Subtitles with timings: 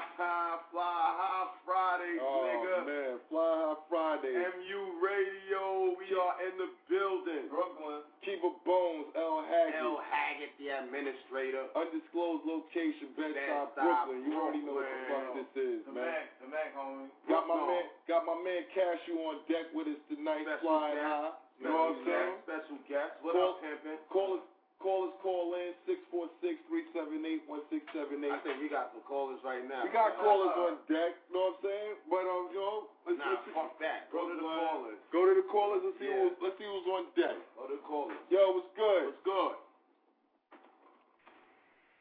[0.00, 2.76] Fly high Friday, Oh nigga.
[2.88, 4.32] man, Fly High Friday.
[4.32, 7.52] MU Radio, we are in the building.
[7.52, 8.00] Brooklyn.
[8.24, 9.42] Keeper Bones, L.
[9.44, 9.82] Haggett.
[9.82, 9.98] L.
[10.06, 11.66] Haggett, the administrator.
[11.74, 14.18] Undisclosed location, Bed-Stuy, Bed-Stuy, Brooklyn.
[14.30, 16.06] You already know what the fuck this is, The man.
[16.06, 17.10] Mac, the Mac, homie.
[17.26, 21.04] Got my man, got my man Cashew on deck with us tonight, Special flying guest.
[21.04, 21.32] high.
[21.60, 22.30] You know what I'm Special saying?
[22.30, 23.12] guest, Special guest.
[23.26, 23.98] What Call- up, pimpin'?
[24.08, 24.44] Call us,
[24.82, 28.58] call us, call in six four six three seven eight one six seven I think
[28.60, 29.86] we got some callers right now.
[29.86, 31.14] We got callers on deck.
[31.30, 31.94] You know what I'm saying?
[32.10, 32.76] But um, you know,
[33.06, 34.10] let's, Nah, let's fuck that.
[34.10, 34.66] Go to the Brooklyn.
[34.68, 35.00] callers.
[35.14, 36.20] Go to the callers and see Yeah.
[36.26, 37.38] who's, let's see who's on deck.
[37.54, 38.18] Go to the callers.
[38.28, 39.02] Yo, what's good?
[39.14, 39.54] What's good?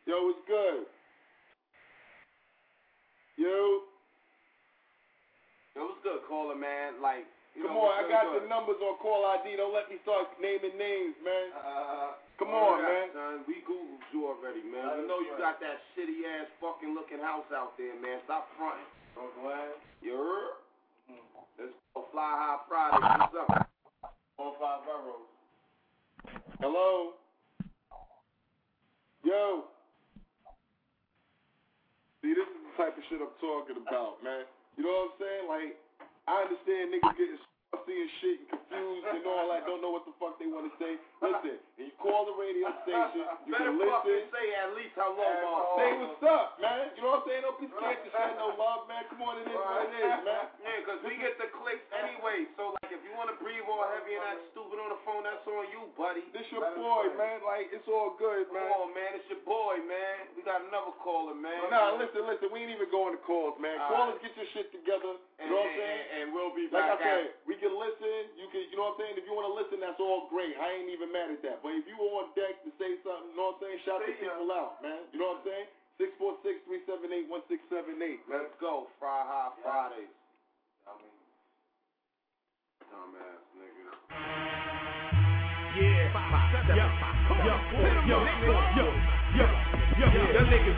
[0.10, 0.82] Yo, what's good?
[3.38, 3.86] Yo,
[5.78, 7.00] Yo, what's good, caller, man?
[7.00, 7.24] Like,
[7.56, 8.44] you come know, on, I got good?
[8.44, 9.56] the numbers on call ID.
[9.56, 11.48] Don't let me start naming names, man.
[11.56, 12.10] Uh,
[12.42, 13.06] Come on, right, man.
[13.14, 14.82] Son, we Googled you already, man.
[14.82, 18.18] I know you got that shitty ass fucking looking house out there, man.
[18.26, 18.90] Stop fronting.
[20.02, 20.58] You heard?
[21.06, 21.22] Hmm.
[21.62, 22.98] Let's go fly high Friday.
[22.98, 23.70] What's up?
[24.42, 25.30] On five boroughs.
[26.58, 27.14] Hello.
[29.22, 29.70] Yo.
[32.26, 34.50] See, this is the type of shit I'm talking about, man.
[34.82, 35.46] You know what I'm saying?
[35.46, 35.78] Like,
[36.26, 37.38] I understand niggas getting
[37.72, 40.74] and shit and confused and all that, don't know what the fuck they want to
[40.76, 41.00] say.
[41.24, 44.32] Listen, when you call the radio station, you Better can fucking listen.
[44.32, 45.64] say at least how long man.
[45.80, 46.92] Say what's up, man.
[47.00, 47.42] You know what I'm saying?
[47.48, 49.04] Don't be scared to show no love, man.
[49.08, 50.46] Come on, it is what it is, man.
[50.62, 52.46] Yeah, because we get the clicks anyway.
[52.60, 55.24] So, like, if you want to breathe all heavy and that stupid on the phone,
[55.26, 56.22] that's on you, buddy.
[56.36, 57.42] This your boy, man.
[57.44, 58.68] Like, it's all good, man.
[58.68, 59.10] Come on, man.
[59.18, 60.30] It's your boy, man.
[60.38, 61.72] We got another caller, man.
[61.74, 62.52] Nah, listen, listen.
[62.54, 63.80] We ain't even going to calls, man.
[63.82, 64.28] All Callers, right.
[64.30, 65.18] get your shit together.
[65.42, 66.06] And, You know what I'm saying?
[66.22, 66.86] and we'll be back.
[66.86, 68.38] Like I back said, we can listen.
[68.38, 69.18] You can, you know what I'm saying?
[69.18, 70.54] If you want to listen, that's all great.
[70.54, 71.66] I ain't even mad at that.
[71.66, 73.80] But if you were on deck to say something, you know what I'm saying?
[73.82, 75.02] Shout the Say, people out, man.
[75.10, 75.68] You know what I'm saying?
[75.98, 78.22] Six four six three seven eight one six seven eight.
[78.30, 78.86] Let's go.
[79.02, 80.14] Fry High Fridays.
[80.86, 81.18] I mean,
[82.90, 83.98] dumbass niggas.
[85.72, 86.14] Yeah,
[86.78, 86.86] yo,
[87.42, 89.21] yo, yo, yo, yo, yo,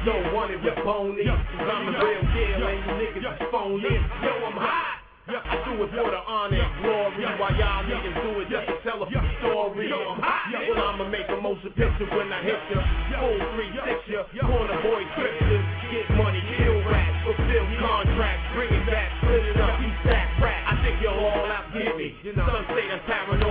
[0.03, 1.24] Don't want it with Boney.
[1.24, 3.88] I'm the real deal and you niggas is phony.
[3.88, 5.00] Yo, I'm hot.
[5.24, 7.24] I do it for the honor and glory.
[7.40, 9.88] While y'all niggas do it just to tell a story.
[9.88, 10.52] I'm hot.
[10.52, 12.84] Well, I'ma make a motion picture when I hit ya.
[13.16, 14.44] Full three six ya.
[14.44, 15.64] Corner boy scriptures.
[15.88, 18.44] Get money, kill rats, fulfill contracts.
[18.59, 20.67] Bring it back, split it up, eat that rap.
[20.67, 22.11] I think you'll all outgive me.
[22.28, 23.42] Some say that's paranoia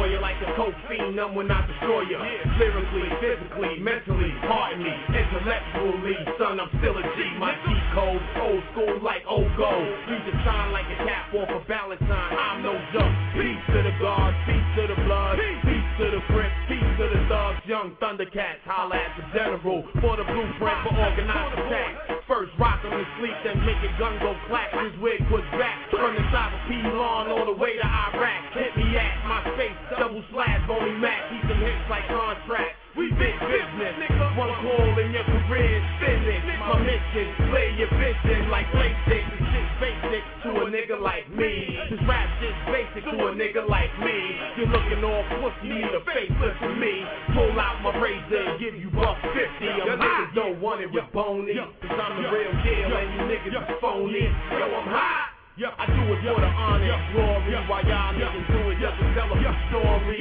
[0.72, 1.16] coke fiend.
[1.16, 2.18] None will not destroy ya.
[2.58, 4.92] Lyrically, physically, mentally, pardon me.
[5.12, 7.18] Intellectually, son, I'm still a G.
[7.38, 9.88] My G code, old school like old gold.
[10.08, 12.32] Read the sign like a cap off a Valentine.
[12.36, 13.16] I'm no joke.
[13.34, 17.20] Peace to the guards, peace to the blood, peace to the crips, peace to the
[17.28, 17.60] thugs.
[17.64, 22.24] Young Thundercats, holla at the general for the blueprint for organized attack.
[22.28, 24.72] First rock him to sleep, then make a gun go clack.
[24.72, 28.52] His wig was back from the side of P-Lawn all the way to Iraq.
[28.52, 31.30] Hit me at my face, double slash, only Mac.
[31.30, 32.81] Keep some hits like contracts.
[32.92, 34.36] We big business, nigga.
[34.36, 36.44] One call in your career is finished.
[36.60, 39.24] My mission, play your vision like LASIK.
[39.32, 41.80] This shit's basic to a nigga like me.
[41.88, 44.36] This rap shit's basic to a nigga like me.
[44.60, 47.00] You're looking all pussy, need a facelift from me.
[47.32, 49.40] Pull out my razor and give you buck 50.
[49.64, 51.56] Your niggas don't want it with Boney.
[51.56, 54.28] Cause I'm the real deal and you niggas are phony.
[54.52, 55.74] Yo, I'm hot hot.
[55.78, 59.04] I do it for the honor and glory While y'all niggas do it just to
[59.12, 59.36] tell a
[59.68, 60.16] story?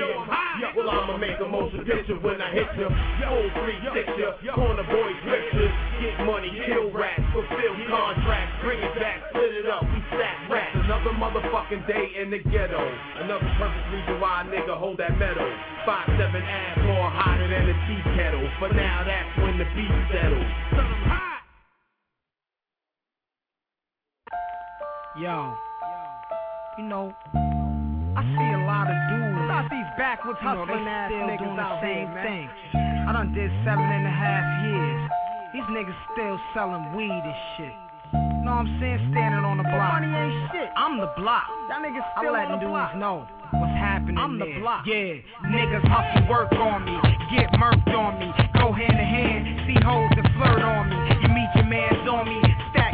[0.75, 2.91] Well I'ma make a motion picture when I hit ya.
[3.31, 4.07] Old three six
[4.43, 8.57] ya, corner boys pictures Get money, kill rats, fulfill contracts.
[8.65, 10.73] Bring it back, split it up, we stack rats.
[10.73, 12.81] Another motherfucking day in the ghetto.
[13.21, 15.45] Another perfect reason why a nigga hold that metal.
[15.85, 18.49] Five seven ass more hotter than a tea kettle.
[18.59, 20.49] But now that's when the beat settles.
[20.73, 21.40] Cause I'm hot
[25.19, 25.53] Yo,
[26.77, 29.43] you know, I see a lot of dudes.
[29.43, 32.47] Stop these backwards You know, they ass niggas doing the same here, thing.
[33.07, 35.01] I done did seven and a half years.
[35.51, 37.75] These niggas still selling weed and shit.
[38.47, 39.03] Know what I'm saying?
[39.11, 39.99] Standing on the block.
[39.99, 40.71] money ain't shit.
[40.79, 41.43] I'm the block.
[41.67, 42.95] Y'all niggas I'm still on letting dudes block.
[42.95, 44.59] know what's happening I'm the there.
[44.63, 44.87] block.
[44.87, 45.19] Yeah,
[45.51, 46.95] niggas hustle work on me,
[47.35, 50.95] get murked on me, go hand to hand, see hoes that flirt on me.
[51.19, 51.29] You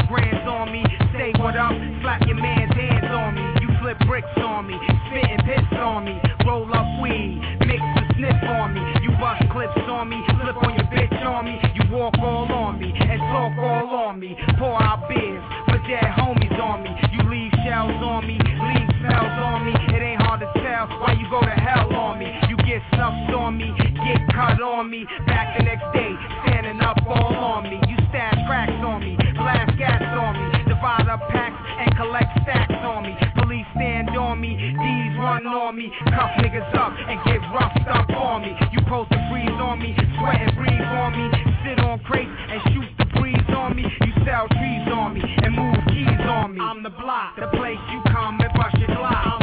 [0.08, 0.84] grands on me,
[1.14, 3.44] say what up, slap your man's hands on me.
[3.62, 4.76] You flip bricks on me,
[5.08, 6.16] spitting piss on me,
[6.46, 8.82] roll up weed, mix and sniff on me.
[9.04, 11.60] You bust clips on me, flip on your bitch on me.
[11.76, 14.36] You walk all on me and talk all on me.
[14.58, 16.92] Pour out beers for dead homies on me.
[17.12, 19.74] You leave shells on me, leave smells on me.
[19.92, 22.32] It ain't hard to tell why you go to hell on me.
[22.50, 25.06] You get snuffed on me, get cut on me.
[25.28, 26.12] Back the next day,
[26.48, 27.80] standing up all on me.
[27.88, 32.74] You stash cracks on me, blast gas on me, divide up packs and collect stacks
[32.84, 33.16] on me.
[33.36, 38.10] Police stand on me, D's run on me, cuff niggas up and get roughed up
[38.10, 38.52] on me.
[38.72, 41.26] You post the freeze on me, sweat and breathe on me,
[41.64, 43.84] sit on crates and shoot the breeze on me.
[43.84, 46.62] You sell trees on me and move keys on me.
[46.62, 49.37] I'm the block, the place you come and bust your block,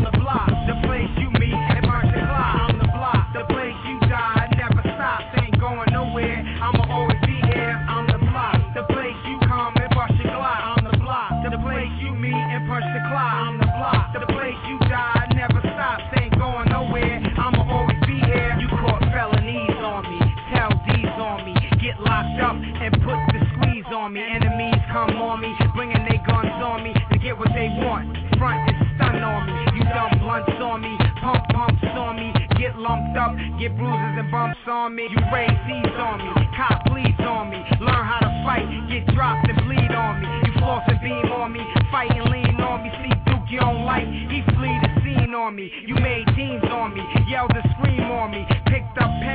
[27.55, 28.11] they want.
[28.37, 30.93] Front and stun on me, you dumb blunts on me,
[31.23, 35.07] pump pumps on me, get lumped up, get bruises and bumps on me.
[35.07, 39.49] You raise C's on me, cop bleeds on me, learn how to fight, get dropped
[39.49, 40.29] and bleed on me.
[40.45, 42.91] You floss and beam on me, fight and lean on me.
[43.01, 45.71] See Duke you don't like, he flee the scene on me.
[45.87, 49.34] You made teams on me, yelled and scream on me, picked up pennies,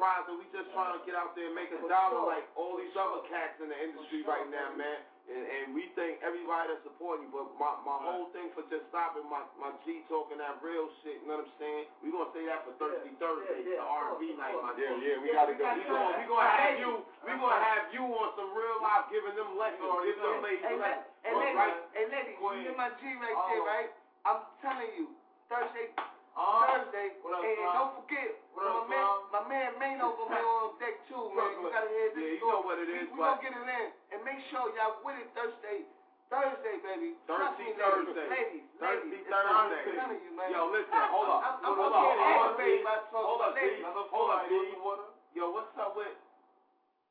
[0.00, 2.80] self-enterprise and we just trying to get out there and make a dollar like all
[2.80, 5.04] these other cats in the industry right now, man.
[5.30, 8.82] And, and we think everybody that's supporting you, but my, my whole thing for just
[8.90, 11.84] stopping my, my G talking that real shit, you know what I'm saying?
[12.02, 15.54] We gonna say that for Thursday, Thursday, the R&B night, my Yeah, yeah, we gotta
[15.54, 15.62] go.
[15.70, 16.90] We gonna, we gonna have you,
[17.22, 20.74] we gonna have you on some real life giving them lessons, give them ladies Hey,
[20.82, 21.06] lessons.
[21.30, 21.78] All ladies, right?
[21.94, 23.46] hey, ladies, you my G right Oh.
[23.54, 23.90] there, right?
[24.26, 25.14] I'm telling you,
[25.46, 25.94] Thursday,
[26.40, 27.12] Up, and,
[27.44, 31.52] and don't forget, my man, my man Mano gonna be on deck too, man.
[31.60, 32.96] You gotta hear this Yeah, you know what it is.
[32.96, 35.84] we, is, we but- gonna get it in, and make sure y'all with it Thursday,
[36.32, 37.12] Thursday, baby.
[37.28, 38.24] Thursday, Thursday.
[38.32, 39.28] ladies, ladies, Thursday, ladies.
[39.28, 39.84] Thursday.
[39.84, 40.48] I'm telling you, man.
[40.48, 41.40] Yo, listen, hold up.
[41.44, 42.86] I'm, I'm, hold I'm up, hold up, aggravated G.
[42.88, 43.84] by talking Hold up, ladies.
[44.80, 46.16] Hold up, Yo, what's up with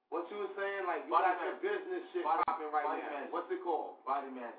[0.09, 0.89] what you was saying?
[0.89, 3.29] Like you got your business shit popping right now.
[3.29, 4.01] What's it called?
[4.09, 4.57] Body magic.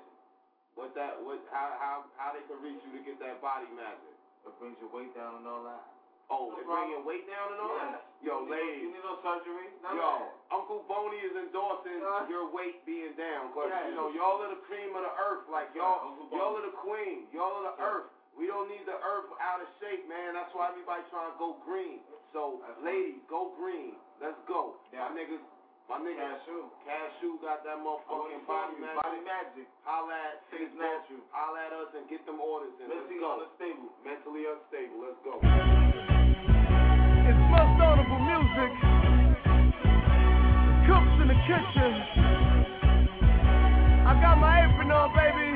[0.79, 1.19] What that?
[1.19, 1.43] What?
[1.51, 1.75] How?
[1.75, 2.07] How?
[2.15, 4.15] How they can reach you to get that body magic?
[4.45, 5.83] It brings your weight down and all that.
[6.31, 7.91] Oh, No it bring your weight down and all Yeah.
[7.91, 8.03] that.
[8.23, 8.81] Yo, You need no- ladies.
[8.81, 9.67] You need no surgery.
[9.83, 10.31] None Yo.
[10.49, 13.87] Uncle Boney is endorsing Uh, your weight being down, cause Yeah.
[13.89, 15.47] you know y'all are the cream of the earth.
[15.49, 17.27] Like y'all, y'all are the queen.
[17.33, 17.89] Y'all are the Yeah.
[17.89, 18.09] earth.
[18.37, 20.35] We don't need the earth out of shape, man.
[20.35, 22.01] That's why everybody trying to go green.
[22.31, 23.99] So, That's ladies, go green.
[24.21, 24.77] Let's go.
[24.93, 25.09] Yeah.
[25.09, 25.41] My niggas,
[25.91, 26.63] my niggas, Cashew.
[26.87, 28.95] Cashew got that motherfucking body magic.
[29.03, 29.67] Body magic.
[29.83, 30.79] Holla at It is Facebook.
[30.79, 31.19] natural.
[31.35, 32.87] Holla at us and get them orders in.
[32.87, 33.43] Let's Mentally go.
[33.43, 33.91] unstable.
[34.07, 34.97] Mentally unstable.
[35.03, 35.33] Let's go.
[37.27, 38.71] It's most notable music.
[40.87, 41.91] Cooks in the kitchen.
[44.07, 45.51] I got my apron on, baby.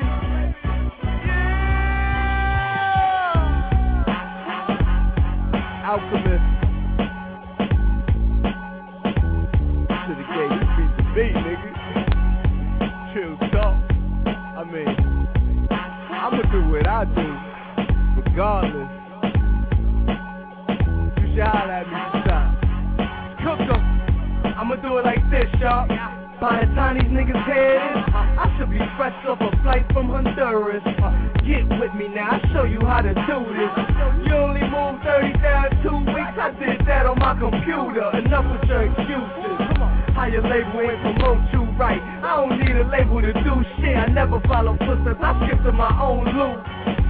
[5.76, 5.90] Yeah.
[5.90, 6.25] Alchemist.
[14.72, 17.28] Mean, I'ma do what I do,
[18.20, 18.90] regardless.
[21.16, 22.52] You should holler at me sometime.
[23.44, 23.82] Cook 'em.
[24.58, 25.86] I'ma do it like this, y'all.
[26.40, 30.08] By the time these niggas head in, I should be fresh off a flight from
[30.10, 30.82] Honduras.
[31.46, 33.72] Get with me now, I'll show you how to do this.
[34.26, 38.10] You only moved 30 down two weeks, I did that on my computer.
[38.18, 39.78] Enough with your excuses.
[40.14, 42.00] How your label ain't promote you right.
[42.00, 43.96] I don't need a label to do shit.
[43.96, 46.58] I never follow footsteps, I skip to my own loop.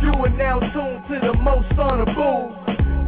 [0.03, 2.53] You are now tuned to the most on the boo.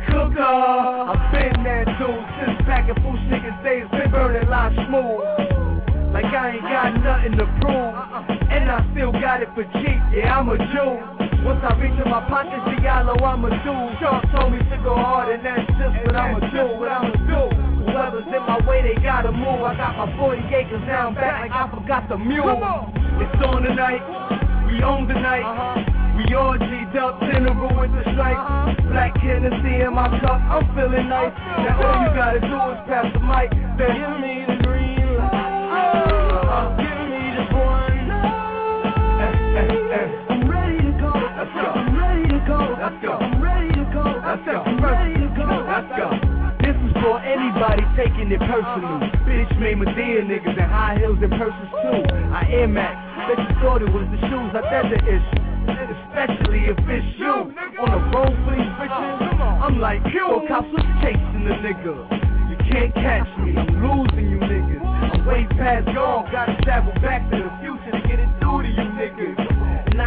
[0.09, 6.12] Cooker, I've been that dude since back in Fool Niggas days, been burning live smooth.
[6.12, 7.95] Like I ain't got nothing to prove,
[8.49, 10.00] and I still got it for cheap.
[10.15, 11.45] Yeah, I'm a Jew.
[11.45, 14.00] Once I reach in my pockets, Diallo, I'm a dude.
[14.00, 16.79] Sharp told me to go hard, and that's just what I'ma do.
[16.81, 17.67] What I'ma do.
[17.78, 19.62] Whoever's in my way, they gotta move.
[19.62, 22.58] I got my 40 acres now, I'm back like I forgot the mule.
[23.23, 24.02] It's on tonight,
[24.66, 25.97] we own the night.
[26.18, 28.75] We all G'd up, general with the stripe.
[28.90, 31.32] Black Hennessy in my cup, I'm feeling nice.
[31.62, 33.50] Now all you gotta do is pass the mic.
[33.78, 35.38] Then give me the green light.
[35.70, 36.75] Uh-huh.
[36.75, 38.11] Give me this one.
[39.14, 40.35] Eh, eh, eh.
[40.35, 41.14] I'm ready to go.
[41.14, 41.70] Let's go.
[41.70, 42.58] I'm ready to go.
[42.82, 43.12] Let's go.
[43.14, 43.85] I'm ready to
[45.14, 45.17] go.
[47.99, 49.03] Taking it personal.
[49.27, 52.03] Bitch made Medea niggas in high heels and purses too.
[52.31, 52.95] I Air Max,
[53.27, 55.43] bet you thought it was the shoes, I that's the issue.
[55.69, 57.50] Especially if it's you
[57.83, 59.41] on the road for these bitches.
[59.59, 62.07] I'm like, yo, cops was chasing the nigga.
[62.50, 64.85] You can't catch me, I'm losing you niggas.
[64.85, 68.69] I'm way past gone, gotta travel back to the future to get it through to
[68.69, 69.48] you niggas.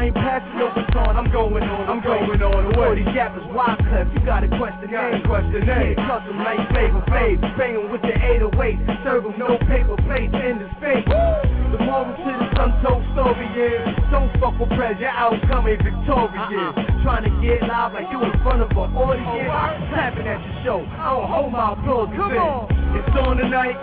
[0.01, 2.96] I ain't passing no baton, I'm going on, I'm going on the way.
[2.98, 5.93] These yappers wild clip, you got a question name, question name.
[5.93, 10.65] Custom like Flavor Flav, banging with the 808, serve 'em no paper plates in the
[10.81, 11.05] space.
[11.05, 16.50] The moral to this untold story is, don't fuck with Prez, your outcome ain't victorious.
[16.50, 17.05] Uh-uh.
[17.05, 19.53] Trying to get live like you in front of an audience,
[19.93, 20.79] clapping at your show.
[20.98, 22.10] I don't hold my applause.
[22.17, 22.98] Come on.
[22.98, 23.77] It's on tonight,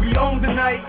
[0.00, 0.80] we own the night.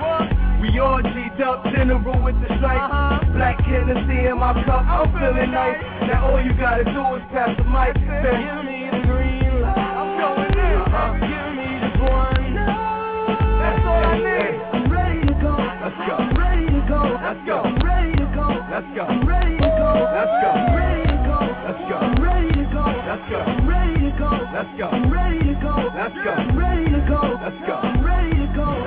[0.62, 3.34] We all G'd up, general with the stripe.
[3.34, 5.82] Black Hennessy in my cup, I'm I'm feeling nice.
[6.06, 7.98] Now all you gotta do is pass the mic.
[7.98, 9.74] Give me the green light.
[9.74, 10.78] I'm going in.
[10.86, 11.18] Uh-huh.
[11.18, 12.54] Give me this one.
[12.62, 14.54] That's all I need.
[14.70, 15.58] I'm ready to go.
[15.58, 16.14] Let's go.
[16.22, 17.02] I'm ready to go.
[17.10, 17.58] Let's go.
[17.66, 18.46] I'm ready to go.
[18.70, 19.02] Let's go.
[19.02, 19.90] I'm ready to go.
[20.14, 20.46] Let's go.
[20.46, 21.42] I'm ready to go.
[21.66, 21.98] Let's go.
[21.98, 22.86] I'm ready to go.
[23.02, 23.38] Let's go.
[23.42, 24.30] I'm ready to go.
[24.54, 24.86] Let's go.
[24.94, 25.74] I'm ready to go.
[25.98, 26.32] Let's go.
[26.38, 27.24] I'm ready to go.
[27.42, 27.74] Let's go.
[27.74, 28.41] I'm ready to go.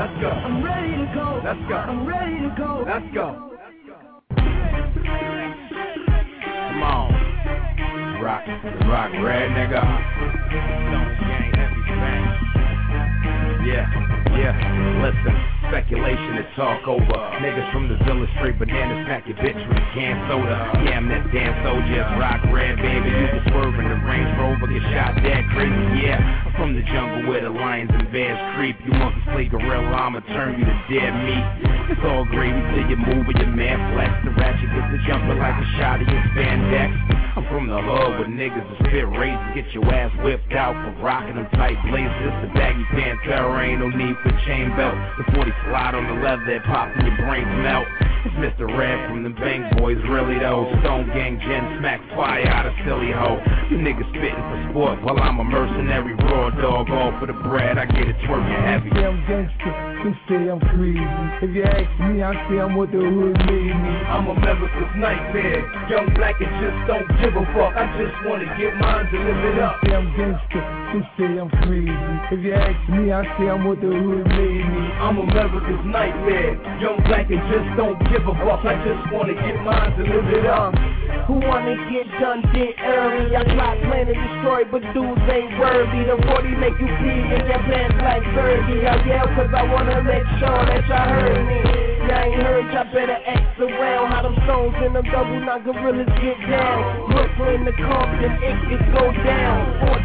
[0.04, 0.28] Let's go.
[0.28, 1.40] I'm ready to go.
[1.42, 1.76] Let's go.
[1.76, 2.84] I'm ready to go.
[2.86, 3.56] Let's go.
[6.68, 7.08] Come on.
[8.20, 8.44] Rock,
[8.84, 9.80] rock, red nigga.
[10.92, 11.52] Don't gang
[11.88, 12.24] bang.
[13.66, 13.88] Yeah,
[14.36, 14.54] yeah,
[15.00, 15.53] listen.
[15.74, 17.18] Speculation and talk over.
[17.42, 20.70] Niggas from the village straight bananas pack your bitch with a can soda.
[20.86, 22.06] Yeah, I'm that damn soldier.
[22.14, 23.10] Rock red, baby.
[23.10, 26.06] You can swerve in the Range Rover, get shot that crazy.
[26.06, 28.78] Yeah, I'm from the jungle where the lions and bears creep.
[28.86, 31.46] You monkey play gorilla, I'ma turn you to dead meat.
[31.90, 34.14] It's all gravy till you move with your man flex.
[34.22, 36.94] The ratchet gets the jumper like a shot of your spandex.
[37.34, 39.58] I'm from the hood where niggas is spit razor.
[39.58, 42.34] Get your ass whipped out for rocking them tight blazers.
[42.46, 44.94] The baggy Pantera ain't no need for chain belt.
[45.18, 47.86] The 40 slide on the leather pops and your brains melt.
[48.24, 48.64] It's Mr.
[48.64, 50.64] Red from the Bang Boys, really though.
[50.80, 53.36] Stone Gang Gen smack fire out of silly hoe.
[53.68, 56.88] You niggas spitting for sport while I'm a mercenary raw dog.
[56.88, 58.88] All for the bread, I get it twerking heavy.
[58.96, 61.04] say I'm gangster, some say I'm crazy.
[61.44, 63.92] If you ask me, I say I'm what the hood made me.
[64.08, 65.60] I'm a America's nightmare,
[65.92, 67.76] young black and just don't give a fuck.
[67.76, 69.84] I just wanna get mine to live it up.
[69.84, 70.64] Say I'm gangster,
[70.96, 71.92] some say I'm crazy.
[72.32, 74.84] If you ask me, I say I'm what the hood made me.
[74.96, 75.43] I'm America's
[75.94, 78.64] nightmare, young black and just don't give a fuck.
[78.64, 80.74] I just wanna get mine to live it up.
[81.28, 83.36] Who wanna get done dead early?
[83.36, 86.04] I plot, plan, and destroy, but dudes ain't worthy.
[86.08, 88.84] The 40 make you pee in your pants like Fergie.
[88.88, 91.84] I yell cause I wanna make sure that y'all heard me.
[92.04, 94.12] Y'all ain't heard, y'all better X around.
[94.12, 97.08] How them stones and them double knock gorillas get down.
[97.08, 99.56] Brooklyn, the Compton, it could go down.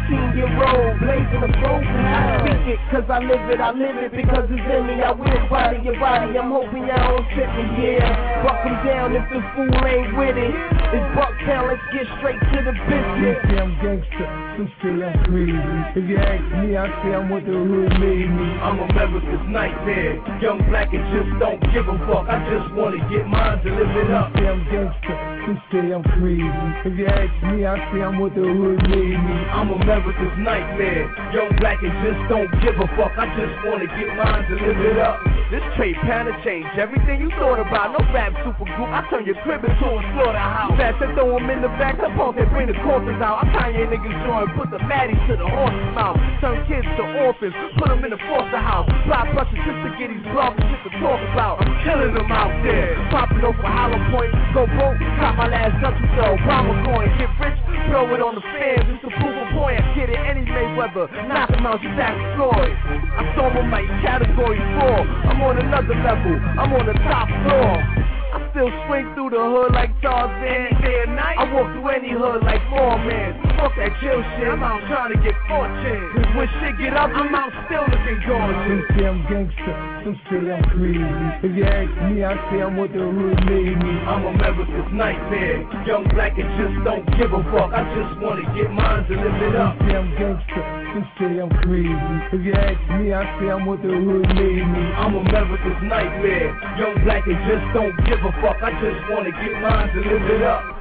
[0.08, 1.84] 14 year old, blazing the road.
[1.84, 5.02] I speak it cause I live it, I live it because it's in me.
[5.04, 5.12] I
[5.50, 8.42] body your body, I'm hoping y'all don't trip me, yeah.
[8.42, 10.54] Buck 'em down if the fool ain't with it.
[10.90, 13.38] It's Bucktown, let's get straight to the business.
[13.46, 14.26] say I'm gangster,
[14.58, 15.78] some say I'm crazy.
[15.94, 18.48] If you ask me, I say I'm what the hood made me.
[18.58, 22.26] I'm America's nightmare, young black and just don't give a fuck.
[22.26, 24.34] I just wanna get mine to live it up.
[24.34, 25.14] Say I'm gangster,
[25.46, 26.66] some say I'm crazy.
[26.82, 29.36] If you ask me, I say I'm what the hood made me.
[29.54, 33.14] I'm America's nightmare, young black and just don't give a fuck.
[33.14, 35.19] I just wanna get mine to live it up.
[35.50, 37.90] This trade pattern changed everything you thought about.
[37.90, 40.78] No rap super group, I turn your crib into a slaughterhouse.
[40.78, 43.42] Fast and throw 'em in the back, the punk they bring the corpses out.
[43.42, 46.14] I Kanye niggas join, put the fatties to the horse's mouth.
[46.38, 48.86] Turn kids to orphans, put them in the foster house.
[49.10, 51.66] Fly pressure just to get these bloggers shit to talk about.
[51.66, 52.94] I'm killing them out there.
[53.10, 57.10] Popping over Hollow Point, go broke, cop my last up to Obama coin.
[57.18, 57.58] Get rich,
[57.90, 59.82] throw it on the fans, just to prove a point.
[59.82, 62.70] I get it any Mayweather, knock him out, back Floyd.
[63.18, 65.09] I saw him like category four.
[65.10, 68.19] I'm on another level, I'm on the top floor.
[68.30, 70.78] I still swing through the hood like Tarzan.
[70.82, 73.42] Day and night, I walk through any hood like Foreman.
[73.58, 76.02] Fuck that chill shit, I'm out trying to get fortune.
[76.14, 78.70] Cause when shit get up, I'm out still looking gorgeous.
[78.70, 79.74] Some say I'm gangster,
[80.06, 81.26] some say I'm crazy.
[81.42, 83.94] If you ask me, I say I'm what the hood made me.
[84.06, 87.74] I'm America's nightmare, young black and just don't give a fuck.
[87.74, 89.74] I just wanna get mine to live it up.
[89.74, 90.62] Some say I'm gangster,
[90.94, 92.14] some say I'm crazy.
[92.30, 94.84] If you ask me, I say I'm what the hood made me.
[94.94, 98.58] I'm America's nightmare, young black and just don't give a fuck.
[98.62, 100.79] I just wanna get mine to live it up.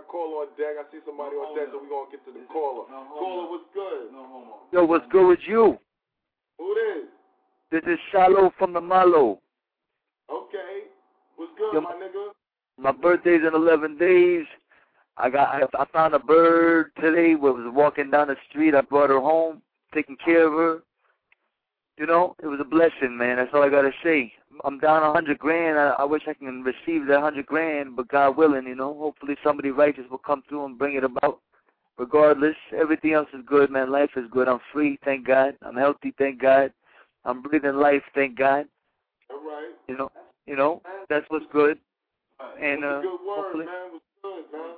[0.00, 0.76] Got a call on deck.
[0.78, 2.86] I see somebody on deck, so we gonna get to the caller.
[2.88, 4.08] Caller, what's good?
[4.72, 5.78] Yo, what's good with you?
[6.58, 7.08] Who it is?
[7.70, 9.40] This is Shallow from the Malo.
[10.30, 10.88] Okay.
[11.36, 12.30] What's good, Yo, my nigga?
[12.78, 14.46] My birthday's in 11 days.
[15.16, 17.34] I got I, I found a bird today.
[17.34, 18.74] Was walking down the street.
[18.74, 19.60] I brought her home,
[19.92, 20.82] taking care of her.
[21.98, 23.36] You know, it was a blessing, man.
[23.36, 24.32] That's all I gotta say.
[24.64, 25.78] I'm down a hundred grand.
[25.78, 29.36] I, I wish I can receive that hundred grand, but God willing, you know, hopefully
[29.44, 31.40] somebody righteous will come through and bring it about.
[31.98, 33.90] Regardless, everything else is good, man.
[33.92, 34.48] Life is good.
[34.48, 35.54] I'm free, thank God.
[35.62, 36.72] I'm healthy, thank God.
[37.24, 38.64] I'm breathing life, thank God.
[39.30, 39.74] All right.
[39.86, 40.10] You know,
[40.46, 41.78] you know, that's what's good.
[42.60, 44.00] And uh, good word, hopefully, man.
[44.22, 44.74] Good, man?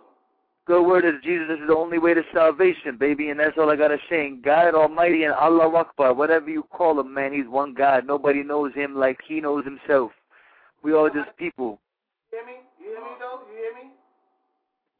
[0.66, 3.77] Good word is Jesus is the only way to salvation, baby, and that's all I
[3.77, 4.27] gotta say.
[4.27, 8.07] And God Almighty and Allah Akbar, whatever you call him, man, he's one God.
[8.07, 10.12] Nobody knows him like he knows himself.
[10.83, 11.79] We all just people.
[12.33, 12.61] You hear me?
[12.81, 13.40] You hear me though?
[13.51, 13.90] You hear me?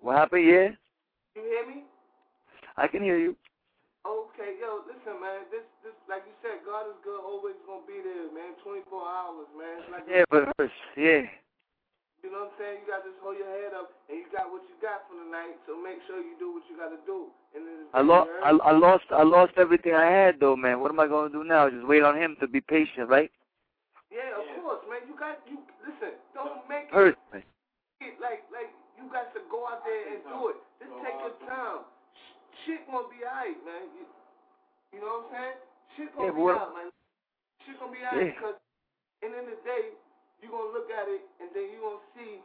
[0.01, 0.45] What happened?
[0.47, 0.69] Yeah,
[1.37, 1.85] You hear me?
[2.77, 3.37] I can hear you.
[4.03, 5.47] Okay, yo, listen, man.
[5.51, 7.21] This, this, like you said, God is good.
[7.23, 8.59] Always gonna be there, man.
[8.65, 9.79] 24 hours, man.
[9.93, 11.23] Like Yeah, but first, yeah.
[12.23, 12.77] You know what I'm saying?
[12.83, 15.19] You got to just hold your head up, and you got what you got for
[15.19, 15.59] the night.
[15.67, 17.35] So make sure you do what you got to do.
[17.51, 20.79] And then I lost, I, I lost, I lost everything I had though, man.
[20.79, 21.67] What am I gonna do now?
[21.67, 23.27] Just wait on him to be patient, right?
[24.15, 25.03] Yeah, of course, man.
[25.11, 25.59] You got you.
[25.83, 27.43] Listen, don't make it, Hurt, man.
[28.23, 30.59] like like you got to go out there and do it.
[30.79, 31.83] Just take your time.
[32.63, 33.91] Shit gonna be alright, man.
[33.99, 34.07] You,
[34.95, 35.59] you know what I'm saying?
[35.99, 36.89] Shit gonna Yeah, be alright, man.
[37.67, 38.39] Shit gonna be alright Yeah.
[38.39, 38.59] because
[39.27, 39.51] in the end
[40.43, 42.43] of the day, you gonna look at it and then you're gonna see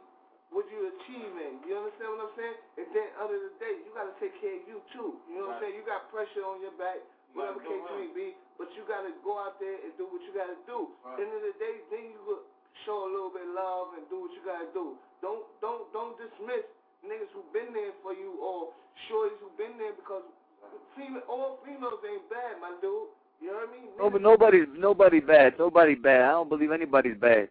[0.54, 1.60] what you're achieving.
[1.66, 2.56] You understand what I'm saying?
[2.80, 5.18] And then under the day, you gotta take care of you too.
[5.28, 5.74] You know what I'm saying?
[5.76, 7.02] You got pressure on your back,
[7.34, 10.32] whatever case you may be, but you gotta go out there and do what you
[10.32, 10.88] gotta do.
[11.18, 12.44] End of the day, then you will
[12.86, 14.96] show a little bit of love and do what you gotta do.
[15.20, 16.64] Don't don't don't dismiss
[17.04, 18.72] niggas who been there for you or
[19.06, 20.22] shorties who been there because
[20.96, 23.10] female all females ain't bad, my dude.
[23.38, 23.86] You heard me?
[23.98, 25.58] No, but nobody's nobody bad.
[25.58, 26.22] Nobody bad.
[26.22, 27.48] I don't believe anybody's bad.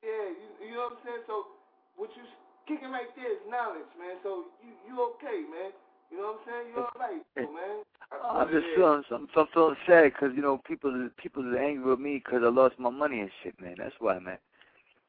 [0.00, 1.24] Yeah, you, you know what I'm saying?
[1.28, 1.56] So
[1.96, 2.24] what you
[2.64, 4.16] kicking right there is knowledge, man.
[4.24, 5.72] So you you okay, man.
[6.10, 6.66] You know what I'm saying?
[6.72, 7.76] You all right, so, man.
[8.10, 10.90] I'm just feeling, I'm, I'm feeling sad because you know people,
[11.22, 13.76] people is angry with me because I lost my money and shit, man.
[13.78, 14.38] That's why, man.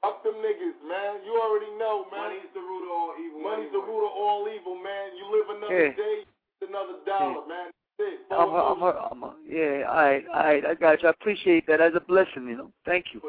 [0.04, 1.22] Up them niggas, man.
[1.26, 2.30] You already know, man.
[2.30, 3.42] Money's the root of all evil.
[3.42, 5.14] Money's the root of all evil, man.
[5.18, 5.94] You live another Yeah.
[5.98, 6.18] day,
[6.62, 7.72] another dollar, man.
[7.98, 8.20] That's it.
[8.32, 10.66] I'm, I'm, I'm, I'm, yeah, all right, all right.
[10.66, 11.08] I got you.
[11.08, 12.72] I appreciate that as a blessing, you know.
[12.86, 13.22] Thank you.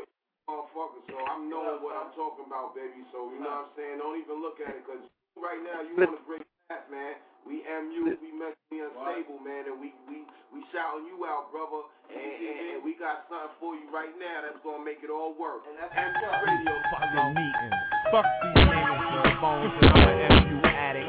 [1.32, 3.00] I'm knowing what I'm talking about, baby.
[3.08, 4.04] So you know what I'm saying.
[4.04, 5.00] Don't even look at it, cause
[5.40, 7.16] right now you want to break that, man.
[7.48, 11.88] We MU, we mentally unstable, man, and we we we shouting you out, brother.
[12.12, 15.32] And, and, and we got something for you right now that's gonna make it all
[15.32, 15.64] work.
[15.64, 16.72] And that's MU radio.
[16.92, 17.72] Fucking meeting.
[18.12, 21.08] Fuck these niggas, their phones, and I'm an MU addict.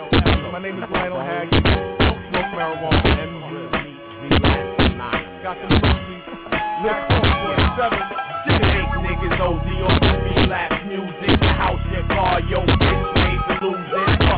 [0.55, 1.67] My name is Lionel Hackett.
[1.67, 3.11] Don't smoke marijuana.
[3.27, 3.43] MU.
[5.43, 6.23] Got the movies.
[6.79, 8.32] Look, 447.
[8.45, 11.39] To make niggas OD on the relapse music.
[11.41, 14.32] House your car, your bitch made for losing.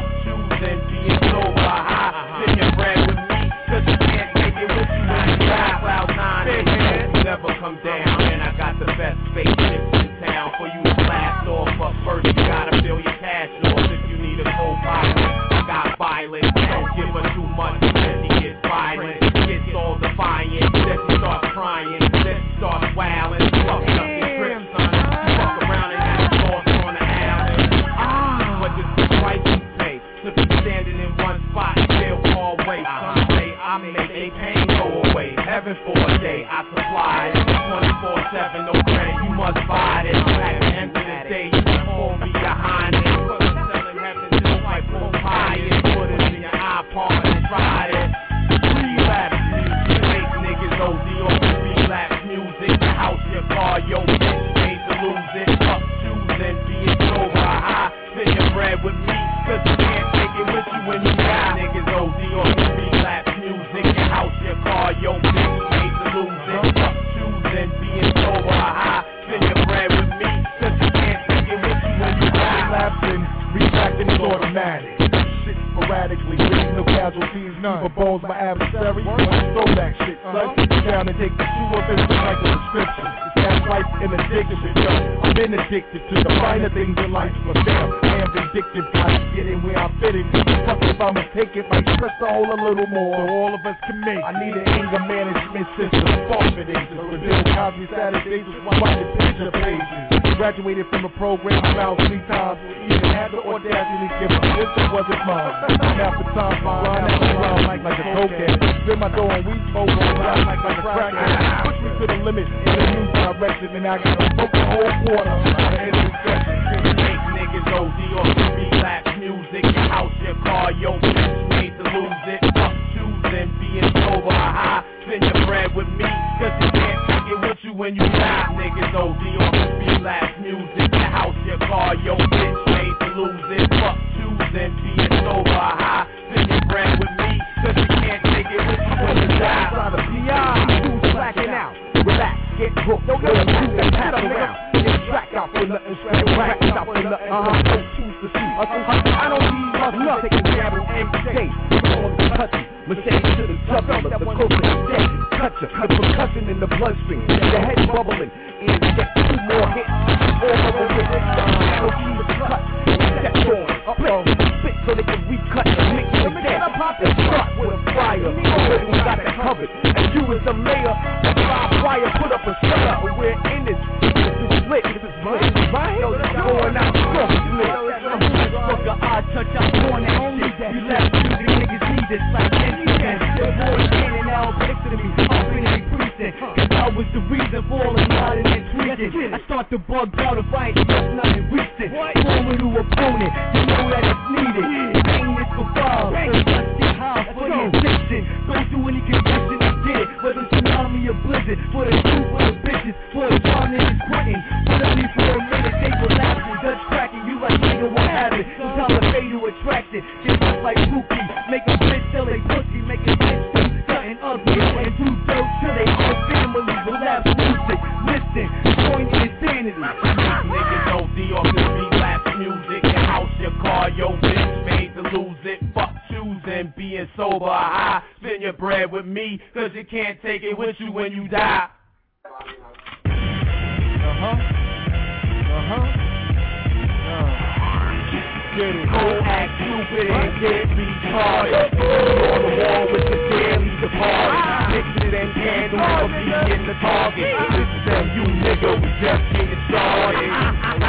[238.55, 238.87] Get it.
[238.87, 241.75] Go act stupid and get retarded.
[241.75, 244.39] Be on the wall with the daily departed.
[244.71, 246.23] Mixing and candles for me
[246.55, 247.35] in the target.
[247.51, 250.31] This is them, you nigga, we just getting started.
[250.31, 250.87] We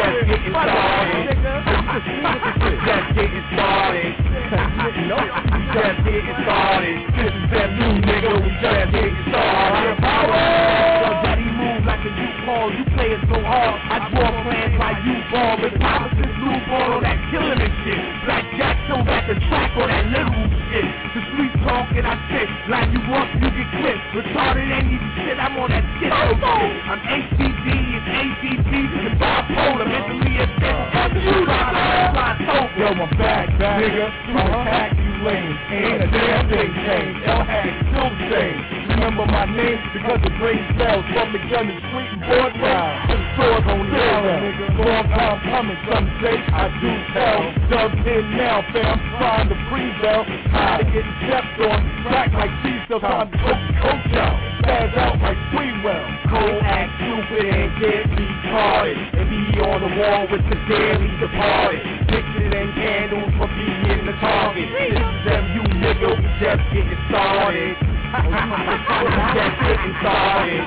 [0.00, 1.36] just getting started.
[2.88, 4.16] Just getting started.
[5.76, 6.96] Just getting started.
[7.20, 9.96] This is them, you nigga, we just getting started.
[10.16, 10.65] Daddy
[12.16, 12.72] like a U-Haul.
[12.72, 13.76] You play it so hard.
[13.92, 15.56] I draw plans like you ball.
[15.60, 18.00] But promises blue ball on that killing and shit.
[18.24, 20.88] Black Jack so got the track on that little shit.
[21.14, 22.48] The street talk and I sit.
[22.68, 24.04] like you up, you get clipped.
[24.16, 25.36] Retarded ain't even shit.
[25.38, 26.12] I'm on that shit.
[26.12, 29.86] I'm ACD and ADD and bipolar.
[29.86, 30.96] Mentally assessed.
[32.76, 34.12] Yo, my back, back, nigga.
[34.28, 35.00] You attack, uh-huh.
[35.00, 35.56] you lame.
[35.72, 37.24] Ain't a damn thing changed.
[37.24, 38.85] L had still same.
[38.96, 42.96] Remember my name because the brain cells from the gun and street and board ride.
[43.36, 44.66] Stores on sale, nigga.
[44.72, 47.40] Long time coming, some say I do tell.
[47.68, 48.96] Dubbed in now, fam.
[49.20, 50.24] Trying to pre-bell.
[50.48, 51.78] Tired of getting stepped on.
[52.08, 53.00] Crack like C-cell.
[53.04, 54.36] Time to coach, coach out.
[54.64, 56.04] Spaz out like Freewell.
[56.32, 58.96] Go act stupid and get retarded.
[59.12, 61.84] And be on the wall with the daily departed.
[62.08, 64.72] Pictures and candles for being the target.
[64.72, 67.95] This is them, you nigga, just getting started.
[68.22, 70.64] Just getting started.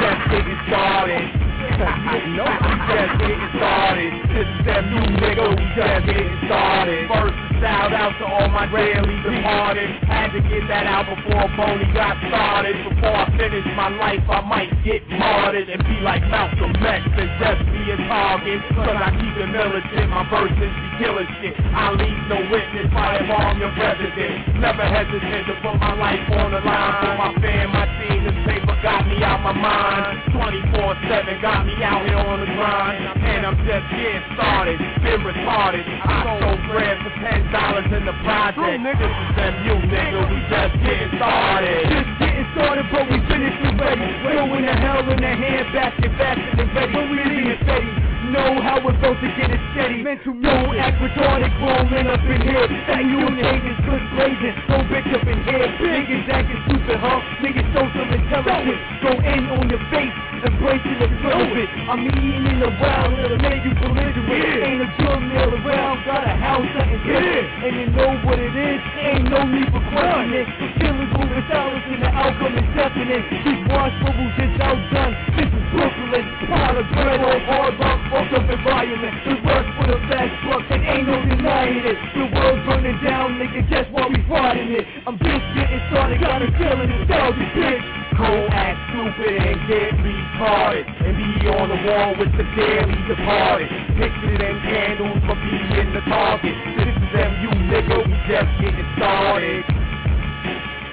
[0.00, 1.51] just getting started.
[1.62, 2.46] No,
[2.90, 4.10] just getting started.
[4.34, 7.06] This is them, you nigga, we just getting started.
[7.06, 9.90] First, shout out to all my daily departed.
[10.10, 12.74] Had to get that out before Boney got started.
[12.82, 17.30] Before I finish my life, I might get martyred and be like Malcolm X and
[17.38, 18.58] just be a target.
[18.74, 21.54] Cause I keep it militant, my verses be killing shit.
[21.74, 24.58] I leave no witness, I harm your president.
[24.58, 28.24] Never hesitant to put my life on the line for my fam, my team.
[28.24, 30.32] This paper got me out my mind.
[30.32, 33.04] 24-7 got me out here on the grind.
[33.20, 35.84] And I'm just getting started, been retarded.
[35.84, 38.80] I sold bread for $10 in the project.
[38.80, 39.52] This is
[39.92, 41.82] nigga, we just getting started.
[41.92, 44.08] Just getting started, but we finished already.
[44.24, 46.92] Throwing the hell in the hand basket faster than ready.
[46.96, 50.00] When we leave steady, know how we're supposed to get it steady.
[50.00, 52.66] Mental Don't act retarded, grown men up in here.
[52.88, 55.68] That you niggas good blazing, don't bitch up in here.
[55.78, 57.20] Niggas acting stupid, huh?
[57.44, 58.82] Niggas show some intelligence.
[59.04, 60.16] Don't end on your face,
[60.48, 60.98] embrace it.
[61.04, 61.68] And close it.
[61.92, 64.64] I'm eating in the wild, it'll make you belligerent.
[64.64, 67.48] Ain't a drug mill around, got a house something different.
[67.68, 70.48] And you know what it is, ain't no need for questioning.
[70.56, 73.24] The killers moving silence and the outcome is definite.
[73.44, 75.14] These bubbles is outdone.
[75.36, 76.24] This is Brooklyn.
[76.48, 79.14] Pile of bread on hard rock, fucked up environment.
[79.24, 81.98] The work for the fast bucks, and ain't no denying it.
[82.14, 84.86] The world's burning down, nigga, guess why we fighting it?
[85.06, 87.86] I'm just getting started, got a feeling nostalgic, bitch.
[88.12, 93.72] Cold act stupid and get retarded And be on the wall with the daily departed
[93.96, 99.64] Pictures and candles for being the target This is MU nigga, we just getting started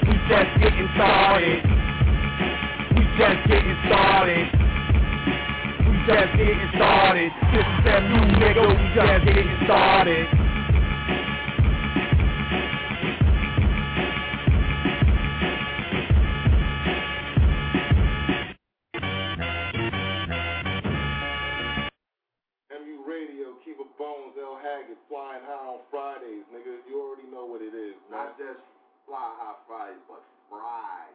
[0.07, 1.59] We just getting started
[2.95, 4.68] We just getting started We
[6.09, 10.25] just getting started This is MU nigga, we just getting started
[22.73, 26.81] MU Radio, keep it bones, L Haggard, flying high on Fridays, nigga.
[26.89, 28.33] You already know what it is, man.
[28.33, 28.65] Not just
[29.05, 31.13] fly high Fridays, but fried.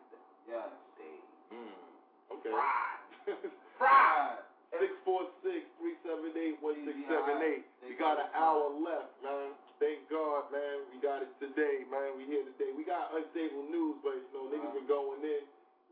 [0.48, 0.70] Yes.
[0.98, 1.56] Day.
[1.56, 2.38] Mm.
[2.38, 2.50] Okay.
[2.54, 3.50] Fried.
[3.78, 4.43] Fried.
[4.82, 7.62] 646-378-1678.
[7.86, 9.52] We got an hour left, man.
[9.82, 10.78] Thank God, man.
[10.94, 12.14] We got it today, man.
[12.16, 12.70] We here today.
[12.72, 15.42] We got unstable news, but you know, niggas been going in.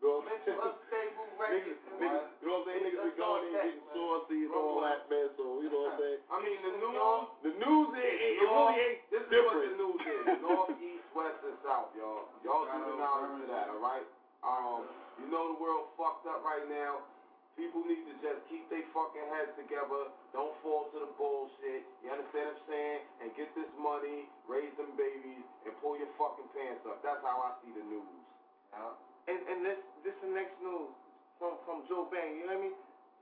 [0.02, 0.58] You know what I'm saying?
[0.58, 2.82] Unstable Niggas, niggas, you know what I'm saying?
[2.86, 5.26] Niggas been going in, getting saucy and all that, man.
[5.34, 6.20] So, you know what I'm saying?
[6.30, 6.94] I mean, the news.
[7.42, 9.62] The news, it, it, it really ain't This is what different.
[9.62, 10.22] the news is.
[10.42, 12.30] North, east, west, and south, y'all.
[12.46, 14.06] Y'all keep an eye on that, all right?
[14.42, 14.82] Um,
[15.22, 17.02] you know the world fucked up right now.
[17.56, 20.08] People need to just keep their fucking heads together.
[20.32, 21.84] Don't fall to the bullshit.
[22.00, 23.00] You understand what I'm saying?
[23.20, 27.04] And get this money, raise them babies, and pull your fucking pants up.
[27.04, 28.20] That's how I see the news.
[28.72, 28.96] Yeah.
[29.28, 30.90] And and this this the next news
[31.36, 32.40] from from Joe Bang.
[32.40, 32.72] You hear me?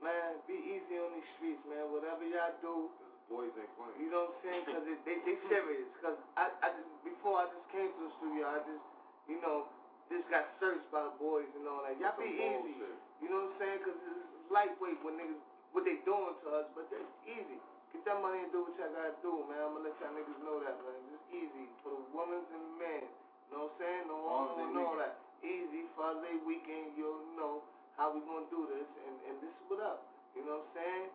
[0.01, 1.91] Man, be easy on these streets, man.
[1.93, 2.89] Whatever y'all do,
[3.29, 3.95] Boys ain't playing.
[4.01, 4.63] you know what I'm saying?
[4.65, 5.85] Cause it, they they serious.
[6.01, 8.85] Cause I I just before I just came to the studio, I just
[9.29, 9.67] you know
[10.09, 11.99] just got searched by the boys and all that.
[12.01, 12.79] Y'all be easy.
[12.79, 13.10] bullshit.
[13.21, 13.79] You know what I'm saying?
[13.85, 17.57] Cause it's lightweight when niggas what they doing to us, but it's easy.
[17.95, 19.61] Get that money and do what y'all gotta do, man.
[19.61, 20.99] I'm gonna let y'all niggas know that, man.
[21.11, 23.03] It's easy for the women and the men.
[23.05, 24.03] You know what I'm saying?
[24.07, 25.19] No one know that.
[25.43, 26.95] Easy Father's Day weekend.
[26.95, 27.63] You'll know
[27.99, 30.07] how we gonna do this, and and this is what up.
[30.35, 31.07] You know what I'm saying?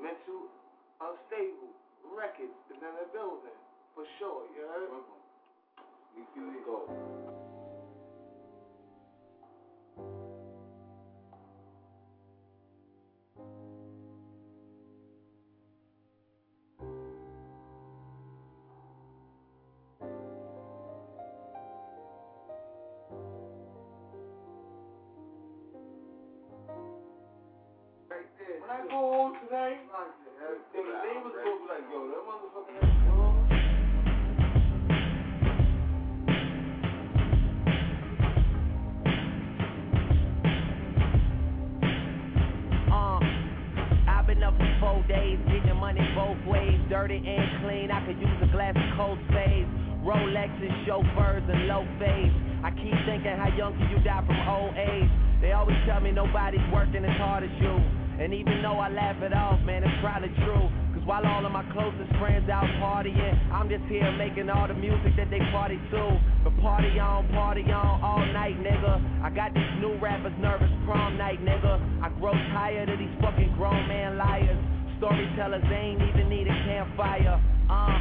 [0.00, 0.48] Mental
[1.00, 1.72] unstable
[2.16, 3.58] records is in the building
[3.94, 4.48] for sure.
[4.56, 4.90] You heard?
[6.16, 7.33] We can go.
[28.90, 29.76] Go home today,
[30.72, 31.14] they that
[44.42, 47.90] up for four days, getting money both ways, dirty and clean.
[47.90, 49.70] I could use a glass of cold spades.
[50.04, 52.34] Rolexes, chauffeurs, and low fades.
[52.62, 55.08] I keep thinking, how young can you die from old age?
[55.40, 58.03] They always tell me nobody's working as hard as you.
[58.14, 60.70] And even though I laugh it off, man, it's probably true.
[60.94, 64.74] Cause while all of my closest friends out partying, I'm just here making all the
[64.78, 66.02] music that they party to.
[66.46, 69.02] But party on, party on all night, nigga.
[69.18, 71.82] I got these new rappers nervous prom night, nigga.
[72.02, 74.62] I grow tired of these fucking grown man liars.
[75.02, 77.42] Storytellers, they ain't even need a campfire.
[77.66, 77.98] Uh,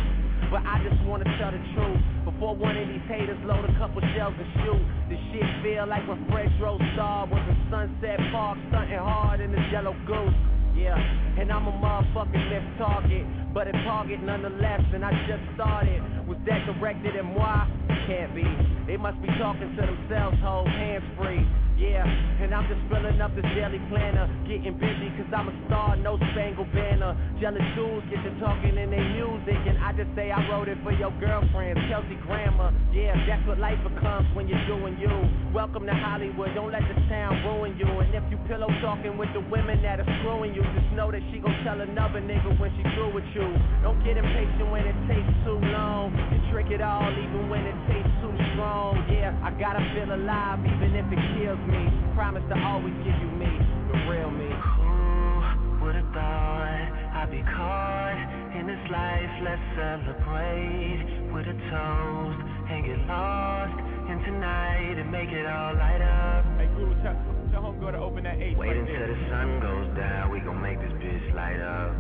[0.54, 2.02] but I just wanna tell the truth.
[2.44, 4.84] Before one of these haters load a couple shells and shoot.
[5.08, 9.64] This shit feel like when Fredro Starr was in Sunset Park, stunting hard in this
[9.72, 10.36] yellow goose.
[10.76, 10.92] Yeah,
[11.40, 13.24] and I'm a motherfucking lift target,
[13.56, 16.04] but a target nonetheless, and I just started.
[16.28, 17.64] Was that directed at moi?
[18.12, 18.44] Can't be.
[18.92, 21.48] They must be talking to themselves, hold hands free.
[21.84, 26.00] Yeah, and I'm just filling up this daily planner, getting busy cause I'm a star,
[26.00, 27.12] no spangled banner.
[27.44, 30.80] Jealous dudes get to talking in their music, and I just say I wrote it
[30.80, 32.72] for your girlfriends, Kelsey Grammer.
[32.96, 35.12] Yeah, that's what life becomes when you're doing you.
[35.52, 37.92] Welcome to Hollywood, don't let the town ruin you.
[38.00, 41.20] And if you pillow talking with the women that are screwing you, just know that
[41.36, 43.44] she gon' tell another nigga when she through with you.
[43.84, 47.76] Don't get impatient when it takes too long, and trick it all even when it
[47.92, 49.04] tastes too strong.
[49.12, 51.73] Yeah, I gotta feel alive even if it kills me.
[52.16, 53.50] Promise to always give you me,
[53.90, 54.50] the real me.
[54.50, 56.86] Who would've thought
[57.18, 58.20] I'd be caught
[58.54, 59.32] in this life?
[59.42, 63.78] Let's celebrate with a toast and get lost
[64.10, 66.46] in tonight and make it all light up.
[66.62, 67.18] Hey, Guru, tell,
[67.52, 69.10] tell homegirl to open that H Wait right until there.
[69.10, 71.92] the sun goes down, we gon' make this bitch light up.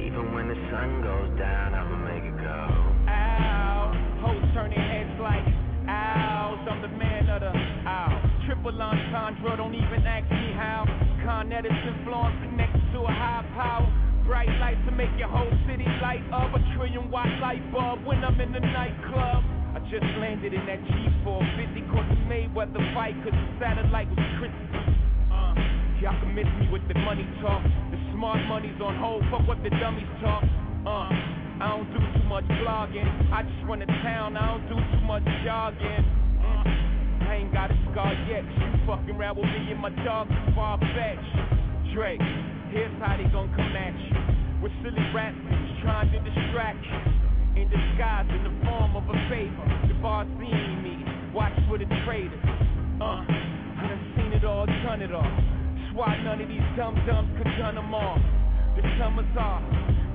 [0.00, 2.60] Even when the sun goes down, I'ma make it go.
[3.12, 3.92] Ow,
[4.24, 4.72] hoes turn
[7.52, 7.70] the.
[8.50, 10.82] Triple entendre, don't even ask me how.
[11.22, 13.86] Con Edison Florence connected to a high power.
[14.26, 16.50] Bright lights to make your whole city light up.
[16.50, 19.46] A trillion watt light bulb when I'm in the nightclub.
[19.70, 24.66] I just landed in that G450, caught the Mayweather fight, cause the satellite was crispy.
[25.30, 25.54] Uh,
[26.02, 27.62] y'all can miss me with the money talk.
[27.62, 30.42] The smart money's on hold, fuck what the dummies talk.
[30.82, 31.06] Uh,
[31.62, 33.06] I don't do too much blogging.
[33.30, 36.19] I just run a town, I don't do too much jogging.
[37.30, 38.42] I ain't got a scar yet.
[38.42, 41.94] you fucking around with me and my dog is far fetched.
[41.94, 42.18] Drake,
[42.74, 44.18] here's how they gon' come at you.
[44.58, 45.30] With silly rap
[45.78, 47.62] trying to distract you.
[47.62, 49.62] In disguise, in the form of a favor.
[49.86, 52.34] The bar seen me, watch for the traitors.
[52.98, 55.30] Uh, I done seen it all, done it all.
[55.94, 58.18] Why none of these dumb dumbs could done them all.
[58.74, 59.62] The summer's off,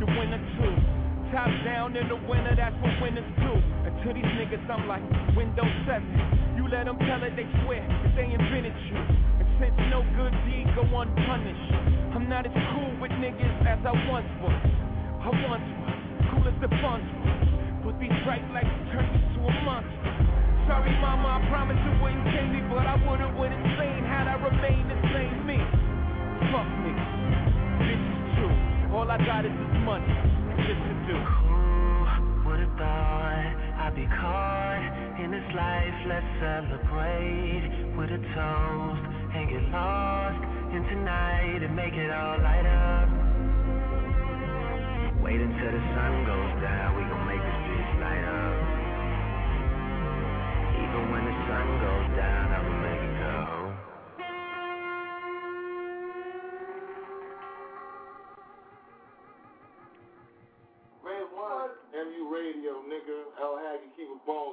[0.04, 1.05] the winter too.
[1.34, 3.54] Top down in the winter, that's what winners do.
[3.86, 5.02] And to these niggas, I'm like
[5.36, 6.06] Windows 7.
[6.56, 8.98] You let them tell it, they swear that they invented you.
[9.42, 11.70] And since no good deed go unpunished,
[12.14, 14.64] I'm not as cool with niggas as I once was.
[15.26, 16.00] I once was
[16.30, 17.46] cool as the bunch was.
[17.84, 20.14] But these bright lights turned me to a monster.
[20.70, 24.38] Sorry, mama, I promise it wouldn't change me, but I would've went insane had I
[24.42, 25.62] remained the same me.
[26.50, 26.94] Fuck me,
[27.86, 28.50] bitches too.
[28.94, 30.10] All I got is this money,
[33.86, 35.94] I'd be caught in this life?
[36.10, 39.04] Let's celebrate with a toast
[39.38, 40.42] and get lost
[40.74, 43.08] in tonight and make it all light up.
[45.22, 48.58] Wait until the sun goes down, we gon' make this bitch light up.
[50.82, 52.45] Even when the sun goes down,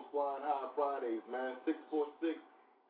[0.03, 1.55] keep a bones flying high Fridays, man.
[1.62, 2.38] 646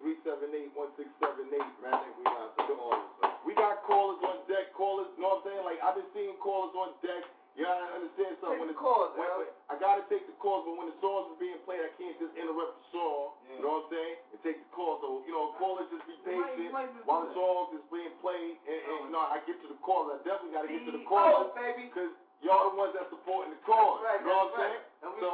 [0.00, 2.00] 378 1678, man.
[2.16, 3.06] We got some callers.
[3.42, 5.64] We got callers on deck, callers, you know what I'm saying?
[5.66, 7.22] Like, I've been seeing callers on deck.
[7.52, 8.64] You gotta understand something.
[8.64, 11.40] when the calls, when, when- I gotta take the calls, but when the songs are
[11.42, 13.36] being played, I can't just interrupt the song.
[13.52, 14.16] You know what I'm saying?
[14.32, 14.96] And take the call.
[15.04, 16.72] So, you know, callers just be patient
[17.04, 18.56] while the song is being played.
[18.64, 20.08] And, and you know, I get to the calls.
[20.16, 21.52] I definitely gotta get to the callers.
[21.52, 21.92] Oh, baby.
[21.92, 24.00] Because y'all the ones that supporting the cause.
[24.00, 24.82] Right, you know what I'm that's saying?
[25.04, 25.30] And we, So,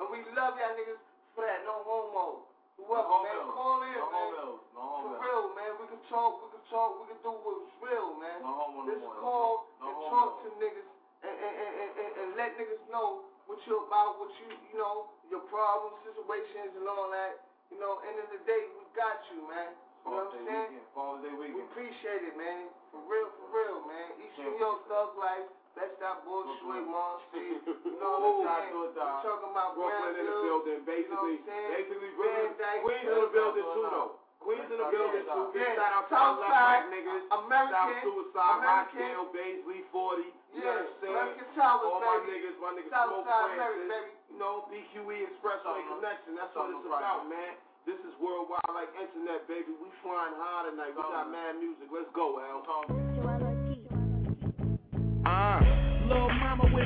[0.00, 1.00] and we love y'all niggas
[1.38, 2.50] No homo.
[2.82, 4.26] Whoever, No man, call in, No man.
[4.34, 4.58] homos.
[4.74, 5.70] No For real, man.
[5.78, 8.38] We can talk, we can talk, we can do what's real, man.
[8.42, 10.10] No homo no call No and homo.
[10.10, 10.88] talk to niggas
[11.22, 15.10] and, and, and, and, and, let niggas know what you about, what you, you know,
[15.30, 17.42] your problems, situations, and all that.
[17.74, 19.74] You know, end of the day, we got you, man.
[20.06, 20.78] You know what I'm saying?
[20.78, 22.70] Day We appreciate it, man.
[22.94, 24.14] For real, for real, man.
[24.22, 25.50] East New York Thug Life.
[25.78, 27.62] Let's stop bullshit, Mom Street.
[27.86, 28.66] You know what I'm saying?
[28.68, 29.14] Shot to a dime.
[29.14, 31.18] We talking about Brooklyn in the Brownfield, building, you know basically.
[31.18, 31.70] what I'm saying?
[31.78, 32.50] Basically, Brooklyn.
[32.82, 34.10] Queens in the building too, though.
[34.38, 35.44] Queens in the building too.
[35.54, 35.74] Yeah.
[35.78, 37.22] shout out to our left Southside, niggas.
[37.30, 38.98] American, South Suicide, American.
[39.02, 40.30] Rochdale, Baisley, 40.
[40.54, 41.14] You know what I'm saying?
[41.14, 42.30] American Towers, All my baby.
[42.38, 43.86] niggas, my niggas Southside Smoke Francis.
[43.90, 44.10] baby.
[44.30, 46.30] You know, BQE Expressway Connection.
[46.38, 47.52] That's what it's about, man.
[47.86, 49.74] This is worldwide like internet, baby.
[49.82, 50.94] We flying high tonight.
[50.94, 51.88] We got mad music.
[51.90, 53.47] Let's go, Al.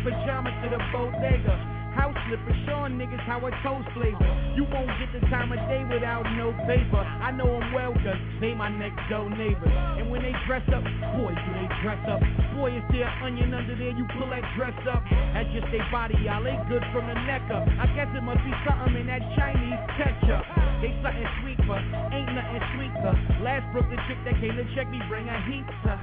[0.03, 1.82] Pajamas to the bodega.
[2.03, 4.27] House slippers showing niggas how a toast flavor.
[4.59, 6.99] You won't get the time of day without no paper.
[6.99, 9.71] I know them well, cause they my next door neighbors.
[9.71, 10.83] And when they dress up,
[11.15, 12.19] boy, do they dress up.
[12.59, 15.07] Boy, is there onion under there, you pull that dress up.
[15.31, 17.71] That's just they body, y'all ain't good from the neck up.
[17.79, 20.43] I guess it must be something in that Chinese ketchup.
[20.83, 23.15] They something sweet, but ain't nothing sweeter.
[23.47, 25.97] Last Brooklyn chick that came to check me, bring a heater.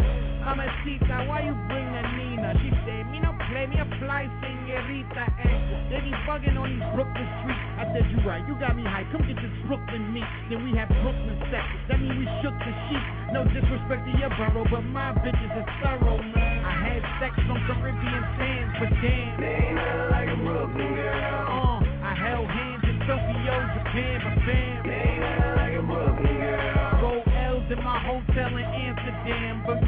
[0.47, 2.55] I'm a Sita, why you bring a Nina?
[2.63, 5.27] She said, me no play, me a fly senorita.
[5.43, 5.88] Eh.
[5.89, 7.65] They be bugging on these Brooklyn streets.
[7.81, 9.09] I said, you right, you got me high.
[9.09, 10.29] Come get this Brooklyn meat.
[10.53, 11.65] Then we have Brooklyn sex.
[11.89, 13.05] That mean we shook the sheep.
[13.33, 16.61] No disrespect to your borough, but my bitches is thorough, man.
[16.61, 19.41] I had sex on Caribbean sands, but damn.
[19.41, 21.57] They ain't nothing like a Brooklyn girl.
[21.57, 24.77] Uh, I held hands in Tokyo, Japan, but fam.
[24.85, 27.01] They ain't nothing like a Brooklyn girl.
[27.01, 29.81] Roll L's in my hotel in Amsterdam, but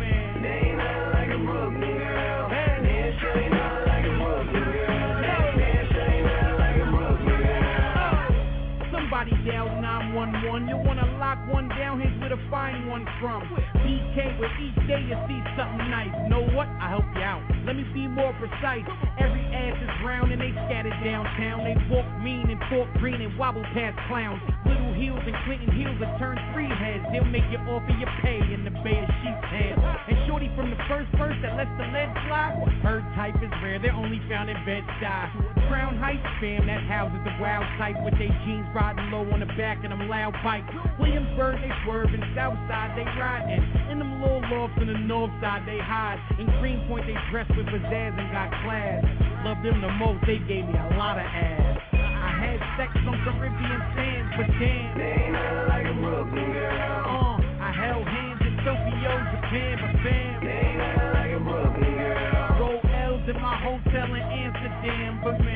[9.51, 10.67] dial 911.
[10.67, 13.43] You'll wanna lock one down, here's where to find one from.
[13.81, 16.13] BK, where each day you see something nice.
[16.29, 16.67] Know what?
[16.79, 17.41] I help you out.
[17.65, 18.85] Let me be more precise.
[19.19, 21.65] Every ass is round and they scattered downtown.
[21.65, 24.41] They walk mean and talk green and wobble past clowns.
[24.65, 27.05] Little heels and Clinton heels that turn three heads.
[27.11, 29.75] They'll make you offer your pay in the bay of sheep's head.
[29.77, 32.53] And shorty from the first verse that lets the lead fly.
[32.81, 35.69] Her type is rare, they're only found in Bed-Stuy.
[35.71, 39.51] Crown Heights fam that houses the wild type with they jeans riding low on the
[39.55, 40.67] back of them loud bikes.
[40.99, 43.63] Williamsburg they swerving, Southside they riding.
[43.89, 46.19] In them little lofts in the north side they hide.
[46.39, 49.03] In Greenpoint they dress with pizzazz and got class.
[49.43, 51.77] Love them the most, they gave me a lot of ass.
[51.91, 57.01] I had sex on Caribbean sands, but damn, they ain't nothing like a Brooklyn girl.
[57.09, 61.93] Uh, I held hands in Tokyo, Japan, but fam, they ain't nothing like a Brooklyn
[61.97, 62.61] girl.
[62.61, 65.50] Roll L's in my hotel in Amsterdam, but man,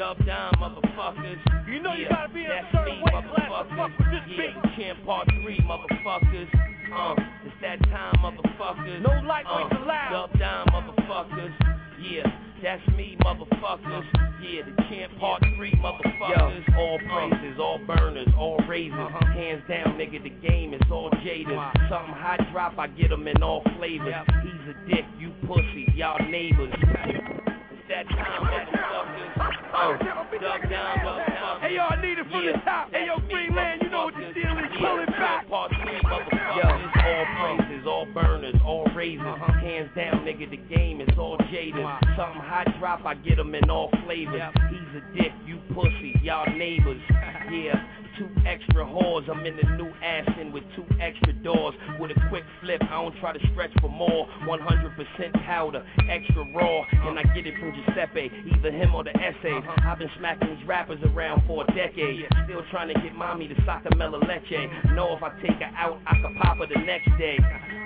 [0.00, 1.36] dub down, motherfuckers.
[1.68, 3.76] You know you Yeah, gotta be in a that's certain me, weight class to motherfuckers.
[3.76, 4.72] fuck with this yeah, beat.
[4.80, 6.48] Champ Part 3, motherfuckers.
[6.88, 9.02] Uh, it's that time, motherfuckers.
[9.02, 10.10] No lightweights uh, allowed.
[10.32, 11.52] Dub down, motherfuckers.
[12.00, 12.24] Yeah,
[12.62, 14.04] that's me, motherfuckers.
[14.40, 16.64] Yeah, the Champ Part 3, motherfuckers.
[16.66, 18.96] Yo, all praises, all burners, all raises.
[18.96, 21.58] Hands down, nigga, the game is all jaded.
[21.90, 24.14] Something hot drop, I get 'em in all flavors.
[24.42, 26.72] He's a dick, you pussy, y'all neighbors.
[27.90, 30.40] That time, motherfuckers.
[30.40, 31.60] Dub down, motherfuckers.
[31.60, 32.88] Hey, yo, I need it from the top.
[32.92, 34.70] Hey, yo, Greenland, you know what the deal is.
[34.78, 35.48] Pull it back.
[35.48, 36.86] Part three, motherfuckers.
[37.02, 39.26] All praises, all burners, all raises.
[39.26, 39.52] Uh-huh.
[39.58, 41.84] Hands down, nigga, the game is all jaded.
[42.16, 44.40] Something hot drop, I get 'em in all flavors.
[44.70, 47.02] He's a dick, you pussy, y'all neighbors.
[47.50, 47.82] Yeah.
[48.20, 51.74] Two extra whores, I'm in the new Aston with two extra doors.
[51.98, 54.28] With a quick flip, I don't try to stretch for more.
[54.44, 59.64] 100% powder, extra raw, and I get it from Giuseppe, either him or the essays.
[59.64, 59.88] Uh-huh.
[59.88, 63.54] I've been smacking these rappers around for a decade, still trying to get mommy to
[63.64, 64.68] sacamela leche.
[64.92, 67.38] Know if I take her out, I could pop her the next day.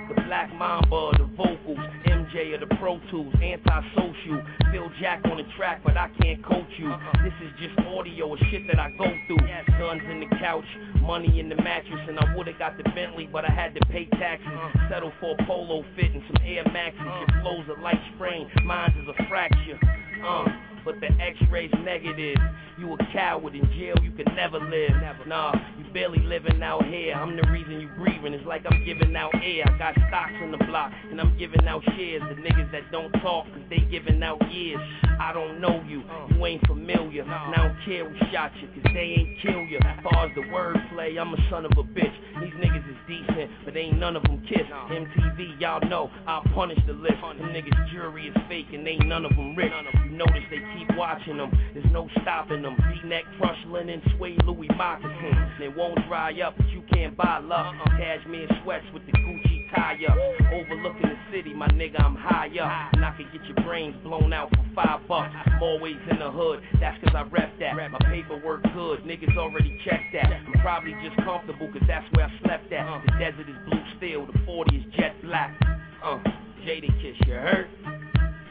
[0.07, 4.43] The Black Mamba, the vocals, MJ of the Pro Tools, anti-social.
[4.71, 6.91] Phil Jack on the track, but I can't coach you.
[6.91, 7.23] Uh-huh.
[7.23, 9.37] This is just audio of shit that I go through.
[9.79, 10.65] Guns in the couch,
[11.01, 14.05] money in the mattress, and I would've got the Bentley, but I had to pay
[14.05, 14.47] taxes.
[14.47, 14.89] Uh-huh.
[14.89, 17.01] Settle for a polo fit and some Air Maxes.
[17.01, 17.25] Uh-huh.
[17.33, 19.79] Your flow's a light sprain, mine's is a fracture.
[20.25, 20.45] Uh,
[20.85, 22.37] but the X-ray's negative.
[22.77, 24.91] You a coward in jail, you can never live.
[25.25, 27.15] Nah, you barely living out here.
[27.15, 28.33] I'm the reason you breathing.
[28.33, 29.63] It's like I'm giving out air.
[29.65, 32.21] I got stocks in the block, and I'm giving out shares.
[32.29, 34.79] The niggas that don't talk, cause they giving out years.
[35.19, 37.23] I don't know you, you ain't familiar.
[37.23, 39.79] And I don't care who shot you, cause they ain't kill you.
[39.79, 42.13] As far as the word play, I'm a son of a bitch.
[42.41, 44.67] These niggas is decent, but ain't none of them kiss.
[44.67, 47.15] MTV, y'all know, I'll punish the list.
[47.21, 49.71] Them niggas jury is fake, and ain't none of them rich.
[50.03, 52.75] You notice they keep watching them, there's no stopping them.
[52.75, 55.51] V-neck, crush linen, suede Louis moccasins.
[55.59, 57.75] They won't dry up, but you can't buy love.
[57.97, 60.17] Cashmere sweats with the Gucci tie up.
[60.53, 62.93] Overlooking the city, my nigga, I'm high up.
[62.93, 65.33] And I can get your brains blown out for five bucks.
[65.45, 67.75] I'm always in the hood, that's cause I rep that.
[67.91, 70.31] My paperwork good, niggas already checked that.
[70.31, 73.03] I'm probably just comfortable cause that's where I slept at.
[73.05, 75.55] The desert is blue steel, the 40 is jet black.
[76.03, 76.19] Uh,
[76.65, 77.67] Jada Kiss, you hurt?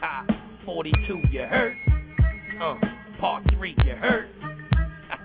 [0.01, 0.25] Ah,
[0.65, 1.94] 42, you hurt?
[2.61, 2.75] Uh,
[3.19, 4.27] part 3, you hurt?
[5.11, 5.17] uh,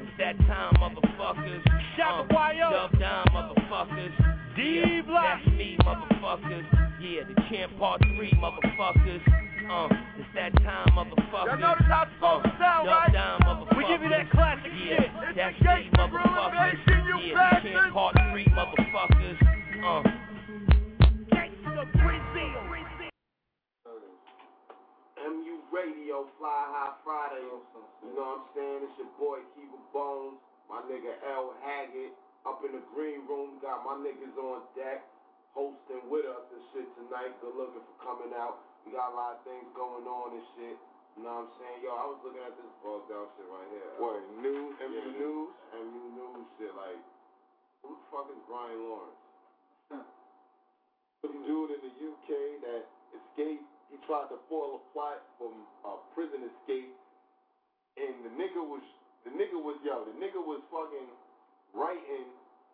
[0.00, 1.62] it's that time, motherfuckers.
[1.96, 4.12] Shout uh, Dub down, motherfuckers.
[4.54, 5.38] D Block.
[5.44, 6.64] That's me, motherfuckers.
[7.00, 9.22] Yeah, the champ part 3, motherfuckers.
[9.70, 9.88] Uh,
[10.18, 11.46] it's that time, motherfuckers.
[11.46, 13.10] Y'all notice how it's supposed to sound, right?
[13.14, 13.76] down, motherfuckers.
[13.78, 15.10] We give you that classic yeah, shit.
[15.36, 16.78] That's It's the me, gangsta motherfuckers.
[16.86, 17.74] you yeah, the bastards.
[17.74, 19.38] champ part 3, motherfuckers.
[19.86, 20.02] Uh,
[25.26, 27.42] MU Radio, Fly High Friday.
[27.42, 28.78] You know what I'm saying?
[28.86, 30.38] It's your boy Kiva Bones,
[30.70, 32.14] my nigga L Haggett.
[32.46, 35.02] Up in the green room, got my niggas on deck,
[35.50, 37.34] hosting with us and shit tonight.
[37.42, 38.62] Good looking for coming out.
[38.86, 40.78] We got a lot of things going on and shit.
[41.18, 41.78] You know what I'm saying?
[41.82, 43.90] Yo, I was looking at this bugged out shit right here.
[43.98, 44.78] What, news?
[44.78, 45.50] MU Yeah, news?
[45.74, 46.70] MU news shit.
[46.78, 47.02] Like,
[47.82, 49.22] who the fuck is Brian Lawrence?
[51.26, 52.30] Some dude in the UK
[52.62, 53.66] that escaped.
[53.90, 55.54] He tried to foil a plot from
[55.86, 56.90] a prison escape,
[57.96, 58.82] and the nigga was
[59.22, 60.06] the nigga was yo.
[60.06, 61.10] The nigga was fucking
[61.74, 62.26] writing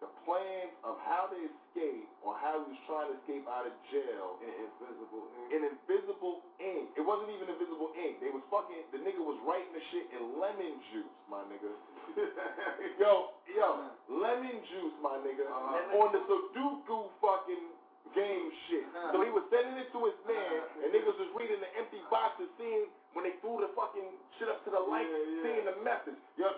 [0.02, 3.74] the plan of how to escape or how he was trying to escape out of
[3.94, 4.36] jail.
[4.42, 5.48] In invisible ink.
[5.54, 6.86] In invisible ink.
[6.98, 8.18] It wasn't even invisible ink.
[8.18, 8.90] They was fucking.
[8.90, 11.70] The nigga was writing the shit in lemon juice, my nigga.
[13.02, 13.68] yo, yo,
[14.10, 15.46] lemon juice, my nigga.
[15.46, 16.02] Uh-huh.
[16.02, 17.71] On the Sudoku fucking
[18.16, 18.84] game shit.
[19.12, 22.48] So he was sending it to his man, and niggas was reading the empty boxes,
[22.60, 24.08] seeing when they threw the fucking
[24.40, 25.42] shit up to the light, Yeah, yeah.
[25.44, 26.16] seeing the message.
[26.40, 26.48] Yo,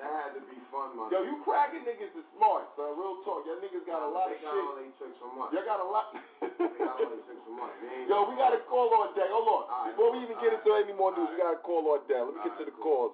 [0.00, 1.12] That had to be fun, man.
[1.12, 2.96] yo, you cracking niggas is smart, son.
[2.96, 3.44] Real talk.
[3.44, 4.88] Y'all niggas got a lot of They got all shit.
[4.88, 5.48] they tricks from us.
[5.52, 6.06] Y'all got a lot.
[6.40, 6.48] They
[6.80, 7.72] got all they tricks from us.
[8.08, 9.28] Yo, we got a call on deck.
[9.28, 9.62] Hold on.
[9.68, 9.92] Alright.
[9.92, 12.22] Before we even get into any more news, we got a call on deck.
[12.24, 13.12] Let me get to the calls.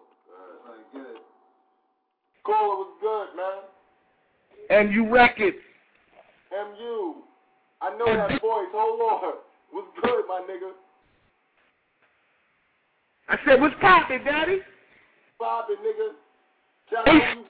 [0.94, 1.18] Good.
[2.46, 3.58] Caller was good, man.
[4.70, 5.58] And you wreck it.
[6.54, 7.25] MU.
[7.80, 8.72] I know that voice.
[8.72, 9.34] Hold on.
[9.72, 10.72] Was good, my nigga.
[13.28, 14.60] I said, what's poppin', daddy?
[15.38, 16.14] Bobbing, nigga.
[16.90, 17.44] Shout out you.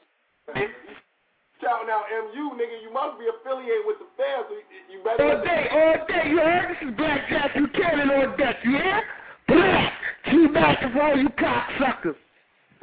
[1.61, 2.83] Shouting out MU, nigga.
[2.83, 4.47] You must be affiliated with the fans.
[4.49, 5.23] so You, you better.
[5.23, 6.29] All day, all day.
[6.31, 6.71] You heard?
[6.71, 8.57] This is Black Jack Buchanan on deck.
[8.65, 9.03] You hear?
[9.49, 9.93] Black.
[10.31, 12.17] Two back for all you cocksuckers.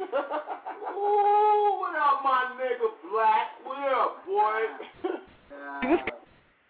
[0.00, 3.46] Ooh, what up, my nigga Black?
[3.64, 4.60] What up, boy?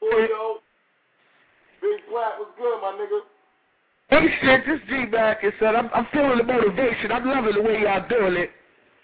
[0.00, 0.63] boy, yo.
[1.84, 3.20] Big Black was good, my nigga.
[4.08, 7.12] Hey, shit, this G back and said, I'm, I'm feeling the motivation.
[7.12, 8.48] I'm loving the way y'all doing it.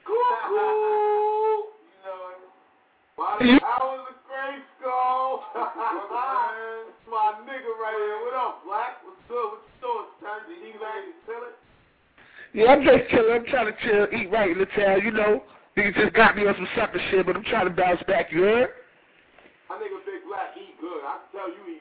[0.09, 1.69] Cuckoo.
[3.21, 5.45] By the powers of grace, go.
[5.53, 8.17] It's my nigga right here.
[8.25, 9.05] What up, Black?
[9.05, 9.45] What's good?
[9.45, 10.09] What you doing?
[10.25, 11.53] Time to eat back and chillin'?
[12.57, 13.45] Yeah, I'm just chilling.
[13.45, 15.45] I'm trying to chill, eat right in the town, you know.
[15.77, 18.41] Niggas just got me on some sucker shit, but I'm trying to bounce back, you
[18.41, 18.73] heard?
[19.69, 21.05] My nigga Big Black eat good.
[21.05, 21.80] I can tell you eat.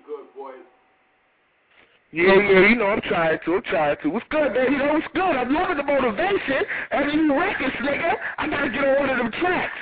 [2.09, 4.09] Yeah, yeah, you know, I'm trying to, I'm trying to.
[4.09, 4.73] What's good, man?
[4.73, 5.29] You know, what's good?
[5.29, 6.65] I'm loving the motivation.
[6.89, 8.17] Every new records, nigga.
[8.41, 9.77] I gotta get on one of them tracks.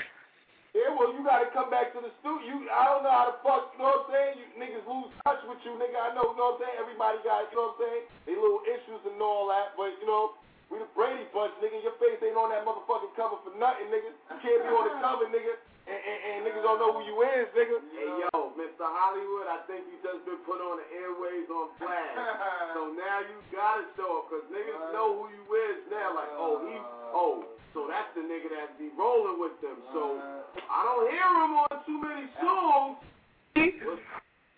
[0.75, 2.43] Yeah, well, you gotta come back to the studio.
[2.43, 4.33] You, I don't know how the fuck, you know what I'm saying?
[4.43, 5.95] You niggas lose touch with you, nigga.
[5.95, 6.75] I know, you know what I'm saying?
[6.83, 8.03] Everybody got, you know what I'm saying?
[8.27, 10.35] They little issues and all that, but, you know,
[10.67, 11.79] we the Brady bunch, nigga.
[11.79, 14.11] Your face ain't on that motherfucking cover for nothing, nigga.
[14.11, 15.55] You can't be on the cover, nigga,
[15.87, 17.79] and, and, and niggas don't know who you is, nigga.
[17.95, 18.83] Hey yo, Mr.
[18.83, 22.11] Hollywood, I think you just been put on the airways on flag.
[22.75, 26.11] so now you gotta show up, cause niggas know who you is now.
[26.11, 27.15] Like, oh, he, uh.
[27.15, 27.35] oh,
[27.71, 29.79] so that's the nigga that be rolling with them.
[29.95, 30.67] So uh.
[30.67, 32.99] I don't hear him on too many songs.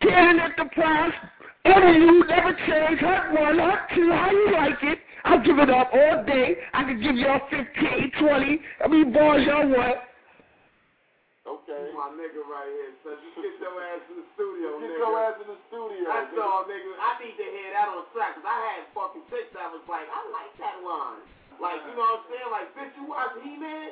[0.01, 1.13] Cannon at the price.
[1.65, 2.99] Every you never change.
[3.05, 4.99] Hut one, hut two, how you like it?
[5.25, 6.55] I'll give it up all day.
[6.73, 8.61] I can give y'all 15, 20.
[8.83, 10.09] I mean, boys, y'all what?
[11.79, 11.95] Okay.
[11.95, 14.99] My nigga right here, so just get your ass in the studio, Get nigga.
[14.99, 16.03] your ass in the studio.
[16.11, 16.43] That's nigga.
[16.43, 16.91] all, nigga.
[16.99, 20.07] I need to hear that on track, cause I had fucking six that was like,
[20.11, 21.23] I like that line.
[21.59, 22.49] Like, you know what I'm saying?
[22.51, 23.91] Like, bitch, you watch He-Man?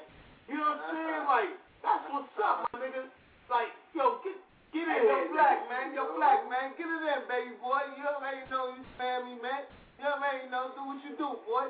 [0.51, 1.23] You know what I'm saying?
[1.35, 1.51] Like,
[1.83, 3.03] that's what's up, my nigga.
[3.51, 4.35] Like, yo, get,
[4.75, 5.23] get in Hey, here.
[5.27, 5.85] yo, Black, man.
[5.95, 6.67] Yo, Black, man.
[6.75, 7.79] Get it in, baby boy.
[7.95, 9.63] You already know you family, man.
[9.99, 10.71] You already know.
[10.75, 11.67] Do what you do, boy.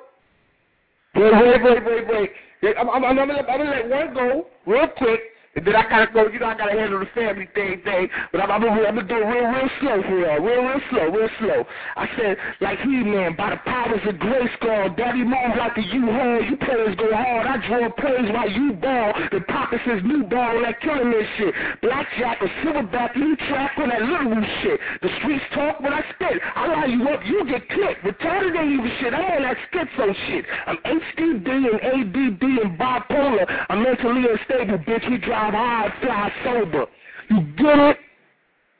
[1.17, 2.29] Wait, wait, wait, wait, wait.
[2.61, 5.21] Yeah, I'm, I'm, I'm, gonna, I'm gonna let one go real quick,
[5.57, 6.29] and then I gotta go.
[6.29, 8.09] You know, I gotta handle the family thing, thing.
[8.31, 10.37] But I'm, I'm, gonna, I'm gonna do it real, real slow for y'all.
[10.37, 11.65] Real, real slow, real slow.
[11.97, 15.81] I said, like he man, by the powers of grace, God, Daddy moves like the
[15.81, 16.45] U-Haul.
[16.45, 17.47] You players go hard.
[17.49, 19.17] I draw plays while you ball.
[19.33, 21.53] The pockets is new ball, like killing this shit.
[21.81, 24.79] Blackjack or silverback, you track on that little shit.
[25.01, 26.37] The streets talk when I spit.
[26.53, 28.05] I lie you up, you get clipped.
[28.05, 29.09] Retarded ain't even shit.
[29.09, 30.45] I'm on that schizo shit.
[30.69, 33.65] I'm HDD and ADD and bipolar.
[33.69, 35.09] I'm mentally unstable, bitch.
[35.09, 35.17] We
[35.51, 36.85] drive high, fly sober.
[37.29, 37.97] You get it?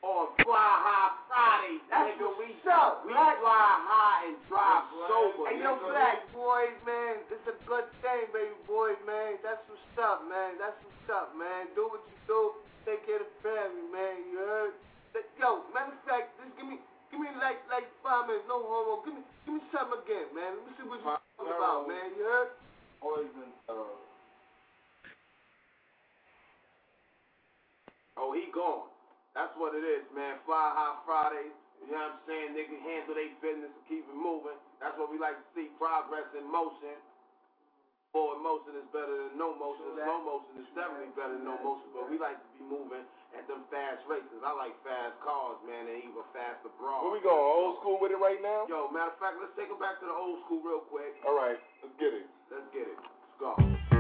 [0.04, 5.52] On Fly High Friday, nigga, we, we fly high and drive sober.
[5.52, 5.92] Hey, yo, nigga.
[5.92, 7.24] Black boys, man.
[7.32, 9.40] It's a good thing, baby boy, man.
[9.44, 10.56] That's what's up, man.
[10.60, 11.72] That's what's up, man.
[11.76, 12.40] Do what you do.
[12.88, 14.16] Take care of the family, man.
[14.32, 14.76] You heard?
[15.16, 16.80] That- Yo, matter of fact, just give me,
[17.12, 18.48] give me like, like five minutes.
[18.48, 19.04] No homo.
[19.04, 20.56] Give me, give me something again, man.
[20.56, 22.08] Let me see what you talking about, man.
[22.16, 22.52] You heard?
[23.04, 23.52] Poison.
[23.68, 24.07] Uh,
[28.18, 28.90] Oh, he gone.
[29.38, 30.42] That's what it is, man.
[30.50, 31.54] Fly High Fridays.
[31.78, 32.58] You know what I'm saying?
[32.58, 34.58] Niggas handle their business and keep it moving.
[34.82, 35.70] That's what we like to see.
[35.78, 36.98] Progress in motion.
[38.10, 39.86] Forward motion is better than no motion.
[39.94, 41.86] Slow motion is definitely better than no motion.
[41.94, 43.06] But we like to be moving
[43.38, 44.42] at them fast races.
[44.42, 47.06] I like fast cars, man, and even fast abroad.
[47.06, 47.38] where we going?
[47.38, 48.66] Old school with it right now?
[48.66, 51.14] Yo, matter of fact, let's take it back to the old school real quick.
[51.28, 52.26] All right, let's get it.
[52.50, 52.98] Let's get it.
[52.98, 53.97] Let's go.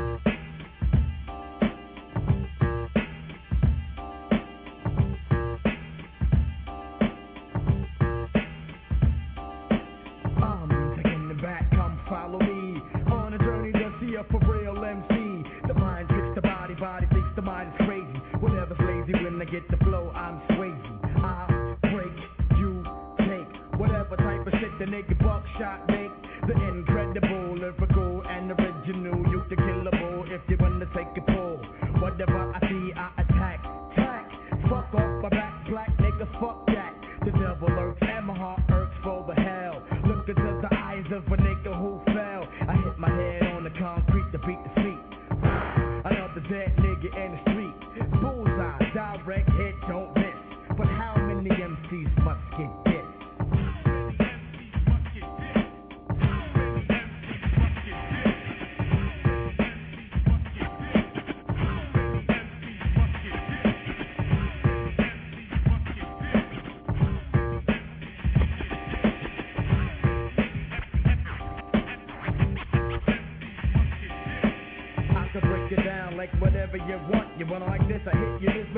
[25.57, 26.11] shot make
[26.47, 29.17] the incredible, lyrical, and original.
[29.31, 31.57] You can kill a bull if you wanna take a pull.
[31.99, 32.66] Whatever I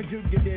[0.10, 0.49] You get.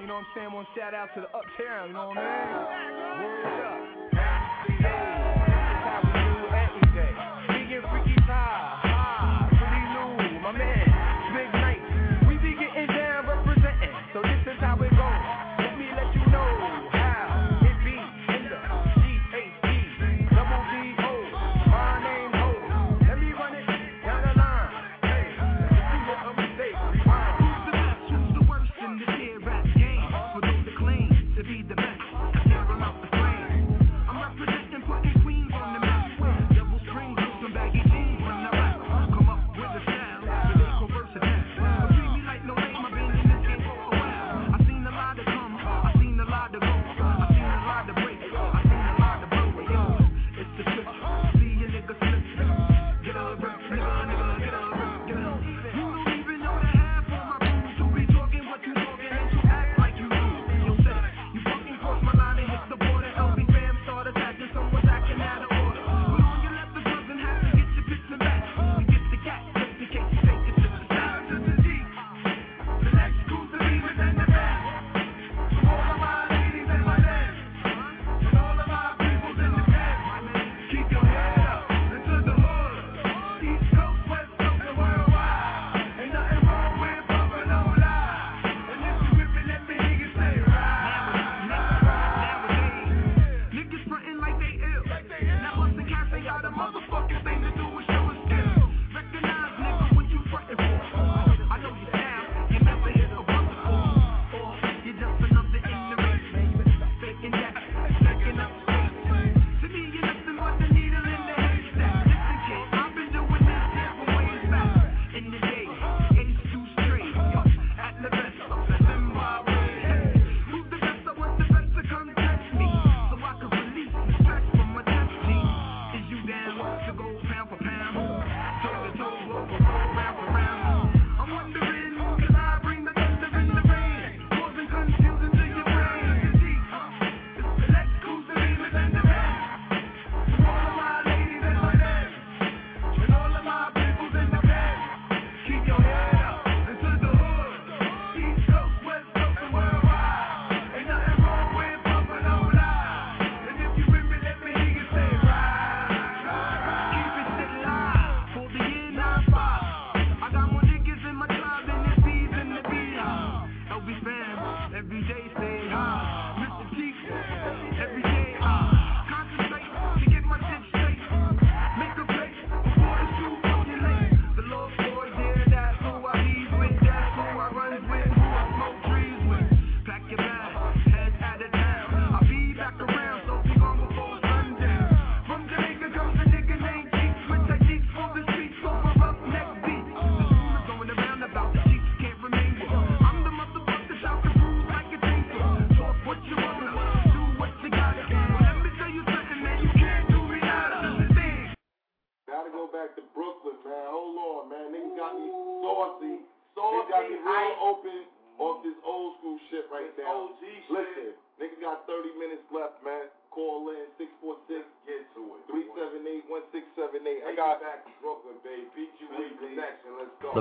[0.00, 0.52] you know what I'm saying?
[0.52, 3.24] One to shout out to the uptown, you know what I mean?
[3.24, 3.97] Word up.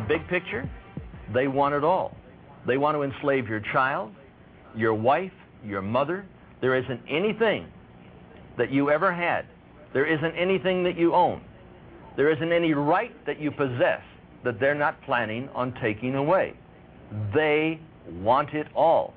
[0.08, 0.70] big picture,
[1.34, 2.16] they want it all.
[2.66, 4.12] They want to enslave your child,
[4.76, 5.32] your wife,
[5.64, 6.26] your mother.
[6.62, 7.68] There isn't anything
[8.58, 9.46] that you ever had.
[9.94, 11.42] There isn't anything that you own.
[12.16, 14.02] There isn't any right that you possess
[14.44, 16.54] that they're not planning on taking away.
[17.34, 17.80] They
[18.22, 19.14] want it all.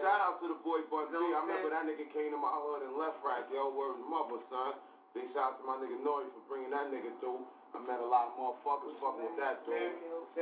[0.00, 2.84] shout out to the boy Bun no, I remember that nigga came to my hood
[2.84, 4.76] and left right there where his mother, son.
[5.12, 7.42] Big shout out to my nigga Noise for bringing that nigga through.
[7.70, 9.94] I met a lot of motherfuckers fucking with that, dude.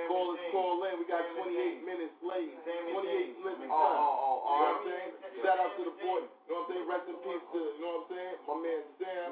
[0.09, 0.97] Call us, call in.
[0.97, 2.57] We got 28 minutes late.
[2.65, 3.69] 28 minutes.
[3.69, 4.49] Oh, oh, oh.
[4.49, 5.11] You know what I'm saying?
[5.45, 6.25] Shout out to the boy.
[6.25, 6.85] You know what I'm saying?
[6.89, 8.35] Rest in peace to, you know what I'm saying?
[8.49, 9.29] My man Sam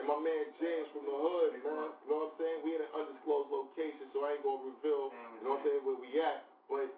[0.00, 1.92] and my man James from the hood, man.
[1.92, 2.56] You know what I'm saying?
[2.64, 5.80] We in an undisclosed location, so I ain't gonna reveal, you know what I'm saying,
[5.84, 6.48] where we at.
[6.64, 6.88] But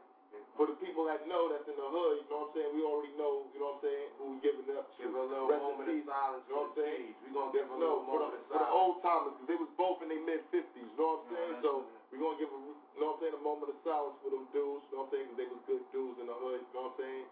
[0.56, 2.70] for the people that know that's in the hood, you know what I'm saying?
[2.72, 5.00] We already know, you know what I'm saying, who we giving up to.
[5.04, 7.08] Give a little Rest moment of silence, you know what I'm saying?
[7.22, 8.56] We're going to give a little moment the, of silence.
[8.56, 11.20] For the old timers, because they was both in their mid 50s, you know what
[11.20, 11.56] I'm saying?
[11.60, 11.70] So
[12.08, 14.30] we're going to give a, you know what I'm saying, a moment of silence for
[14.32, 15.26] them dudes, you know what I'm saying?
[15.28, 17.26] Because they was good dudes in the hood, you know what I'm saying?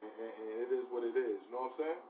[0.00, 2.00] And, and, and it is what it is, you know what I'm saying?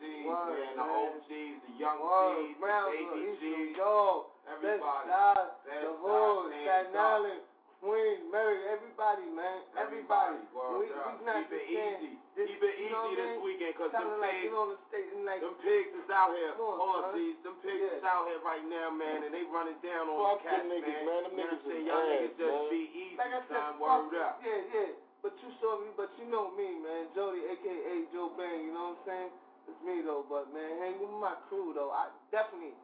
[0.00, 0.74] G's, Word, man.
[0.76, 0.84] The.
[0.84, 5.08] OGs, the young Word, G's, the baby G's, York, everybody.
[5.08, 7.42] Side, the Hood, Staten Island,
[7.84, 9.60] Queens, Mary, everybody, man.
[9.76, 10.40] Everybody.
[10.56, 12.16] Word We, we not Keep it easy.
[12.32, 13.44] this- Keep it you know easy this mean?
[13.44, 16.32] weekend, 'cause them Kinda like, pigs, you know, the state like, them pigs is out
[16.32, 16.52] here.
[16.56, 18.00] On, All them pigs Yeah.
[18.00, 20.80] is out here right now, man, and they running down on Fuck the cats, niggas,
[20.80, 21.04] man.
[21.04, 21.22] man.
[21.28, 22.70] Them You know what I'm niggas is Y'all niggas just man.
[22.72, 23.72] be easy, like I said, son.
[23.76, 24.40] fuck Word up.
[24.42, 24.92] Yeah, yeah.
[25.20, 27.08] But you saw me, but you know me, man.
[27.14, 29.30] Jody, aka Joe Bang, you know what I'm saying?
[29.64, 31.90] It's me though, but man, hang with my crew though.
[31.90, 32.76] I definitely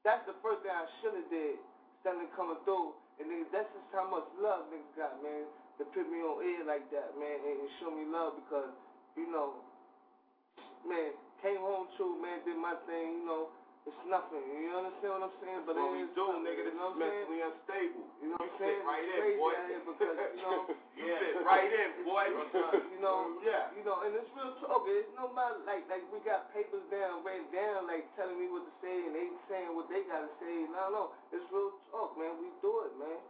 [0.00, 1.60] that's the first thing I should have did.
[2.00, 2.96] Instead of coming through.
[3.20, 5.44] And niggas, that's just how much love niggas got, man.
[5.76, 8.68] To put me on air like that, man, and, and show me love because,
[9.16, 9.60] you know,
[10.84, 13.48] man, came home true, man, did my thing, you know,
[13.88, 14.44] it's nothing.
[14.44, 15.62] You understand what I'm saying?
[15.64, 16.68] But it we do, nigga.
[16.68, 17.16] This you know is what I'm saying?
[17.16, 18.04] mentally unstable.
[18.20, 18.82] You know what I'm saying?
[18.84, 19.52] right in, boy.
[19.56, 20.60] out here because, you know,
[21.00, 22.24] fit right in, boy.
[22.28, 23.18] you know,
[23.48, 23.72] Yeah.
[23.72, 24.84] you know, and it's real talk.
[24.84, 28.72] It's nobody like like we got papers down, written down, like telling me what to
[28.84, 30.68] say, and they saying what they gotta say.
[30.68, 31.02] No, no,
[31.32, 32.36] it's real talk, man.
[32.36, 33.20] We do it, man.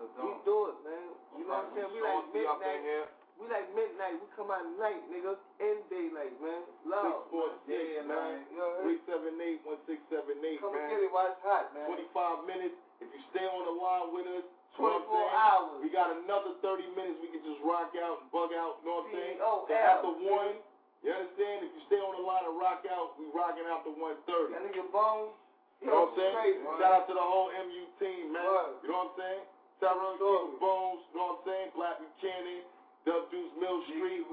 [0.00, 1.06] We do it, man.
[1.38, 1.92] You know what I'm saying?
[1.92, 3.19] We like Saucy up in midnight.
[3.40, 4.20] We like midnight.
[4.20, 5.32] We come out night, nigga,
[5.64, 6.60] and daylight, man.
[6.84, 7.56] Love, Six four man.
[7.64, 8.44] six, yeah, man.
[8.52, 10.84] You know what I Three seven eight one six seven eight, Come man.
[10.84, 11.88] and get it while it's hot, man.
[11.88, 12.76] Twenty five minutes.
[13.00, 14.44] If you stay on the line with us,
[14.76, 15.76] you know what I'm 24 hours.
[15.80, 17.16] We got another thirty minutes.
[17.24, 18.84] We can just rock out and bug out.
[18.84, 19.36] You know what I'm saying?
[19.40, 20.54] So after one,
[21.00, 21.56] you understand?
[21.64, 24.52] If you stay on the line and rock out, we rocking out to one thirty.
[24.52, 25.32] That nigga Bones.
[25.80, 26.34] You know what I'm saying?
[26.36, 28.44] Crazy, Shout out to the whole MU team, man.
[28.44, 28.84] Word.
[28.84, 29.42] You know what I'm saying?
[29.80, 31.68] Tyrone King Bones, you know what I'm saying?
[31.72, 32.68] Black Buchanan,
[33.06, 34.24] Dub Deuce Mill Street,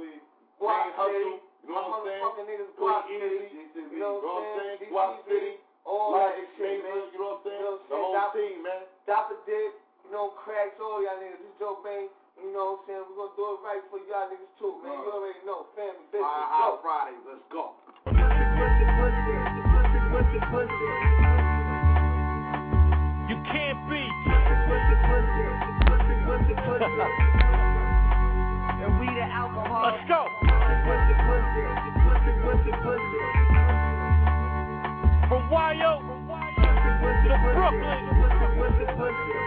[0.59, 1.35] Guap Main Hustle, City.
[1.63, 2.21] you know what I'm saying?
[2.23, 3.89] Motherfucking niggas Queen Guap Easy, City.
[3.93, 4.77] You know what I'm saying?
[4.91, 5.53] Guap DCC, City,
[5.87, 6.99] all Black that shit, man.
[7.13, 7.57] you know what I'm saying?
[7.57, 8.81] You know what I'm The whole team, man.
[9.07, 9.71] Dapper Dick,
[10.03, 11.39] you know, cracks, all y'all niggas.
[11.39, 12.11] This Joe Bang,
[12.43, 13.03] you know what I'm saying?
[13.07, 14.93] We're gonna do it right for y'all niggas too, man.
[14.99, 15.71] You already know.
[15.79, 16.27] Family business.
[16.27, 17.23] Fly High Fridays.
[17.23, 17.71] Let's go.
[23.27, 24.03] You can't be.
[29.83, 30.27] Let's go.
[35.29, 36.01] From YO
[37.27, 39.46] to Brooklyn.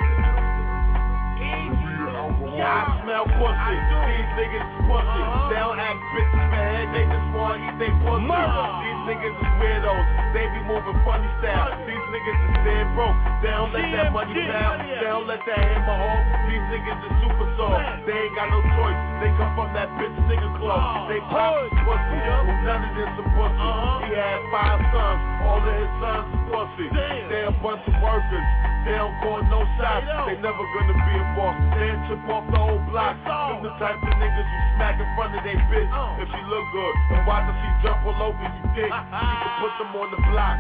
[2.41, 3.76] Yeah, I smell pussy.
[3.76, 5.22] These niggas is pussy.
[5.53, 6.88] They don't act bitches, man.
[6.97, 8.32] They just want to eat they pussy.
[8.80, 10.05] These niggas is weirdos.
[10.32, 11.68] They be moving funny style.
[11.84, 13.18] These niggas is dead broke.
[13.45, 14.88] They don't let that money down.
[14.88, 16.24] They don't let that hammer home.
[16.49, 18.09] These niggas is super soft.
[18.09, 18.99] They ain't got no choice.
[19.20, 21.12] They come from that bitch nigga club.
[21.12, 21.76] They pop pussy.
[21.84, 23.68] Well, none of this some pussy.
[24.09, 25.20] He had five sons.
[25.45, 26.86] All of his sons is pussy.
[27.28, 28.49] They a bunch of workers.
[28.84, 30.09] They don't call no shots.
[30.24, 31.53] They never gonna be a boss.
[31.76, 33.18] They ain't chip off the whole block.
[33.26, 35.91] Them the type of niggas you smack in front of they bitch
[36.22, 36.95] if she look good.
[37.11, 38.87] And watch her she jump all over you dick.
[38.87, 40.57] You can put them on the block.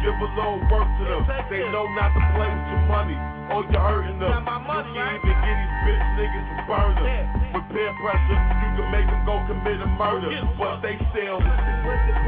[0.00, 1.22] Give a little work to them.
[1.52, 3.18] They know not to play with your money.
[3.52, 4.44] Or you're hurting them.
[4.48, 7.04] Money, You can even get these bitch niggas to burn them.
[7.52, 10.30] With peer pressure, you can make them go commit a murder.
[10.56, 11.42] But they still.
[11.42, 12.20] And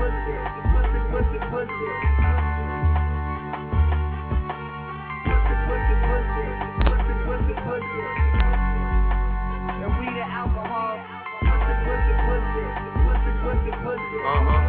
[14.23, 14.63] Uh-huh.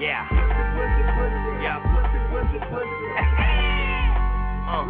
[0.00, 0.24] Yeah.
[1.60, 1.76] Yeah.
[4.66, 4.82] Uh,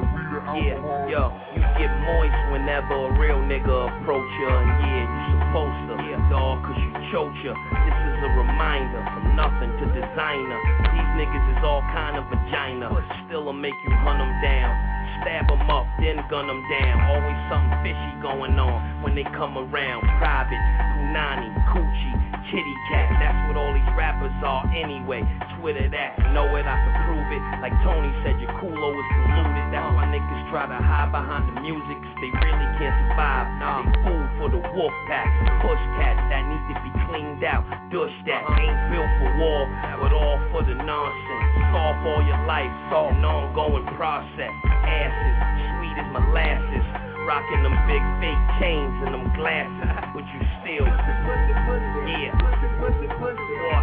[0.57, 0.79] yeah,
[1.11, 5.95] yo, you get moist whenever a real nigga approach you, and yeah, you supposed to,
[6.07, 7.53] yeah, dog, cause you choke ya.
[7.53, 10.59] This is a reminder from nothing to designer.
[10.95, 14.96] These niggas is all kind of vagina, but still'll make you hunt 'em down.
[15.23, 16.97] Stab 'em up, then gun 'em down.
[17.11, 20.03] Always something fishy going on when they come around.
[20.19, 20.63] Private,
[20.97, 22.15] Punani, Coochie,
[22.51, 23.09] Kitty Cat.
[23.21, 25.25] That's what all these rappers are anyway.
[25.59, 27.43] Twitter that, know it, I can prove it.
[27.65, 29.67] Like Tony said, your culo is polluted.
[29.73, 33.47] That's why niggas try to hide behind the music, cause they really can't survive.
[33.59, 35.27] Nah, they food for the wolf pack.
[35.65, 37.65] Push cats that need to be cleaned out.
[37.91, 38.63] Dush that uh-huh.
[38.63, 39.63] ain't built for war,
[39.99, 41.47] but all for the nonsense.
[41.73, 44.53] Soft all your life, an ongoing process
[45.07, 45.39] chances,
[45.79, 46.87] sweet as molasses.
[47.27, 52.31] Rocking them big fake chains and them glasses, but you still, yeah.
[52.39, 53.83] What?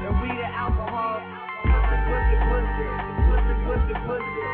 [0.00, 1.20] And we the alcohol.
[1.64, 2.84] Pussy, pussy,
[3.24, 4.44] pussy, pussy, pussy.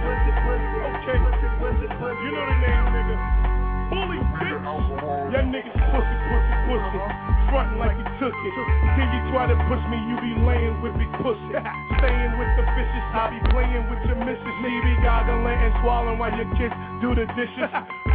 [0.00, 1.18] Pussy, pussy, okay.
[1.60, 2.24] pussy, pussy.
[2.24, 3.39] You know the name, nigga.
[4.78, 5.34] Bully.
[5.34, 7.00] Y'all niggas pussy, pussy, pussy.
[7.50, 8.54] Frontin' like you took it.
[8.94, 11.50] Till you try to push me, you be laying with big pussy.
[11.98, 14.56] Staying with the fishes, I be playing with your missus.
[14.62, 17.70] Me be goggling and swallowing while your kids do the dishes.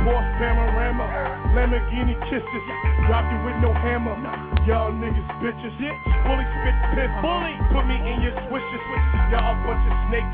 [0.07, 1.03] Porsche panorama,
[1.51, 2.65] Lamborghini kisses.
[3.11, 4.15] Drop you with no hammer.
[4.63, 5.75] Y'all niggas bitches.
[6.23, 7.11] Bully spit pit.
[7.19, 8.83] Bully put me in your swishes.
[9.35, 10.31] Y'all a bunch of snakes.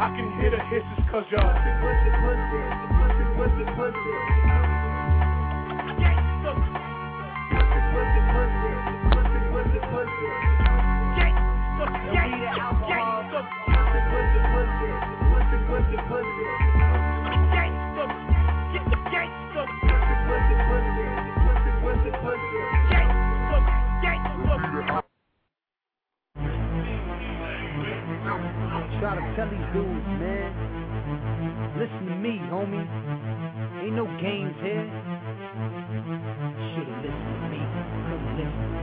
[0.00, 3.78] I can hear the hisses cause y'all pussy, pussy, pussy, pussy, pussy.
[3.78, 4.69] Pussy,
[29.00, 30.52] Try to tell these dudes, man.
[31.78, 32.86] Listen to me, homie.
[33.82, 35.19] Ain't no games here.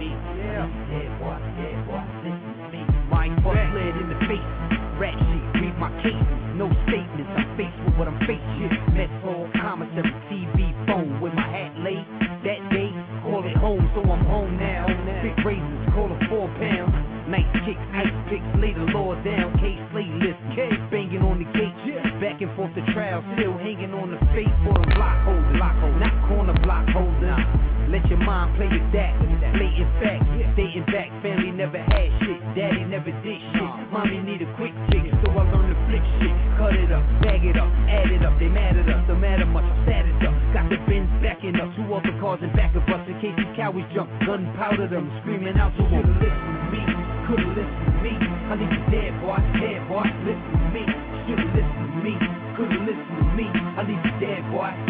[0.08, 0.16] Me.
[0.40, 0.68] Yeah.
[0.88, 1.38] Yeah, boy.
[1.60, 2.02] Yeah, boy.
[2.24, 2.82] Listen to me.
[3.12, 4.52] Mind fuck in the face.
[4.98, 6.28] Rat shit, read my case.
[6.58, 7.30] No statements.
[7.38, 8.74] I'm with what I'm with.
[8.98, 12.02] Mess hall, commissary, TV, phone with my hat laid.
[12.42, 12.90] That day,
[13.22, 14.90] call it home, so I'm home now.
[15.22, 16.96] Big razors, call it four pounds.
[17.30, 19.54] Nice kicks, ice picks, lay the law down.
[19.62, 21.78] Case slay list, K banging on the gate.
[22.18, 25.62] Back and forth the trial, still hanging on the face for the block holder.
[26.02, 27.38] Not corner block holder.
[27.88, 29.14] Let your mind play with that.
[29.58, 30.22] Blatant fact,
[30.54, 32.38] dating back, family never had shit.
[32.54, 33.72] Daddy never did shit.
[33.90, 36.36] Mommy need a quick fix, so I learned to flick shit.
[36.62, 38.38] Cut it up, bag it up, add it up.
[38.38, 39.66] They mad at us, don't matter much.
[39.66, 40.38] I'm sad as up.
[40.54, 43.50] Got the bins backing up, two other cars in back of us in case these
[43.58, 44.14] cowards jump.
[44.30, 46.06] Gunpowder them, screaming out to them.
[46.22, 46.82] Listen to me,
[47.26, 48.14] could've listened to me.
[48.14, 50.06] I need you dead, boy, dead, boy.
[50.22, 50.86] Listen to me,
[51.26, 52.14] should've listened to me.
[52.54, 53.48] Could've listened to me.
[53.50, 54.87] I need you dead, boy.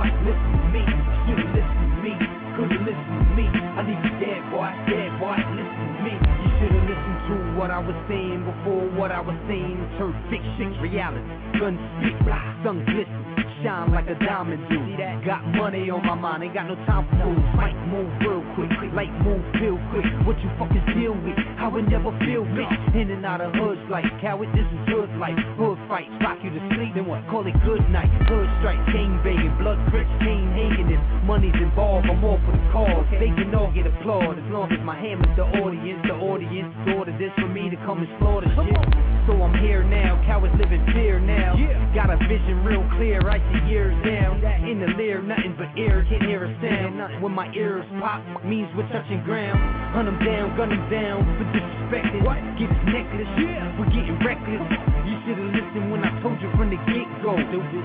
[0.00, 0.08] Boy.
[0.24, 0.82] Listen to me,
[1.28, 2.12] should've listened to me.
[2.56, 3.46] Could've listened to me.
[3.48, 5.36] I need you dead, boy, dead, boy.
[5.36, 6.14] Listen to me.
[6.16, 10.80] You should've listened to what I was saying before what I was saying turned fiction
[10.80, 11.24] reality.
[11.60, 13.20] Gun speak, blah, sun glisten,
[13.62, 14.80] shine like a diamond do.
[15.24, 17.44] Got money on my mind, ain't got no time for fools.
[17.56, 20.04] Might move real quick, like move real quick.
[20.24, 21.36] What you fuckers deal with?
[21.60, 22.72] I would never feel rich.
[22.96, 25.36] In and out of hoods like coward, this is hood life.
[25.60, 27.20] Hood fights, rock you to sleep, then what?
[27.28, 28.08] Call it good night.
[28.28, 30.88] Hood strike, gang banging, blood grits, chain hanging.
[30.88, 33.04] If money's involved, I'm all for the cause.
[33.12, 36.00] They can all get applaud as long as my hammer's the audience.
[36.08, 38.80] The audience ordered this for me to come and slaughter shit.
[39.28, 41.54] So I'm here now, cowards live in fear now.
[41.92, 44.38] Got a vision real clear, I see years down.
[44.66, 47.22] In the leer, nothing but air, can't hear a sound.
[47.22, 49.58] When my ears pop, means we're touching ground.
[49.94, 52.22] Hunt down, gun 'em down for disrespecting.
[52.60, 53.72] Get his necklace, yeah.
[53.80, 54.62] we're getting reckless.
[55.08, 57.34] You should've listened when I told you from the get-go.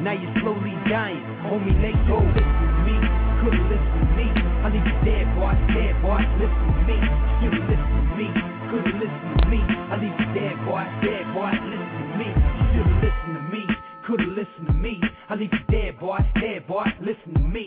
[0.04, 1.82] Now you're slowly dying, homie, oh.
[1.82, 2.18] let go.
[2.22, 2.96] Listen to me,
[3.42, 4.28] could've listened to me.
[4.36, 6.22] I leave you dead, boy, dead, boy.
[6.38, 6.98] Listen to me,
[7.40, 8.28] should've listened to me.
[8.70, 9.60] Could've listened to me.
[9.64, 11.52] I need you dead, boy, dead, boy.
[11.56, 12.30] Listen to me,
[12.76, 13.64] should've listened to me.
[14.06, 15.02] Could've listened to me.
[15.30, 16.86] I need you dead, boy, dead, boy.
[17.02, 17.66] Listen to me,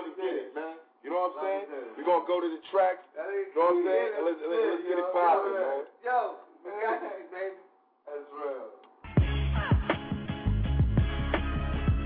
[0.00, 0.76] get it any way you want to get it, man.
[1.02, 1.66] You know what I'm saying?
[1.98, 3.02] We're going to go to the tracks.
[3.12, 4.10] You know what I'm saying?
[4.16, 5.82] And let's, let's, let's get it popping, man.
[6.06, 6.18] Yo,
[6.62, 6.94] man,
[7.34, 7.58] baby.
[8.06, 8.82] That's real.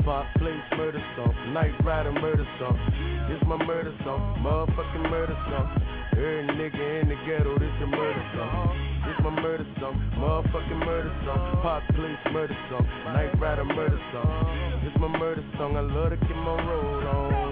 [0.07, 2.79] Pop place murder song, night rider murder song.
[3.27, 5.67] This my murder song, motherfucking murder song.
[6.13, 9.03] Every nigga in the ghetto, this a murder song.
[9.03, 11.59] This my murder song, motherfucking murder song.
[11.61, 14.81] Pop place murder song, night rider murder song.
[14.85, 17.45] This my murder song, I love to keep my road on.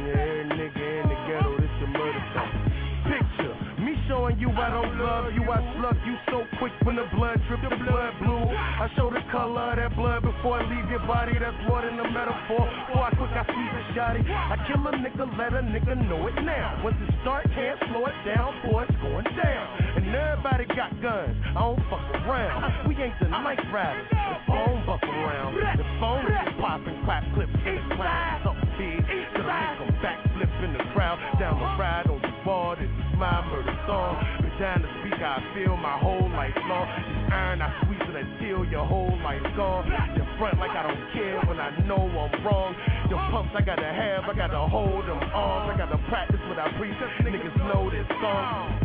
[4.44, 7.72] You I don't love you, I slug you so quick when the blood drip, the
[7.80, 8.44] blood blue.
[8.44, 11.32] I show the color of that blood before I leave your body.
[11.40, 12.68] That's more than a metaphor.
[12.68, 14.20] Before I quick, I sweep a shotty.
[14.28, 16.84] I kill a nigga, let a nigga know it now.
[16.84, 19.64] Once it start, can't slow it down, boy, it's going down.
[19.96, 22.88] And everybody got guns, I don't fuck around.
[22.88, 25.56] We ain't the night riders, the phone buck around.
[25.56, 28.44] The phone is popping, clap clips in the cloud.
[28.44, 31.16] Something big, till I come backflip in the crowd.
[31.40, 34.44] Down the ride on bar, this is my murder song.
[34.54, 36.86] To speak I feel my whole life long.
[36.86, 39.82] This iron, I squeeze it until your whole life's gone.
[40.14, 42.70] You front like I don't care when I know I'm wrong.
[43.10, 45.74] The pumps I gotta have, I gotta hold them arms.
[45.74, 46.94] I gotta practice what I preach.
[47.26, 48.78] Niggas know this song.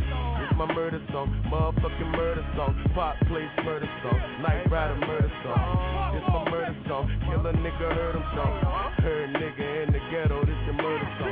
[0.58, 2.74] My murder song, motherfucking murder song.
[2.96, 6.18] Pop place murder song, night rider murder song.
[6.18, 8.58] It's my murder song, kill a nigga, heard him song.
[9.06, 11.29] Heard nigga in the ghetto, this your murder song.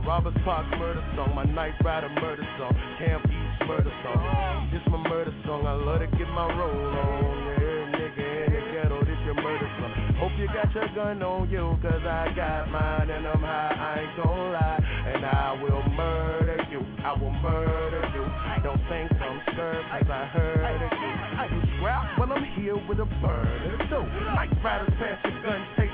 [0.00, 4.68] My Roberts Park murder song, my night rider murder song, Camp East murder song.
[4.72, 7.38] This my murder song, I love to get my roll on.
[7.46, 9.94] Yeah, nigga in the ghetto, this your murder song.
[10.18, 14.00] Hope you got your gun on you, cause I got mine and I'm high, I
[14.02, 14.82] ain't gon' lie.
[15.14, 18.26] And I will murder you, I will murder you.
[18.66, 21.14] Don't think I'm scared, cause I heard of you.
[21.54, 24.02] You scrap, well I'm here with a burner too.
[24.34, 25.90] Night riders pass your gun, take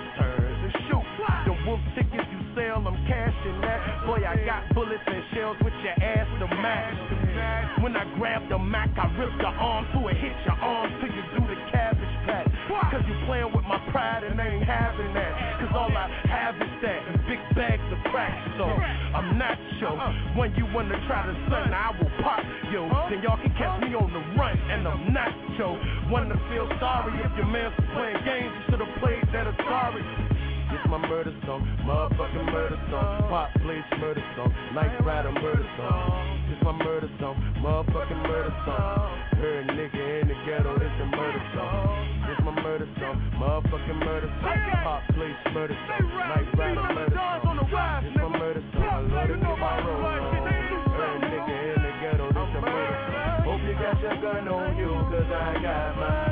[2.79, 4.07] I'm cashing that.
[4.07, 7.83] Boy, I got bullets and shells with your ass to match.
[7.83, 11.11] When I grab the Mac, I rip the arm through it, hit your arm till
[11.11, 12.47] you do the cabbage patch.
[12.95, 15.33] Cause you playing with my pride and ain't having that.
[15.59, 18.35] Cause all I have is that big bags of crack.
[18.55, 19.99] So I'm not sure
[20.39, 22.87] when you wanna try to sun, I will pop yo.
[23.11, 25.75] Then y'all can catch me on the run and I'm not yo.
[26.07, 30.40] Wanna feel sorry if your man's playing games, you should've played that Atari.
[30.71, 33.27] It's my murder song, motherfucking murder song.
[33.29, 34.55] Pop, please, murder song.
[34.75, 36.47] Night Rider, murder song.
[36.51, 39.11] It's my murder song, motherfucking murder song.
[39.35, 41.91] Heard nigga in the ghetto, it's a murder song.
[42.31, 44.59] It's my murder song, motherfucking murder song.
[44.87, 46.07] Pop, please, murder song.
[46.07, 47.59] Night Rider, murder song.
[48.07, 50.71] It's my murder song, I love to get my roll on.
[51.21, 53.43] Nigga in the ghetto, it's a murder song.
[53.43, 56.30] Hope you got your gun on you, cause I got mine.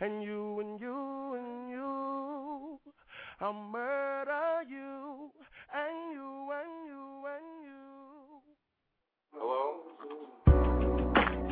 [0.00, 2.78] and you and you and you.
[3.40, 5.30] I'll murder you
[5.74, 7.78] and you and you and you.
[9.32, 9.62] Hello?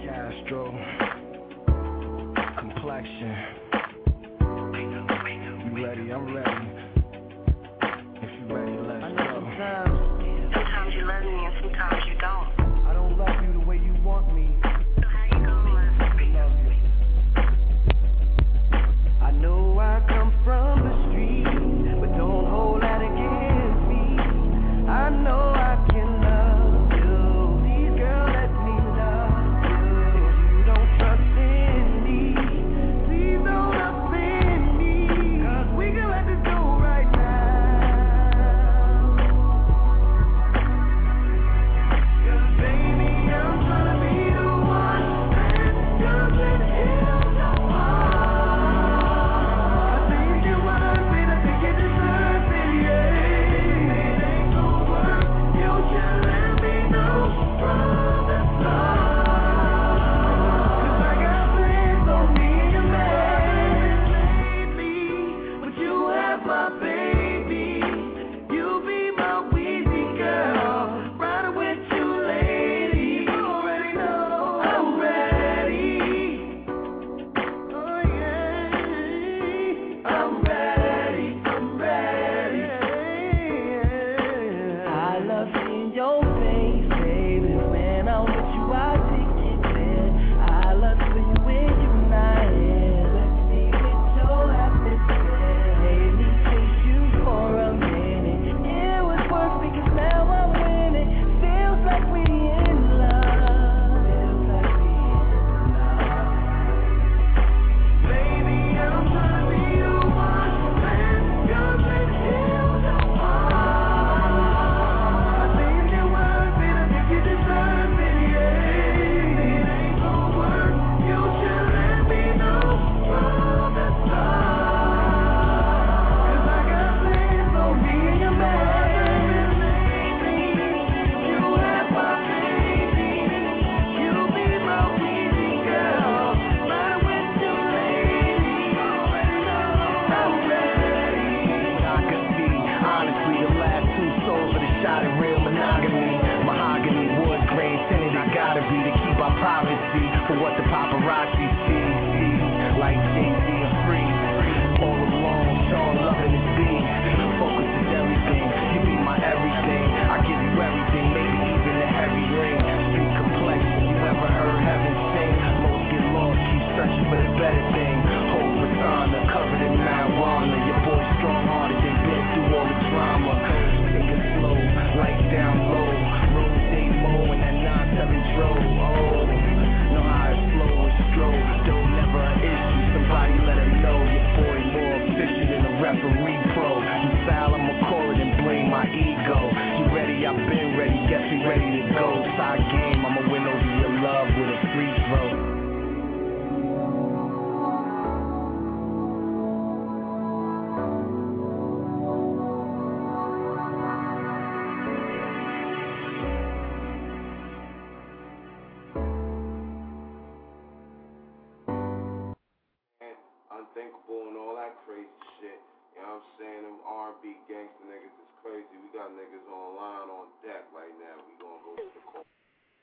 [0.04, 0.62] Castro.
[2.58, 3.36] Complexion.
[5.74, 6.12] You ready?
[6.12, 6.85] I'm ready.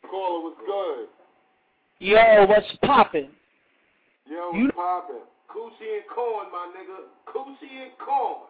[0.10, 1.08] Caller, what's good?
[2.00, 3.30] Yo, what's poppin'?
[4.30, 4.72] Yo, what's you...
[4.76, 5.16] poppin'?
[5.50, 7.08] Coochie and corn, my nigga.
[7.28, 8.48] Coochie and corn.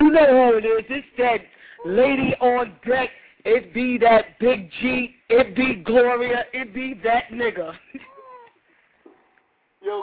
[0.00, 0.84] You know who it is.
[0.90, 1.40] It's that
[1.86, 3.10] lady on deck.
[3.44, 5.14] It be that Big G.
[5.28, 6.44] It be Gloria.
[6.52, 7.72] It be that nigga.
[9.82, 9.92] Yo,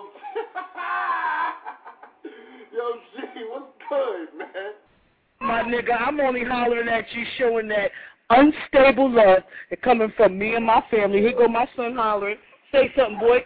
[2.72, 4.74] yo, G, what's good, man?
[5.40, 7.90] My nigga, I'm only hollering at you, showing that
[8.38, 11.20] unstable love that coming from me and my family.
[11.20, 12.38] Here go my son hollering.
[12.72, 13.40] Say something, boy.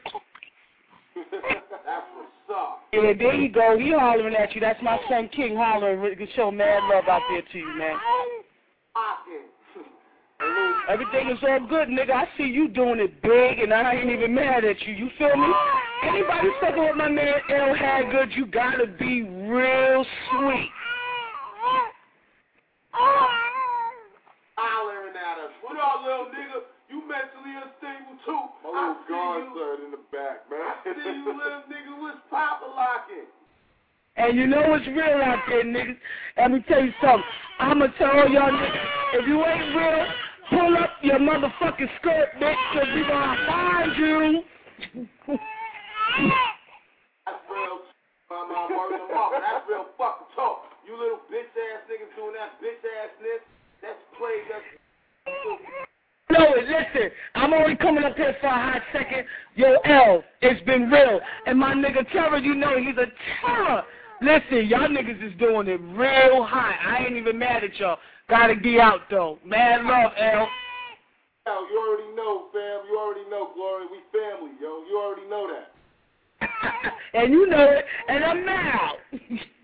[1.31, 2.83] That's what's up.
[2.93, 3.77] Yeah, there you go.
[3.77, 4.61] He hollering at you.
[4.61, 6.15] That's my son King hollering.
[6.35, 7.95] Show mad love out there to you, man.
[10.87, 12.11] Everything is all good, nigga.
[12.11, 14.93] I see you doing it big, and I ain't even mad at you.
[14.93, 15.47] You feel me?
[16.03, 20.69] Anybody fucking with my man L Haggood, you gotta be real sweet.
[22.93, 23.27] Oh,
[24.57, 25.51] Hollering at us.
[25.65, 26.69] What up, little nigga?
[26.87, 28.41] You mentally unstable too.
[28.65, 29.53] My I little see you.
[29.53, 30.65] godson in the back, man.
[30.65, 31.93] I see you, little nigga.
[32.01, 33.29] What's papa locking?
[34.17, 35.97] And you know what's real out there, niggas.
[36.37, 37.23] Let me tell you something.
[37.59, 40.05] I'ma tell all y'all niggas, if you ain't real,
[40.49, 44.43] pull up your motherfucking skirt, bitch, cause we gonna find you.
[47.25, 47.79] That's real.
[48.29, 49.31] My mom word them up.
[49.37, 50.65] That's real fucking talk.
[50.87, 53.43] You little bitch ass niggas doing that bitch assness.
[53.81, 54.41] That's play.
[54.49, 55.84] That's.
[56.31, 59.25] No, listen, I'm only coming up here for a hot second.
[59.55, 61.19] Yo, L, it's been real.
[61.45, 63.05] And my nigga Terror, you know he's a
[63.41, 63.83] terror.
[64.21, 66.75] Listen, y'all niggas is doing it real hot.
[66.83, 67.97] I ain't even mad at y'all.
[68.27, 69.37] Gotta be out though.
[69.45, 70.47] Mad love, L.
[71.45, 72.89] You already know, fam.
[72.89, 73.85] You already know, Glory.
[73.91, 74.83] We family, yo.
[74.89, 76.93] You already know that.
[77.13, 78.97] and you know it, and I'm out.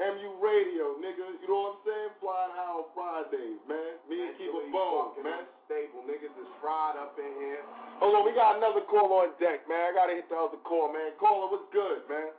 [0.00, 1.28] MU Radio, nigga.
[1.44, 2.12] You know what I'm saying?
[2.24, 4.00] Flying high on Fridays, man.
[4.08, 5.44] Me and Keep a Bone, man.
[5.68, 7.60] Stable niggas is fried up in here.
[8.00, 9.92] Oh, Hold on, we got another call on deck, man.
[9.92, 11.12] I gotta hit the other call, man.
[11.20, 12.32] Caller, what's good, man?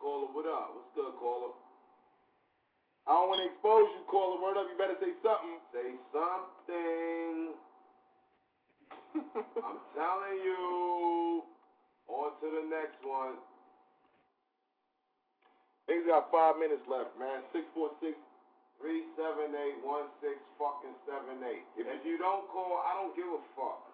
[0.00, 0.72] Caller, what up?
[0.72, 1.52] What's good, caller?
[3.04, 4.40] I don't want to expose you, caller.
[4.40, 5.60] Word up, you better say something.
[5.76, 7.60] Say something.
[9.68, 11.44] I'm telling you.
[12.08, 13.36] On to the next one.
[15.90, 17.42] Niggas got five minutes left, man.
[17.50, 18.14] Six four six.
[18.78, 21.66] Three seven eight one six fucking seven eight.
[21.74, 23.90] If you don't call, I don't give a fuck.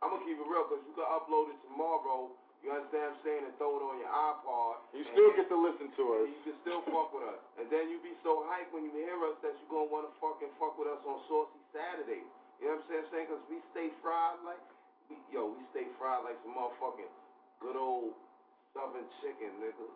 [0.00, 2.30] I'm gonna keep it real because you can upload it tomorrow.
[2.62, 3.42] You understand what I'm saying?
[3.42, 4.86] And throw it on your iPod.
[4.94, 6.30] You still get to listen to us.
[6.30, 7.42] You can still fuck with us.
[7.58, 10.54] And then you be so hyped when you hear us that you gonna wanna fucking
[10.62, 12.22] fuck with us on Saucy Saturday.
[12.62, 13.26] You know what I'm saying?
[13.26, 14.62] Because we stay fried like,
[15.10, 17.10] we, yo, we stay fried like some motherfucking
[17.58, 18.14] good old
[18.72, 19.90] southern chicken, nigga.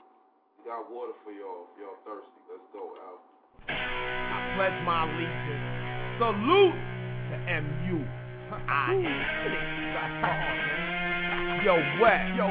[0.58, 2.40] We got water for y'all if y'all thirsty.
[2.48, 3.20] Let's go, Al.
[3.68, 5.60] I pledge my allegiance.
[6.16, 6.76] Salute
[7.28, 8.00] to MU.
[8.46, 9.20] I am.
[11.64, 12.20] Yo, what?
[12.38, 12.46] Yo,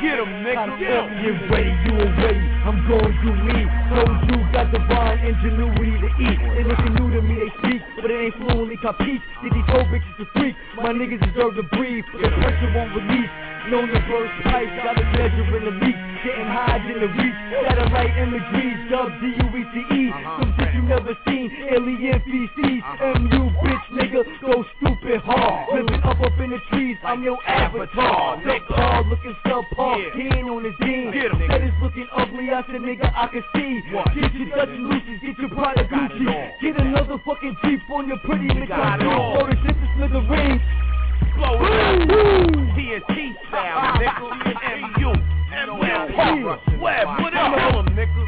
[0.00, 0.78] get him, nigga.
[0.80, 1.06] Get him.
[1.20, 2.42] Get ready, you already.
[2.64, 3.58] I'm going to me.
[3.92, 6.38] Told you got divine ingenuity to eat.
[6.42, 9.20] And if you're new to me, they speak, but it ain't fluently compete.
[9.44, 10.56] Did these whole bitches to freak?
[10.76, 12.04] My niggas deserve to breathe.
[12.12, 13.30] The pressure won't release.
[13.68, 16.07] Known to burst pipes, got a pleasure in the leak.
[16.24, 17.38] Getting high in the reach.
[17.62, 20.02] Satellite imagery, dub D-U-E-T-E.
[20.38, 21.46] Some shit you never seen.
[21.70, 22.82] Alien feces.
[23.00, 24.26] M-U, bitch, nigga.
[24.42, 25.78] Go stupid hard.
[25.78, 26.96] Living up up in the trees.
[27.04, 28.42] I'm your avatar.
[28.42, 30.14] Subpar, looking subpar.
[30.14, 31.12] He ain't on his team.
[31.14, 32.50] Said it's looking ugly.
[32.50, 33.80] I said, nigga, I can see.
[34.18, 36.26] Get your Dutch and Lucy's, get your Prada Gucci.
[36.60, 38.98] Get another fucking Jeep on your pretty nigga.
[39.00, 40.62] Throw the shit to smithereens.
[41.36, 42.08] Blow it up.
[42.74, 44.58] TNT style, nigga.
[44.98, 45.37] MU.
[45.58, 47.50] Web, what up?
[47.50, 48.22] Kill him, nigga.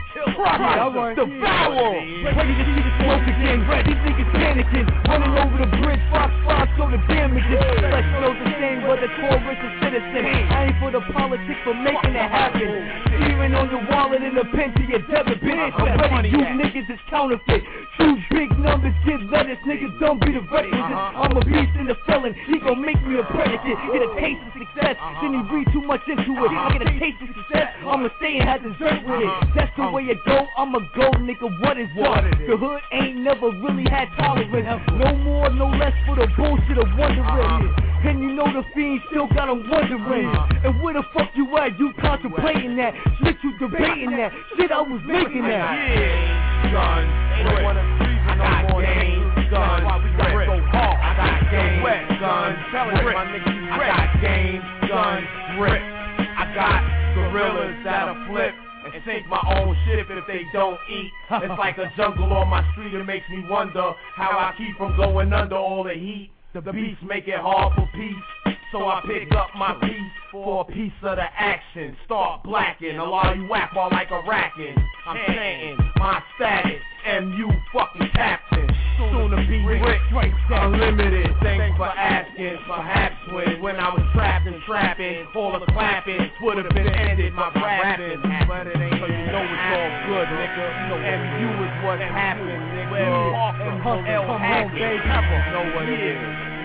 [1.15, 1.95] Devour.
[2.27, 3.63] Ready to see the smoke again.
[3.87, 6.03] These niggas panicking, running over the bridge.
[6.11, 7.63] Fox five, so the damages.
[7.79, 10.27] Flesh knows the same, whether tourist or citizen.
[10.27, 13.10] I ain't for the politics, for making it happen.
[13.41, 15.73] Steering on your wallet in a pen to your debit bitch.
[15.81, 17.65] Already you niggas is counterfeit.
[17.97, 20.77] Two big numbers, give letters, niggas don't be the requisite.
[20.77, 22.37] I'm a beast and a felon.
[22.53, 23.81] He gon' make me a predicate.
[23.97, 26.53] Get a taste of success, then he read too much into it.
[26.53, 29.33] I get a taste of success, I'ma stay and have dessert with it.
[29.57, 30.45] That's the way it go.
[30.61, 31.49] I'ma go, nigga.
[31.65, 32.21] What is what?
[32.45, 34.85] The hood ain't never really had tolerance.
[35.01, 37.73] No more, no less for the bullshit of wondering.
[38.01, 40.29] And you know the fiend still got got 'em wondering.
[40.29, 40.69] Uh-huh.
[40.69, 41.79] And where the fuck you at?
[41.79, 42.93] You contemplating that?
[43.23, 44.33] Shit, you debating that?
[44.57, 45.65] Shit, I was making that.
[45.73, 47.09] Yeah, son.
[47.09, 48.83] They don't wanna reason no more.
[48.85, 49.85] Game, son.
[49.85, 51.01] Why we gotta go hard?
[51.01, 52.49] I got game, wet, son.
[52.73, 55.19] Tell my nigga, I got game, son.
[55.57, 55.83] Grip.
[56.37, 56.81] I got
[57.15, 58.55] gorillas that'll flip
[58.93, 61.13] and sink my own ship if they don't eat.
[61.31, 62.93] It's like a jungle on my street.
[62.93, 66.31] It makes me wonder how I keep from going under all the heat.
[66.53, 68.57] The beats make it hard for peace.
[68.73, 71.97] So I pick up my piece for a piece of the action.
[72.05, 74.75] Start blacking, a lot of you whack while like a racking.
[75.07, 76.83] I'm saying my status,
[77.23, 78.69] MU fucking captain.
[79.09, 79.81] Soon to be rich,
[80.53, 81.33] unlimited.
[81.41, 82.59] Thanks for asking.
[82.69, 87.33] Perhaps when when I was trapped and trapping, all the clapping would have been ended.
[87.33, 89.01] My rapping, but it ain't.
[89.01, 90.65] So you know it's all good, nigga.
[91.41, 93.01] you is what happened, nigga.
[93.01, 95.01] And hustle, L come home, baby.
[95.01, 96.21] know what it is.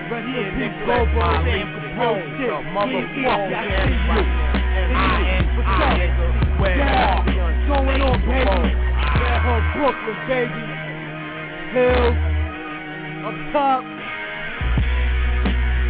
[0.06, 1.18] Rest in peace, nigga, Bobo.
[1.18, 2.50] my Sam name Capone, is shit.
[2.52, 4.12] the motherfucking Yeah, I yes, see you.
[4.12, 4.28] right.
[4.76, 8.70] And I am I, nigga, where Yeah, the what's going on, baby?
[9.46, 10.75] Hook, Brooklyn, baby.
[11.76, 13.84] Up top.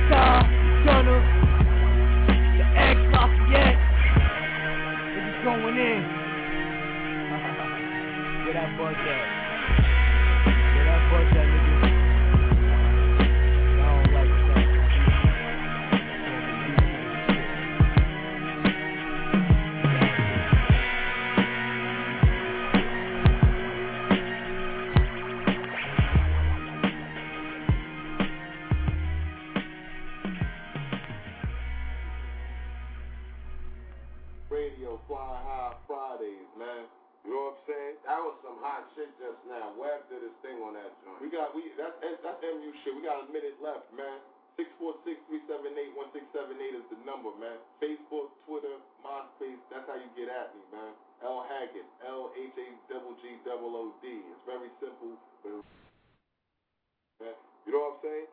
[0.07, 0.41] Star,
[0.83, 1.21] Gunner,
[2.57, 3.77] the X Lafayette.
[5.13, 6.01] Niggas going in.
[8.45, 9.44] Where that buzz at?
[40.55, 41.19] Thing on that joint.
[41.19, 42.95] We got we that's that's MU shit.
[42.95, 44.23] We got a minute left, man.
[44.55, 47.59] Six four six three seven eight one six seven eight is the number, man.
[47.83, 49.59] Facebook, Twitter, MySpace.
[49.67, 50.95] That's how you get at me, man.
[51.27, 54.07] L Haggood, L H A double G double O D.
[54.07, 55.59] It's very simple, but
[57.19, 57.35] man.
[57.67, 58.31] You know what I'm saying?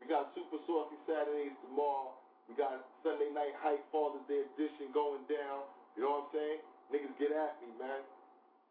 [0.00, 2.16] We got Super Saucy Saturdays tomorrow.
[2.48, 5.68] We got Sunday Night Hype Father's Day edition going down.
[6.00, 6.60] You know what I'm saying?
[6.96, 8.00] Niggas get at me, man.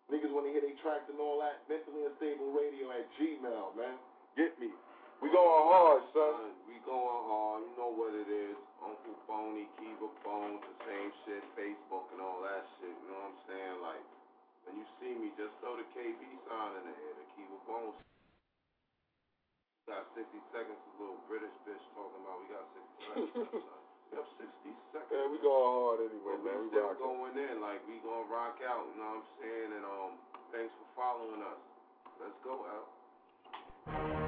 [0.08, 1.68] Niggas want to hear they tracks and all that.
[1.68, 4.00] Mentally unstable radio at Gmail, man.
[4.40, 4.72] Get me.
[5.20, 6.56] We going hard, son.
[6.64, 7.68] We going hard.
[7.68, 8.56] You know what it is.
[8.80, 11.44] Uncle Boney, Kiva Phones, the same shit.
[11.60, 12.94] Facebook and all that shit.
[12.94, 13.76] You know what I'm saying?
[13.84, 14.04] Like,
[14.64, 17.14] when you see me, just throw the KB sign in the air.
[17.20, 18.00] The Kiva Phones.
[19.92, 20.24] Got 60
[20.56, 20.80] seconds.
[20.80, 23.68] A little British bitch talking about we got 60 seconds.
[24.12, 25.12] we 60 seconds.
[25.12, 26.58] Man, we going hard anyway, But man.
[26.64, 29.70] we We still going in, like we gonna rock out, you know what I'm saying?
[29.76, 30.12] And um,
[30.52, 31.62] thanks for following us.
[32.20, 34.27] Let's go out.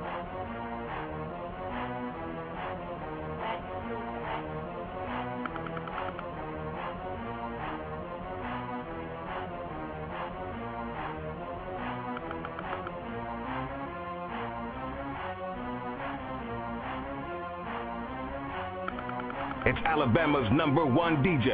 [19.69, 21.45] It's Alabama's number one DJ.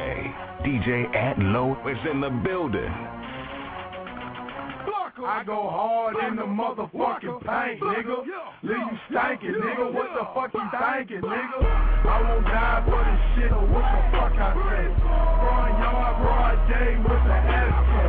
[0.64, 2.88] DJ at Low is in the building.
[5.20, 8.16] I go hard in the motherfucking paint, nigga.
[8.64, 9.92] Leave you stankin', nigga.
[9.92, 11.60] What the fuck you thinking, nigga?
[11.60, 14.96] I won't die for this shit or what the fuck I said.
[14.96, 18.00] Front yard, broad day with the SK.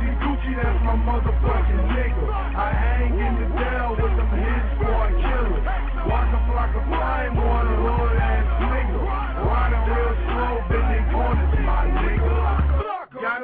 [0.00, 2.24] See Gucci, that's my motherfucking nigga.
[2.56, 3.79] I hang in the Dell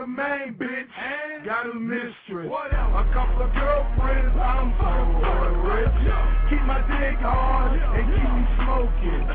[0.06, 0.86] Main bitch,
[1.44, 2.46] got a mistress.
[2.46, 4.90] A couple of girlfriends, I'm so
[5.66, 5.98] rich.
[6.46, 9.26] Keep my dick hard and keep me smoking.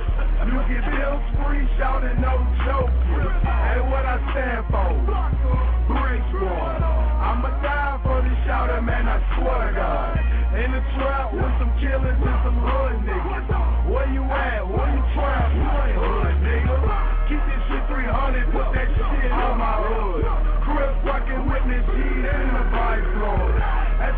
[0.47, 3.19] You get bills free, shouting no joking.
[3.43, 4.95] Hey, what I stand for?
[6.31, 6.79] Squad.
[6.81, 10.15] I'ma die for this shouter, man, I swear to God.
[10.55, 13.20] In the trap with some killers and some hood niggas.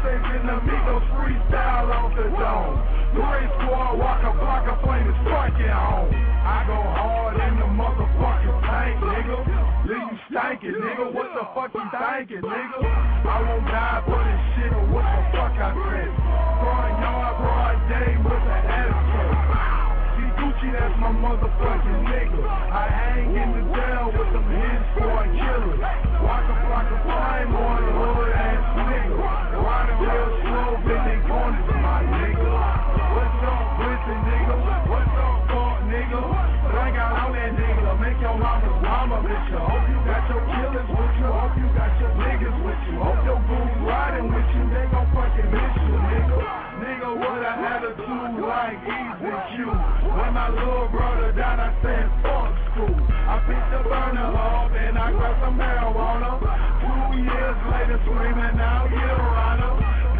[0.03, 2.75] The Migos freestyle off the dome.
[3.15, 6.11] Great squad, Waka Flocka Flame is fucking home.
[6.43, 9.39] I go hard in the motherfucking tank, nigga.
[9.87, 11.07] Leave you stankin', nigga.
[11.07, 12.79] What the fuck you thinking, nigga?
[12.83, 16.11] I won't die for this shit or what the fuck I said.
[16.11, 19.15] Front yard, broad day with the SK.
[20.19, 22.43] See Gucci, that's my motherfucking nigga.
[22.43, 25.79] I hang in the jail with them his boy killers.
[26.27, 28.02] Walk a block of flame on
[48.53, 49.65] flying easy Q.
[49.65, 52.93] When my little brother died, I said, fuck school.
[52.93, 56.37] I picked the burner off and I got some marijuana.
[56.37, 59.33] Two years later, screaming out, Your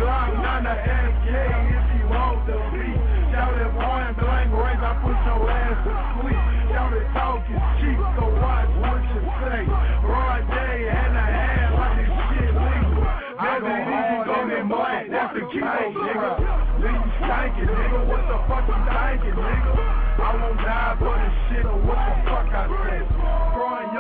[0.02, 2.98] Glock 9 to SK if you want the beat.
[3.30, 6.42] Shout Shouted one blank range, I put your ass to sleep.
[6.74, 9.62] Shout it, talk is cheap, so watch what you say.
[10.02, 13.06] Broad day and a half, like this shit legal.
[13.38, 16.73] I don't even go in black, that's the key, nigga.
[16.84, 18.00] Leave you stankin', nigga.
[18.12, 19.72] What the fuck you thinking, nigga?
[20.20, 23.08] I won't die for this shit or what the fuck I said.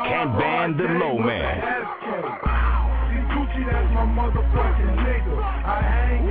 [0.03, 1.63] Can't ban the low man.
[3.07, 5.31] See Gucci, that's my motherfucking nigga.
[5.39, 6.27] I hang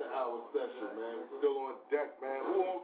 [0.00, 1.16] after hour session, man.
[1.38, 2.40] Still on deck, man.
[2.48, 2.80] Who on,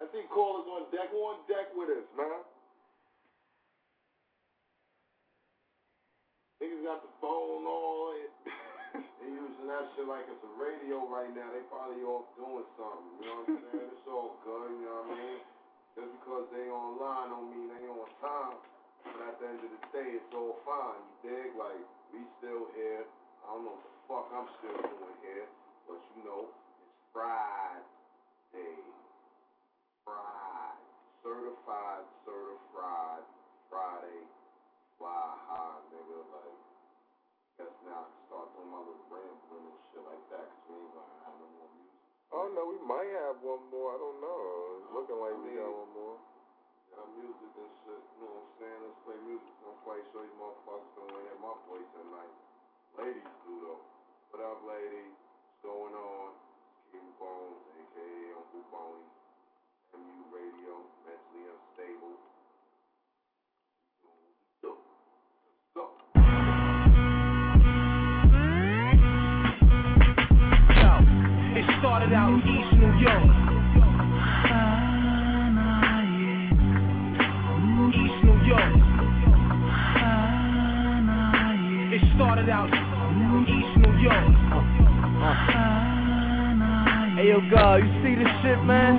[0.00, 1.08] I see callers on deck.
[1.08, 2.44] Who on deck with us, man?
[6.60, 8.12] Niggas got the phone on.
[9.24, 11.48] they using that shit like it's a radio right now.
[11.56, 13.08] They probably off doing something.
[13.16, 13.88] You know what I'm saying?
[13.96, 15.40] it's all good, you know what I mean?
[15.96, 18.60] Just because they online don't mean they on time.
[19.00, 21.00] But at the end of the day, it's all fine.
[21.24, 21.56] You dig?
[21.56, 21.80] Like,
[22.12, 23.08] we still here.
[23.48, 25.48] I don't know what the fuck I'm still doing here.
[25.90, 28.78] But you know, it's Friday.
[30.06, 30.78] Friday.
[31.18, 33.26] Certified, certified
[33.66, 34.22] Friday.
[35.02, 36.18] Fly high, nigga.
[36.30, 36.58] Like,
[37.58, 40.46] guess now I can start doing my little rambling and shit like that.
[40.46, 41.98] Cause we ain't gonna have no more music.
[42.30, 43.90] Oh no, we might have one more.
[43.90, 44.38] I don't know.
[44.86, 46.22] It's looking like we got one more.
[46.94, 48.78] Got music and shit, you know what I'm saying?
[48.78, 49.54] Let's play music.
[49.66, 52.34] I'm quite sure you motherfuckers to hear my voice tonight.
[52.94, 53.82] Ladies do though.
[54.30, 55.19] What up, lady?
[55.62, 56.32] Going on?
[56.90, 59.04] King Bones, aka Uncle Boney.
[59.92, 62.16] MU Radio, mentally unstable.
[65.74, 65.84] Go.
[71.56, 73.28] It started out East New York.
[77.92, 78.74] East New York.
[81.92, 82.79] It started out
[87.30, 88.98] Hey yo, God, you see this shit, man?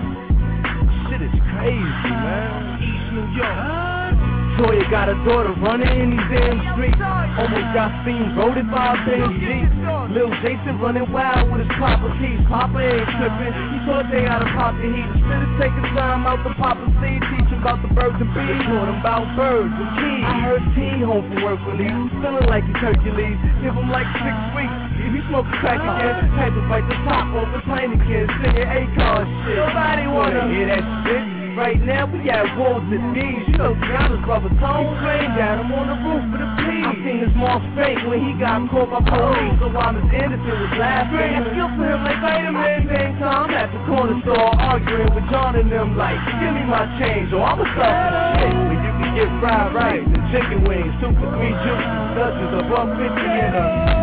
[1.12, 2.80] Shit is crazy, man.
[2.80, 4.16] East New York.
[4.56, 6.96] Toya got a daughter running in these damn streets.
[6.96, 9.68] Almost got seen roaded by a damn Jeep.
[10.16, 12.40] Lil Jason running wild with his Papa keys.
[12.48, 13.52] Papa ain't tripping.
[13.52, 15.12] He taught they how to pop the heat.
[15.12, 18.32] Instead of taking time out to pop a seed, teach him about the birds and
[18.32, 18.64] bees.
[18.64, 20.24] Taught him about birds and keys.
[20.24, 22.00] I heard T home from work release.
[22.24, 23.36] Feeling like he's Hercules.
[23.60, 24.91] Give him like six weeks.
[25.12, 28.32] He smoking crack again, to bite the top off the plane again.
[28.40, 29.60] Singing A-Card shit.
[29.60, 31.42] Nobody wanna hear that shit.
[31.52, 33.44] Right now we at wolves and bees.
[33.52, 36.88] You know Brianna's brother Tone Flame got him on the roof of the peas.
[36.88, 39.60] I seen his mom fake when he got caught by police.
[39.60, 42.88] So while Miss Anderson was laughing, I feel for him like vitamin.
[42.88, 46.88] Same time at the corner store arguing with John and them like, give me my
[47.04, 48.56] change or I'ma suffer the shit.
[48.72, 52.72] When you can get fried rice and chicken wings, two for three juices, dozens of
[52.72, 54.01] up 50 in a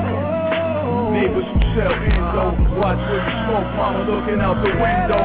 [1.12, 2.44] Neighbors who sell endo,
[2.76, 5.22] watch where you smoke, mama looking out the window.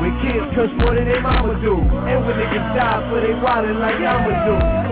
[0.00, 1.76] When kids cuss more than they mama do.
[1.76, 4.89] And when niggas die for they wildin' like I'ma do.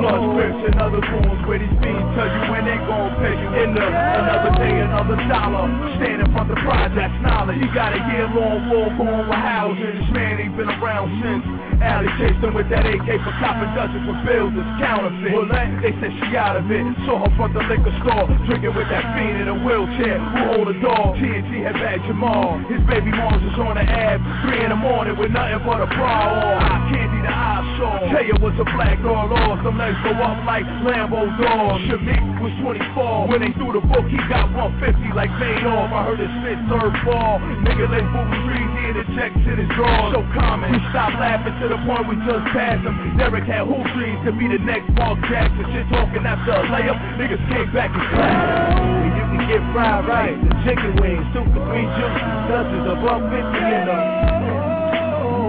[0.00, 3.48] Blood scripts and other fools where these fiends tell you when they gon' pay you
[3.64, 5.66] in the another day, another dollar.
[5.96, 7.56] Stand in front of projects, knowledge.
[7.58, 9.96] You got a year long war going with housing.
[9.96, 11.44] This man ain't been around since.
[11.80, 15.32] Alley chased him with that AK for copping dozens with bills that's counterfeit.
[15.36, 16.80] Well, they said she out of it.
[17.04, 20.68] Saw her front the liquor store, drinking with that fiend in a wheelchair who hold
[20.72, 21.20] a dog.
[21.20, 22.56] TNT had bad Jamal.
[22.64, 25.88] His baby moms was on the ab, three in the morning with nothing but a
[25.92, 26.64] bra on.
[26.64, 28.00] Eye candy, the eye saw.
[28.08, 29.60] Taya was a black girl lost.
[29.60, 31.78] Them legs go up like Lambo doors.
[31.86, 33.30] Shamik was 24.
[33.30, 35.94] When they threw the book, he got 150 like Madoff.
[35.94, 37.38] I heard his fifth third ball.
[37.62, 40.10] Nigga let booby trees in the check to the draw.
[40.10, 40.74] So common.
[40.74, 42.98] We stopped laughing to the point we just passed him.
[43.14, 45.62] Derek had hoop dreams to be the next Mark Jackson.
[45.70, 46.98] Shit talking after a layup.
[47.14, 49.06] Niggas came back and clapped.
[49.06, 53.22] You can get fried rice and chicken wings, two for three juices, dozens of up
[53.22, 54.55] 50 in them.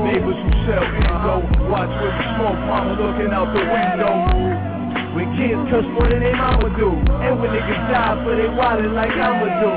[0.07, 4.15] Neighbors who sell endo, watch where you smoke, mama looking out the window.
[5.11, 8.95] When kids cuss more than they mama do, and when niggas die for they wildin'
[8.95, 9.67] like I'ma do.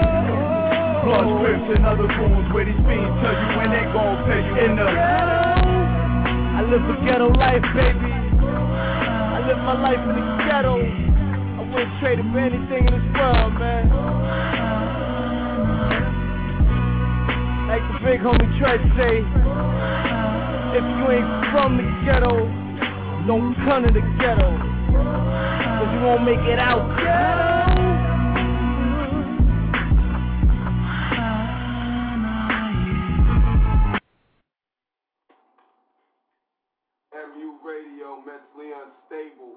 [1.02, 4.54] Blood scripts and other fools where these fiends tell you when they gon' pay you
[4.70, 4.86] in the.
[4.86, 8.14] I live a ghetto life, baby.
[8.14, 10.78] I live my life in the ghetto.
[10.78, 14.19] I wouldn't trade it for anything in this world, man.
[17.70, 19.22] Like the big homie Tread say,
[20.74, 22.50] if you ain't from the ghetto,
[23.30, 24.58] don't come to the ghetto.
[24.90, 27.60] Cause you won't make it out ghetto.
[38.20, 39.56] Mentally unstable.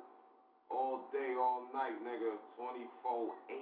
[0.72, 2.40] All day, all night, nigga.
[2.56, 3.57] 24 8.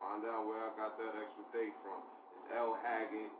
[0.00, 2.17] Find out where I got that extra day from.
[2.56, 2.80] L.
[2.80, 3.32] Haggood,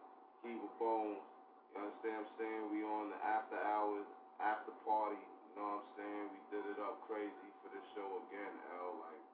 [0.45, 1.25] Kiva Bones.
[1.73, 2.63] You understand what I'm saying?
[2.73, 4.09] We on the after hours,
[4.41, 5.17] after party.
[5.17, 6.25] You know what I'm saying?
[6.33, 9.01] We did it up crazy for this show again, L.
[9.01, 9.25] Like,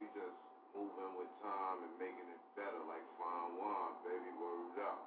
[0.00, 0.38] we just
[0.72, 4.30] moving with time and making it better like fine wine, baby.
[4.40, 5.00] Word up.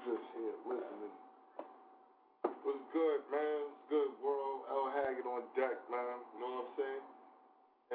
[0.00, 1.16] Just here listening.
[2.64, 3.68] What's good, man?
[3.68, 4.64] What's good, world?
[4.72, 4.88] L.
[4.92, 6.16] Haggood on deck, man.
[6.32, 7.04] You know what I'm saying?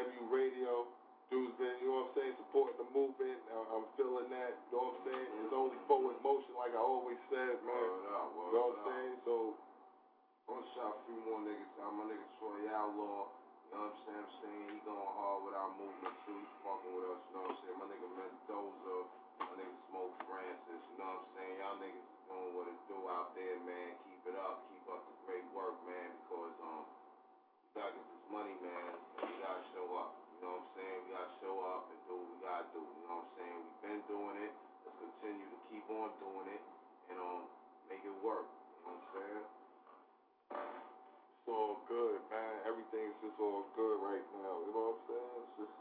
[0.05, 0.85] MU Radio.
[1.33, 3.41] Dudes been, you know what I'm saying, supporting the movement.
[3.49, 4.53] I'm feeling that.
[4.69, 5.27] You know what I'm saying?
[5.41, 7.73] It's only forward motion, like I always said, man.
[7.73, 9.15] Word up, word You know what I'm saying?
[9.25, 9.35] So,
[10.45, 11.97] I'm gonna shout a few more niggas out.
[11.97, 13.33] My nigga Troy Outlaw,
[13.65, 14.21] you know what I'm saying?
[14.21, 16.37] I'm saying he going hard with our movement too.
[16.37, 17.77] He fucking with us, you know what I'm saying?
[17.81, 18.97] My nigga Mendoza,
[19.41, 21.55] my nigga Smoke Francis, you know what I'm saying?
[21.57, 23.89] Y'all niggas doing what it do out there, man.
[24.05, 26.85] Keep it up, keep up the great work, man, because um
[27.65, 28.93] we gotta get this money, man,
[29.25, 30.24] we gotta show up.
[30.45, 30.97] You know what I'm saying?
[31.01, 32.77] We gotta show up and do what we gotta do.
[32.77, 33.57] You know what I'm saying?
[33.65, 34.53] We've been doing it.
[34.85, 36.61] Let's continue to keep on doing it
[37.09, 37.49] and um
[37.89, 38.45] make it work.
[38.45, 39.45] You know what I'm saying?
[41.33, 42.61] it's all good, man.
[42.61, 44.61] Everything's just all good right now.
[44.61, 45.33] You know what I'm saying?
[45.49, 45.75] It's just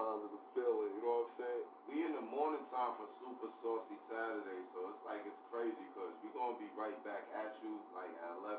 [0.00, 0.88] positive feeling.
[0.96, 1.64] You know what I'm saying?
[1.92, 6.16] We in the morning time for Super Saucy Saturday, so it's like it's crazy because
[6.24, 8.56] we gonna be right back at you like at 11,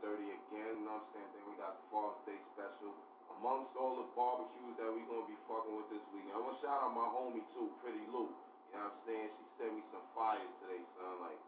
[0.00, 0.80] 11:30 again.
[0.80, 1.28] You know what I'm saying?
[1.36, 2.96] Then we got the Father's Day special.
[3.38, 6.62] Amongst all the barbecues that we gonna be fucking with this weekend, I want to
[6.62, 8.30] shout out my homie too, Pretty Lou.
[8.30, 9.28] You know what I'm saying?
[9.34, 11.14] She sent me some fires today, son.
[11.22, 11.40] Like,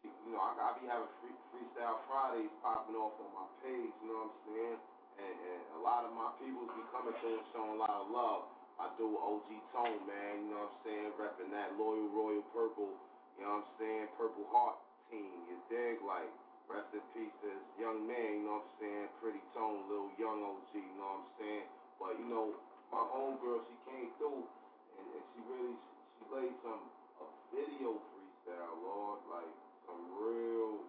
[0.00, 3.92] she, you know, I, I be having free, freestyle Fridays popping off on my page.
[4.00, 4.78] You know what I'm saying?
[5.20, 8.08] And, and a lot of my people be coming to and showing a lot of
[8.08, 8.48] love.
[8.80, 11.08] I do OG Tone, man, you know what I'm saying?
[11.20, 12.96] Repping that loyal, royal purple,
[13.36, 14.08] you know what I'm saying?
[14.16, 14.80] Purple Heart
[15.12, 16.00] team, you dig?
[16.00, 16.32] Like,
[16.70, 19.06] rest in peace this young man, you know what I'm saying?
[19.18, 21.66] Pretty Tone, little young OG, you know what I'm saying?
[21.98, 22.54] But, you know,
[22.94, 24.46] my homegirl, she came through
[24.94, 25.74] and, and she really,
[26.14, 26.78] she laid some,
[27.18, 29.50] a video freestyle, Lord, like,
[29.82, 30.86] some real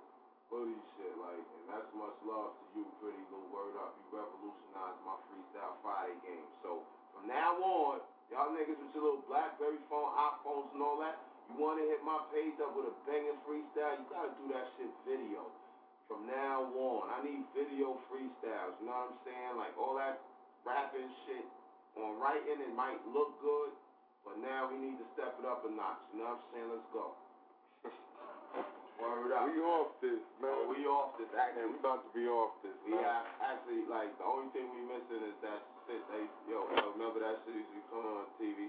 [0.53, 3.97] hoodie shit, like, and that's much love to you, Pretty little word up.
[3.97, 6.45] You revolutionized my freestyle Friday game.
[6.61, 11.17] So, from now on, y'all niggas with your little Blackberry phone, iPhones and all that,
[11.49, 14.45] you want to hit my page up with a banging freestyle, you got to do
[14.53, 15.49] that shit video.
[16.11, 19.55] From now on, I need video freestyles, you know what I'm saying?
[19.55, 20.19] Like, all that
[20.67, 21.47] rapping shit
[21.95, 23.71] on writing, it might look good,
[24.27, 26.67] but now we need to step it up a notch, you know what I'm saying?
[26.67, 27.15] Let's go.
[28.99, 29.55] Word up.
[29.55, 30.51] We off this, man.
[30.51, 31.31] Oh, we off this.
[31.31, 33.07] Actually, we about to be off this, we man.
[33.07, 36.03] have actually like the only thing we missing is that shit.
[36.11, 38.67] They yo, yo remember that shit used to be coming on TV.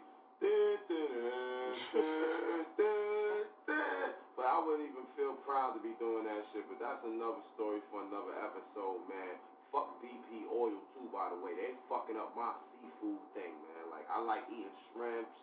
[4.33, 6.65] But I wouldn't even feel proud to be doing that shit.
[6.69, 9.37] But that's another story for another episode, man.
[9.69, 11.57] Fuck BP oil too, by the way.
[11.57, 13.85] They fucking up my seafood thing, man.
[13.93, 15.37] Like I like eating shrimps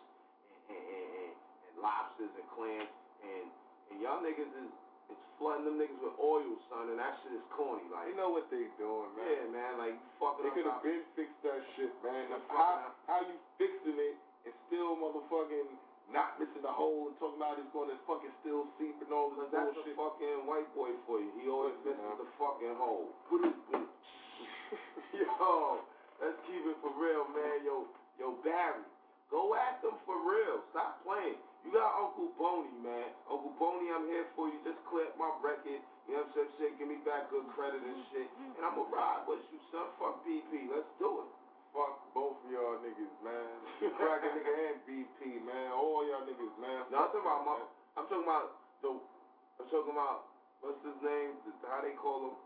[0.70, 1.32] and, and, and,
[1.80, 2.92] lobsters and clams
[3.24, 3.46] and
[3.88, 4.72] and y'all niggas is
[5.08, 7.82] is flooding them niggas with oil, son, and that shit is corny.
[7.90, 9.26] Like You know what they doing, man.
[9.26, 12.30] yeah, man, like you fucking They could have been fixed that shit, man.
[12.52, 14.14] How, how you fixing it
[14.46, 15.68] and still motherfucking
[16.10, 19.30] not missing the hole and talking about it's going to fucking still seep and all
[19.34, 19.94] this that's bullshit?
[19.94, 21.30] a fucking white boy for you.
[21.38, 22.18] He always misses man.
[22.18, 23.10] the fucking hole.
[23.30, 23.90] Put it, put it.
[25.14, 25.82] Yo,
[26.22, 27.62] let's keep it for real, man.
[27.66, 27.86] Yo,
[28.18, 28.82] yo, Barry,
[29.30, 30.62] go at them for real.
[30.70, 31.38] Stop playing.
[31.66, 33.10] You got Uncle Boney, man.
[33.28, 34.56] Uncle Boney, I'm here for you.
[34.64, 35.82] Just clear my record.
[36.08, 36.72] You know what I'm saying?
[36.72, 38.26] Shit, give me back good credit and shit.
[38.56, 39.86] And I'm going to ride with you, son.
[40.00, 40.72] Fuck BP.
[40.72, 41.30] Let's do it.
[41.70, 43.46] Fuck both of y'all niggas, man.
[43.94, 45.70] Cracker nigga and BP, man.
[45.70, 46.82] All y'all niggas, man.
[46.90, 47.58] No, I'm talking about my,
[47.94, 48.46] I'm talking about
[48.82, 48.90] the,
[49.62, 50.26] I'm talking about,
[50.62, 51.38] what's his name?
[51.46, 52.36] The, how they call him?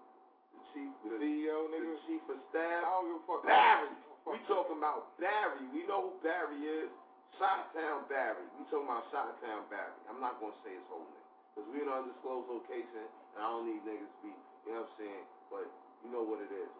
[0.52, 1.88] The chief, the, CEO, nigga.
[1.88, 2.84] the chief of staff.
[2.84, 3.42] I don't give a fuck.
[3.48, 3.90] Barry.
[4.28, 5.64] We talking about Barry.
[5.72, 6.92] We know who Barry is.
[7.40, 8.44] Shot-town Barry.
[8.60, 9.98] We talking about Shot-town Barry.
[10.06, 11.28] I'm not going to say his whole name.
[11.50, 14.86] Because we in an undisclosed location, and I don't need niggas to be, you know
[14.86, 15.24] what I'm saying?
[15.50, 15.66] But
[16.02, 16.70] you know what it is,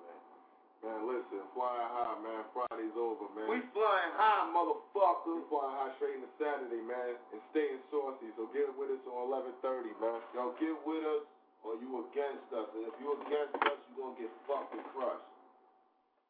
[0.84, 1.08] man.
[1.08, 2.44] Listen, flying high, man.
[2.52, 3.48] Friday's over, man.
[3.48, 5.40] We flying high, motherfucker.
[5.40, 8.28] We flying high straight into Saturday, man, and staying saucy.
[8.36, 10.20] So get with us on 11:30, man.
[10.36, 11.24] Yo, get with us,
[11.64, 12.68] or you against us.
[12.76, 15.32] And if you against us, you to get fucking crushed.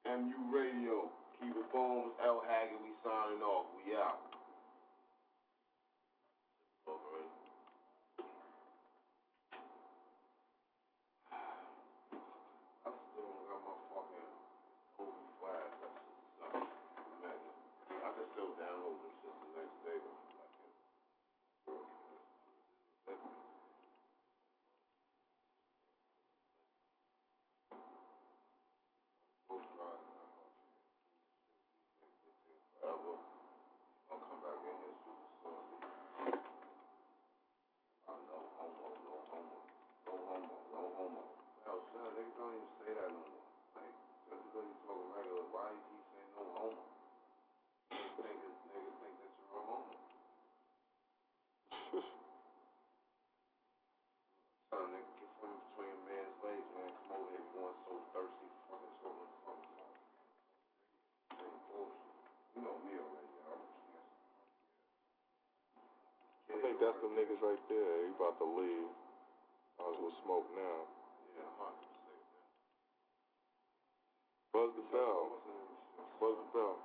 [0.07, 1.11] MU Radio.
[1.43, 2.15] Keep it bones.
[2.23, 2.47] L.
[2.47, 3.67] Haggood, we signing off.
[3.83, 4.34] We out.
[66.85, 67.93] That's the niggas right there.
[68.05, 68.93] He about to leave.
[69.81, 70.79] I was with Smoke now.
[71.33, 72.45] Yeah, I'm about to say that.
[74.53, 75.23] Buzz the bell.
[76.21, 76.77] Buzz the bell.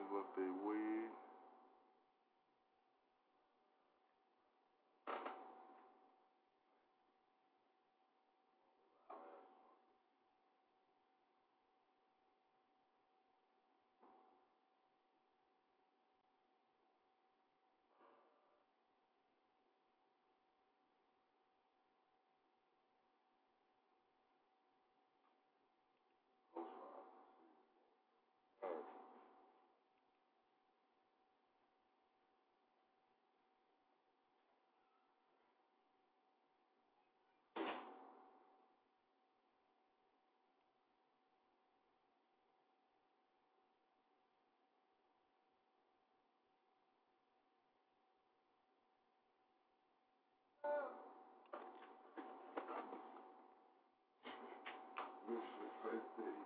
[0.00, 0.79] Is what they weed.
[56.00, 56.39] Spirit.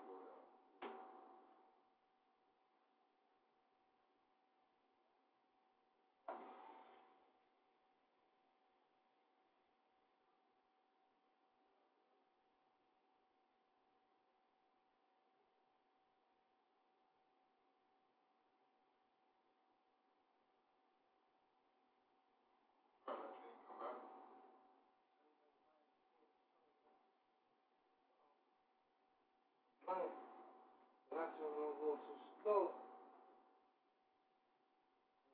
[31.45, 32.71] Going to store.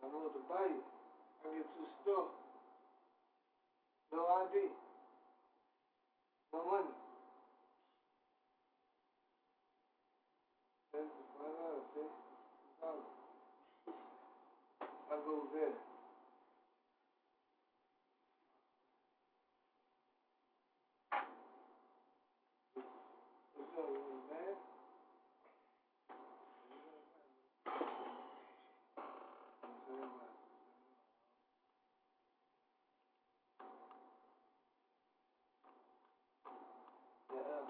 [0.03, 0.67] I want to buy.
[0.67, 2.29] I get to store.
[4.13, 4.69] No ID.
[6.53, 6.95] No money.
[10.93, 12.11] That's the find out, see?
[15.11, 15.75] I go there.
[23.55, 24.55] What's up, little man?
[37.33, 37.65] Yeah.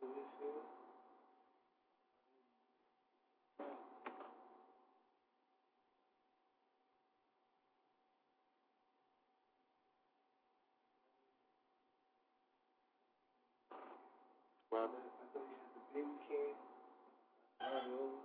[0.00, 0.62] Do you feel?
[14.70, 14.88] What I
[15.32, 16.56] thought you had the baby can.
[17.68, 18.20] Already over.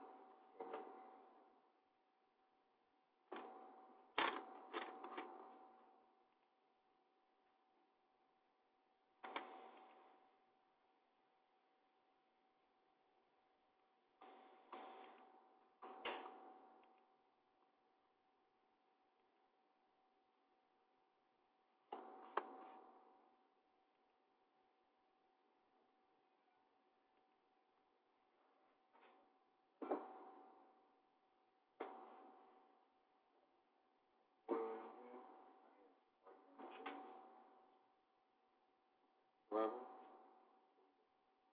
[39.52, 39.82] What happened?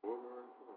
[0.02, 0.74] What were we for?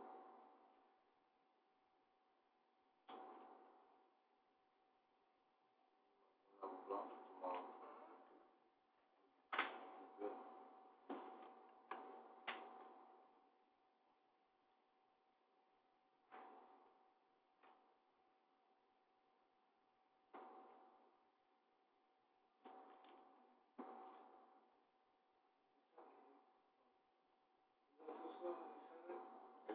[6.64, 7.64] I'm drunk tomorrow.
[10.20, 10.32] Good.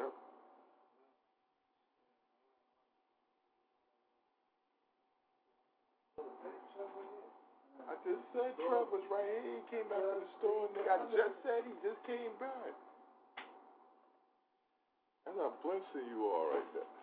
[0.00, 0.12] Yep.
[6.44, 6.60] Yep.
[7.88, 9.58] I just said Trev was right here.
[9.58, 10.90] He came back from the store, nigga.
[10.94, 12.72] I just said he just came back.
[15.26, 16.99] That's how blimpsy you are right there.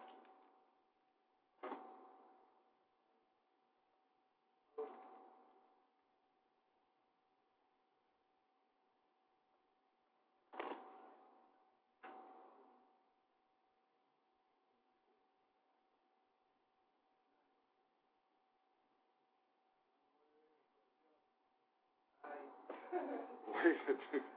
[23.65, 24.36] way to do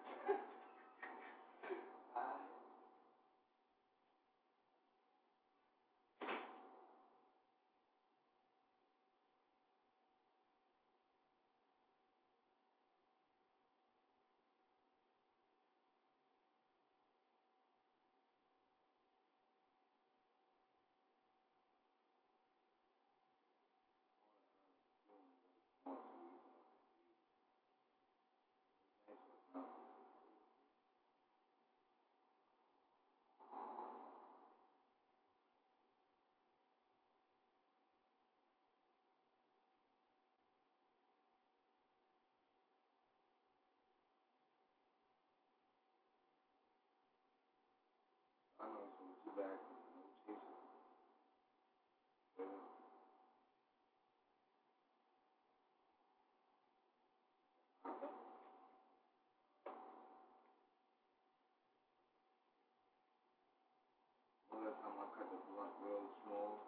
[65.90, 66.58] real small.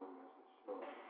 [0.00, 0.12] That's
[0.66, 1.03] for sure.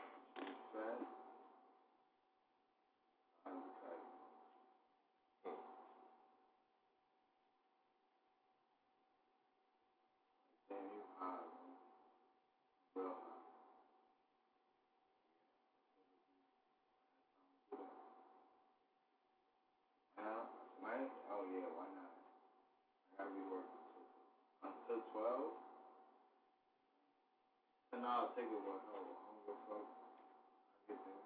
[28.05, 29.81] now I'll take it was no hunger fuck.
[29.81, 31.25] I get there.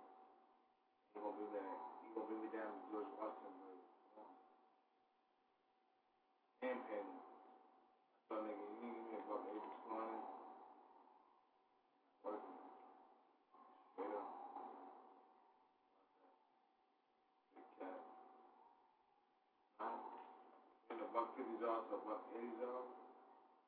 [1.12, 1.60] He gonna bring me
[2.08, 3.84] he gonna bring me down to George Washington like
[4.16, 4.32] um,
[6.64, 7.20] and Penny.
[7.20, 10.20] I thought nigga, you ain't even about eighty twenty.
[12.24, 12.56] Working.
[13.92, 14.28] Straight up.
[17.56, 18.00] Big cat.
[19.84, 20.00] Nine.
[20.96, 22.88] And buck fifties off a buck eighties off.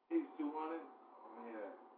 [0.08, 0.80] He's two hundred.
[1.28, 1.91] Oh yeah.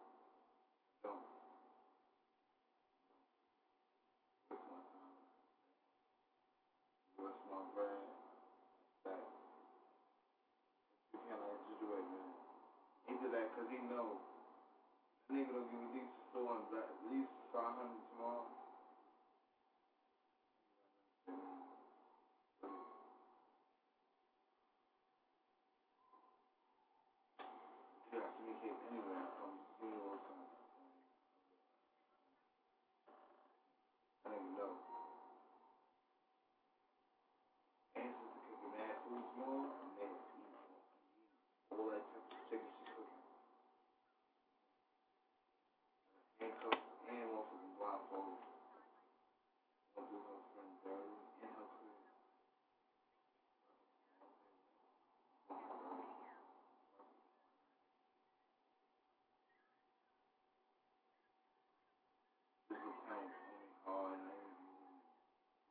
[63.85, 64.55] hard land.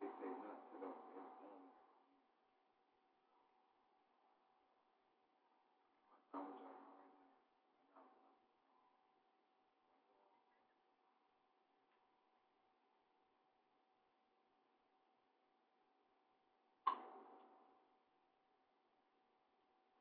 [0.00, 0.96] They say not to them.
[1.16, 1.64] It's done.
[6.34, 6.86] I'm a giant.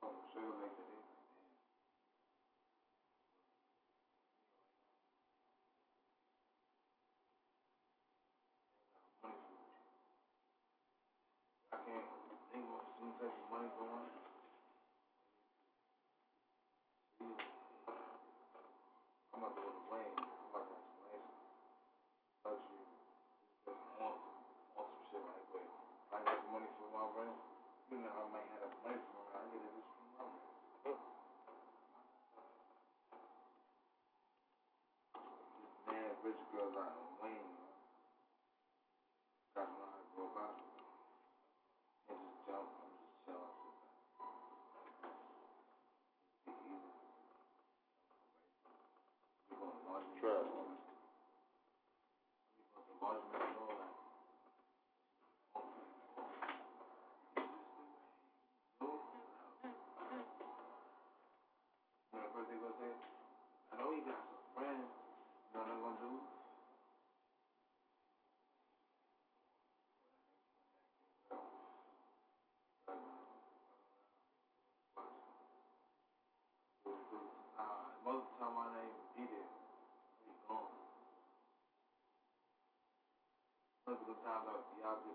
[0.04, 1.01] Oh, so you'll make the day.
[12.56, 14.31] Ain't gonna seem like the money going.
[84.00, 85.14] حضرت تعالی او بیا دې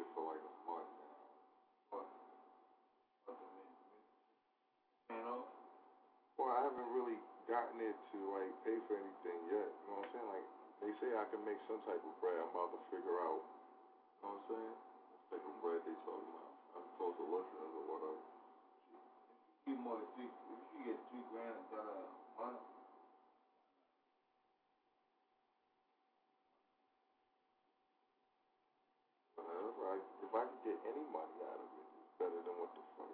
[0.00, 0.88] shit for like a month
[6.40, 9.68] well, I haven't really gotten it to like pay for anything yet.
[9.68, 10.28] You know what I'm saying?
[10.32, 10.46] Like
[10.80, 12.40] they say I can make some type of bread.
[12.40, 13.44] I'm about to figure out.
[13.44, 14.72] You know what I'm saying?
[14.72, 16.52] What type of bread they talking about?
[16.80, 18.24] I'm supposed to listeners or whatever.
[18.88, 18.96] She,
[19.68, 20.32] she more three.
[20.32, 21.84] you get three grand a
[22.40, 22.79] month.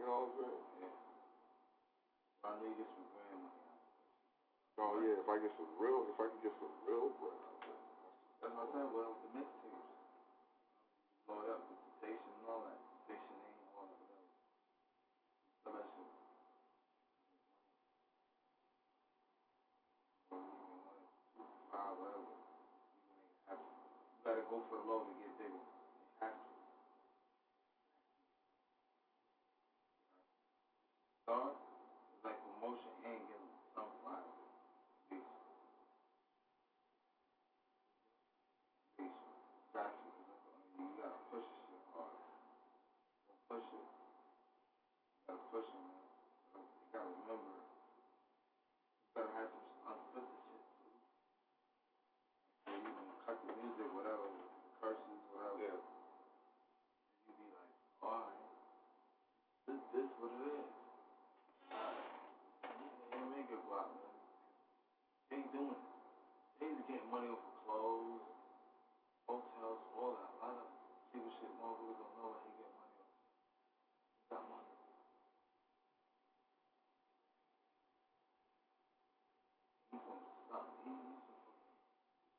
[0.09, 0.59] all good.
[0.81, 0.95] Yeah.
[2.47, 3.55] I need to get some family.
[4.79, 7.37] Oh yeah, if I get some real, if I can get some real bread.
[8.43, 8.91] That's what I'm saying.
[8.93, 9.91] What the mixtapes.
[11.27, 11.76] Blow it up.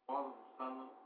[0.07, 0.96] Paulo, Gustavo.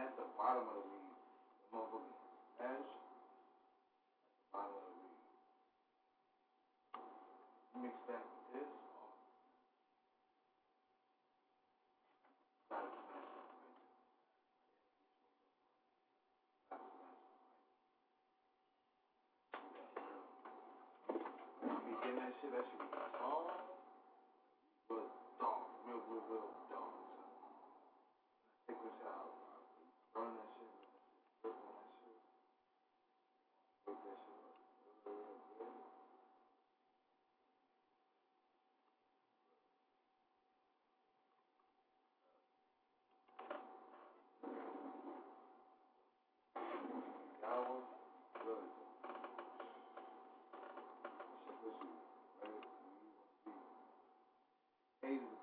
[0.00, 1.16] at the bottom of the weed.
[1.70, 2.00] Come on.
[2.60, 3.12] Ash at
[4.40, 5.20] the bottom of the weed.
[7.84, 8.29] Mix that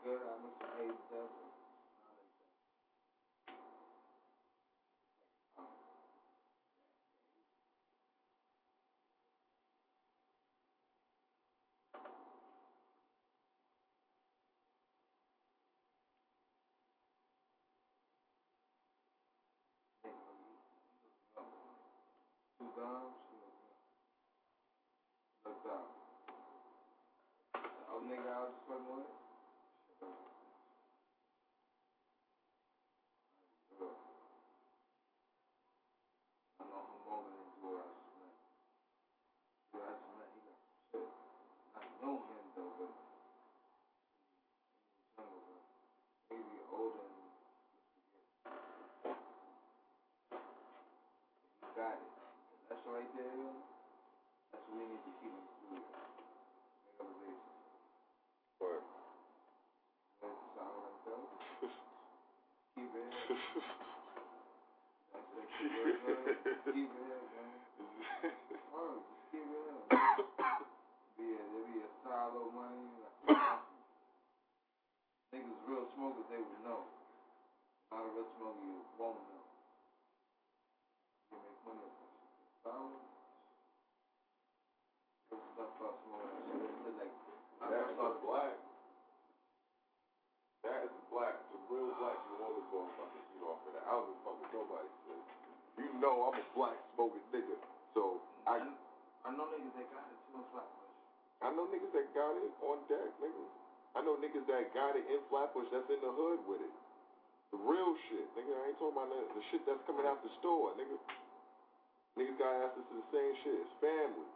[0.08, 1.48] Spirit, I want to aid them.
[28.08, 29.17] nigga out this fucking way.
[96.08, 97.60] Know I'm a black smoking nigga.
[97.92, 98.64] So I
[99.28, 100.96] I know niggas that got it too in Flatbush.
[101.44, 103.46] I know niggas that got it on deck, nigga.
[103.92, 106.76] I know niggas that got it in Flatbush that's in the hood with it.
[107.52, 108.56] The real shit, nigga.
[108.56, 110.96] I ain't talking about the, the shit that's coming out the store, nigga.
[112.16, 113.68] Niggas got access to the same shit.
[113.68, 114.32] It's family.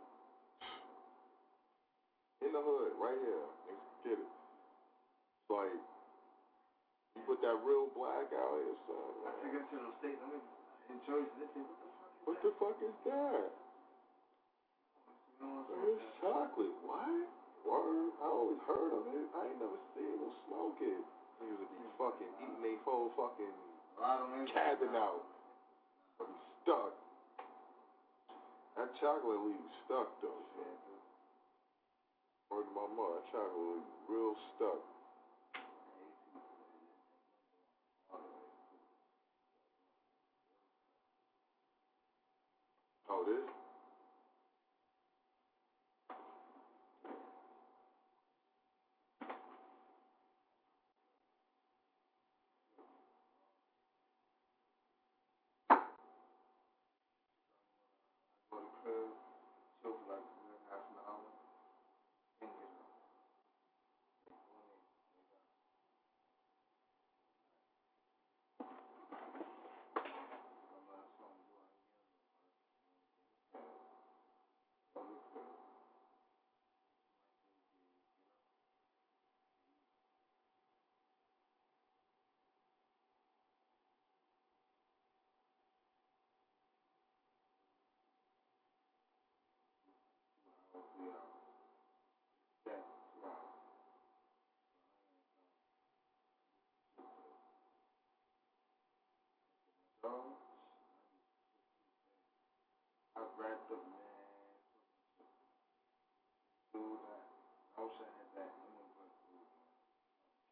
[2.43, 3.48] In the hood, right here.
[3.72, 4.31] Niggas get it.
[5.39, 5.80] It's like,
[7.15, 9.11] you put that real black out here, son.
[9.23, 10.19] I took it to the state.
[10.19, 10.43] I mean,
[12.26, 13.50] What the fuck is that?
[15.26, 16.76] you know what I'm It's chocolate.
[16.84, 17.28] What?
[17.66, 18.12] Word?
[18.22, 19.26] I always heard of it.
[19.38, 21.02] I ain't never seen no smoking.
[21.40, 23.56] Niggas would be fucking eating they whole fucking
[24.54, 25.24] cabin out.
[26.20, 26.26] Be
[26.64, 26.94] stuck.
[28.78, 30.44] That chocolate leave you stuck though.
[32.52, 34.82] To my mother, that chocolate leave real stuck.
[43.10, 43.44] Oh, this?
[58.84, 59.14] Go to the crib,
[59.82, 61.30] chill for like a good half an hour,
[62.41, 62.91] then get up.
[100.02, 100.10] So,
[103.18, 103.22] I
[103.72, 104.52] wrapped up, man.
[106.73, 107.23] Dude, that.
[107.77, 109.80] I wish I had that immigrant food, man.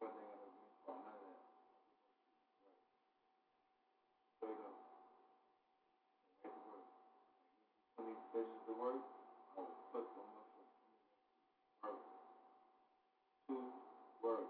[0.00, 1.42] But they gonna be for none of that.
[4.38, 4.76] Straight up.
[6.44, 6.86] Make it work.
[8.32, 9.04] Put these to work.
[9.52, 10.72] I will put them motherfuckers
[11.84, 12.00] work.
[13.44, 13.60] Two,
[14.24, 14.48] work.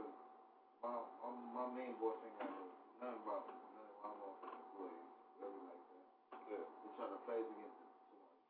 [0.00, 0.16] Cause
[0.80, 2.64] my, my, my main boss ain't got no,
[2.96, 3.60] nothing about it.
[3.76, 4.72] None of my motherfucking.
[5.36, 6.04] Really like that.
[6.48, 6.64] Yeah.
[6.64, 7.92] They try to play against it.
[8.08, 8.40] Somebody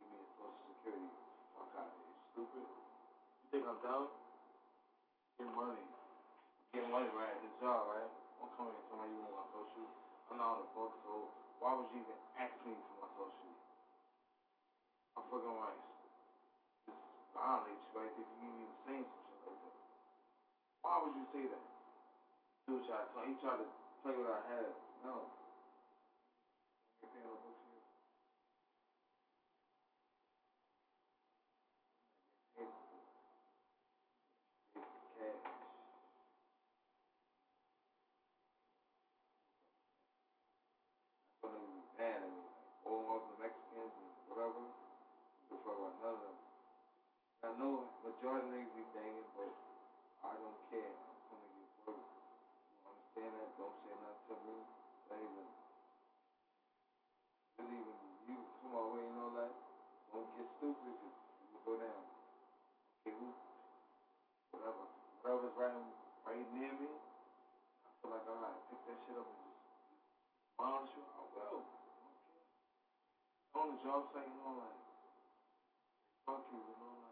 [0.00, 1.12] give me a social security.
[1.52, 2.16] Fuck out of here.
[2.32, 2.64] Stupid.
[2.64, 4.08] You think I'm dumb?
[5.36, 5.84] Get money.
[6.72, 8.12] Get money right the job, right?
[8.48, 9.86] Here and tell me you want my social.
[10.32, 13.50] I'm not on the book, so why would you even ask me for my social?
[15.18, 15.82] I'm fucking right.
[16.86, 16.98] Just
[17.34, 19.76] violate you right if you even saying some shit like that.
[20.82, 21.64] Why would you say that?
[22.66, 23.66] Dude tried to he tried to
[24.02, 24.70] play what I had.
[25.02, 25.26] No
[27.24, 27.82] on the books here?
[35.18, 35.42] Cash.
[41.28, 42.40] That's when they be mad at me.
[42.40, 42.56] Like,
[42.86, 44.64] all of the Mexicans and whatever.
[45.50, 46.36] Don't fuck about none of them.
[47.44, 47.84] I know
[48.92, 49.52] banging, but
[50.24, 50.92] I don't care.
[50.92, 52.04] I'm gonna get work.
[52.04, 53.48] You understand that?
[53.56, 54.56] Don't say nothing to me.
[55.08, 55.46] Don't even,
[57.58, 57.96] just even
[58.28, 58.36] you
[58.68, 59.52] way and all that.
[60.12, 61.16] Don't get stupid because
[61.52, 62.02] you go down.
[63.04, 63.28] Okay, who?
[64.52, 64.84] Whatever.
[65.20, 65.76] Whatever's right,
[66.24, 69.60] right near me, I feel like, alright, pick that shit up and just
[70.56, 71.04] monitor.
[71.04, 71.60] I will.
[71.60, 71.64] Okay.
[73.56, 74.80] On the job site, you know, like,
[76.28, 77.07] fuck you, you know, like,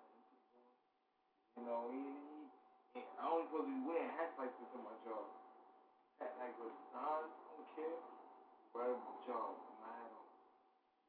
[1.56, 2.04] you know, he,
[2.94, 5.24] he, I only supposed to be wearing hats like this in my job.
[6.20, 7.98] Hat like with Nas, I don't care.
[8.74, 10.26] Right on my job, my hat on.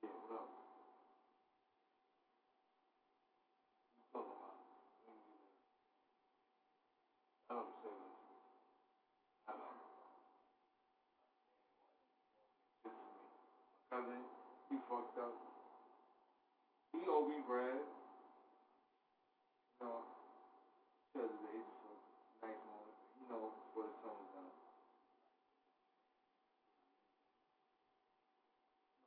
[0.04, 0.50] Yeah, what up?
[4.16, 4.56] About?
[7.52, 7.96] I don't say.
[9.48, 9.90] I don't know.
[13.92, 14.22] Cousin,
[14.70, 15.36] he fucked up.
[16.94, 17.82] He owe me bread.
[19.82, 20.02] You know,
[21.14, 21.98] because of the age of
[22.44, 22.96] nice moment.
[23.22, 24.52] You know, before the sun was down.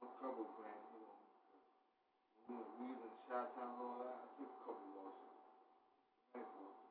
[0.02, 1.16] A couple grand, you know.
[2.76, 5.32] We, was in Shot Town and all that, I took a couple losses.
[6.36, 6.90] Nice losses.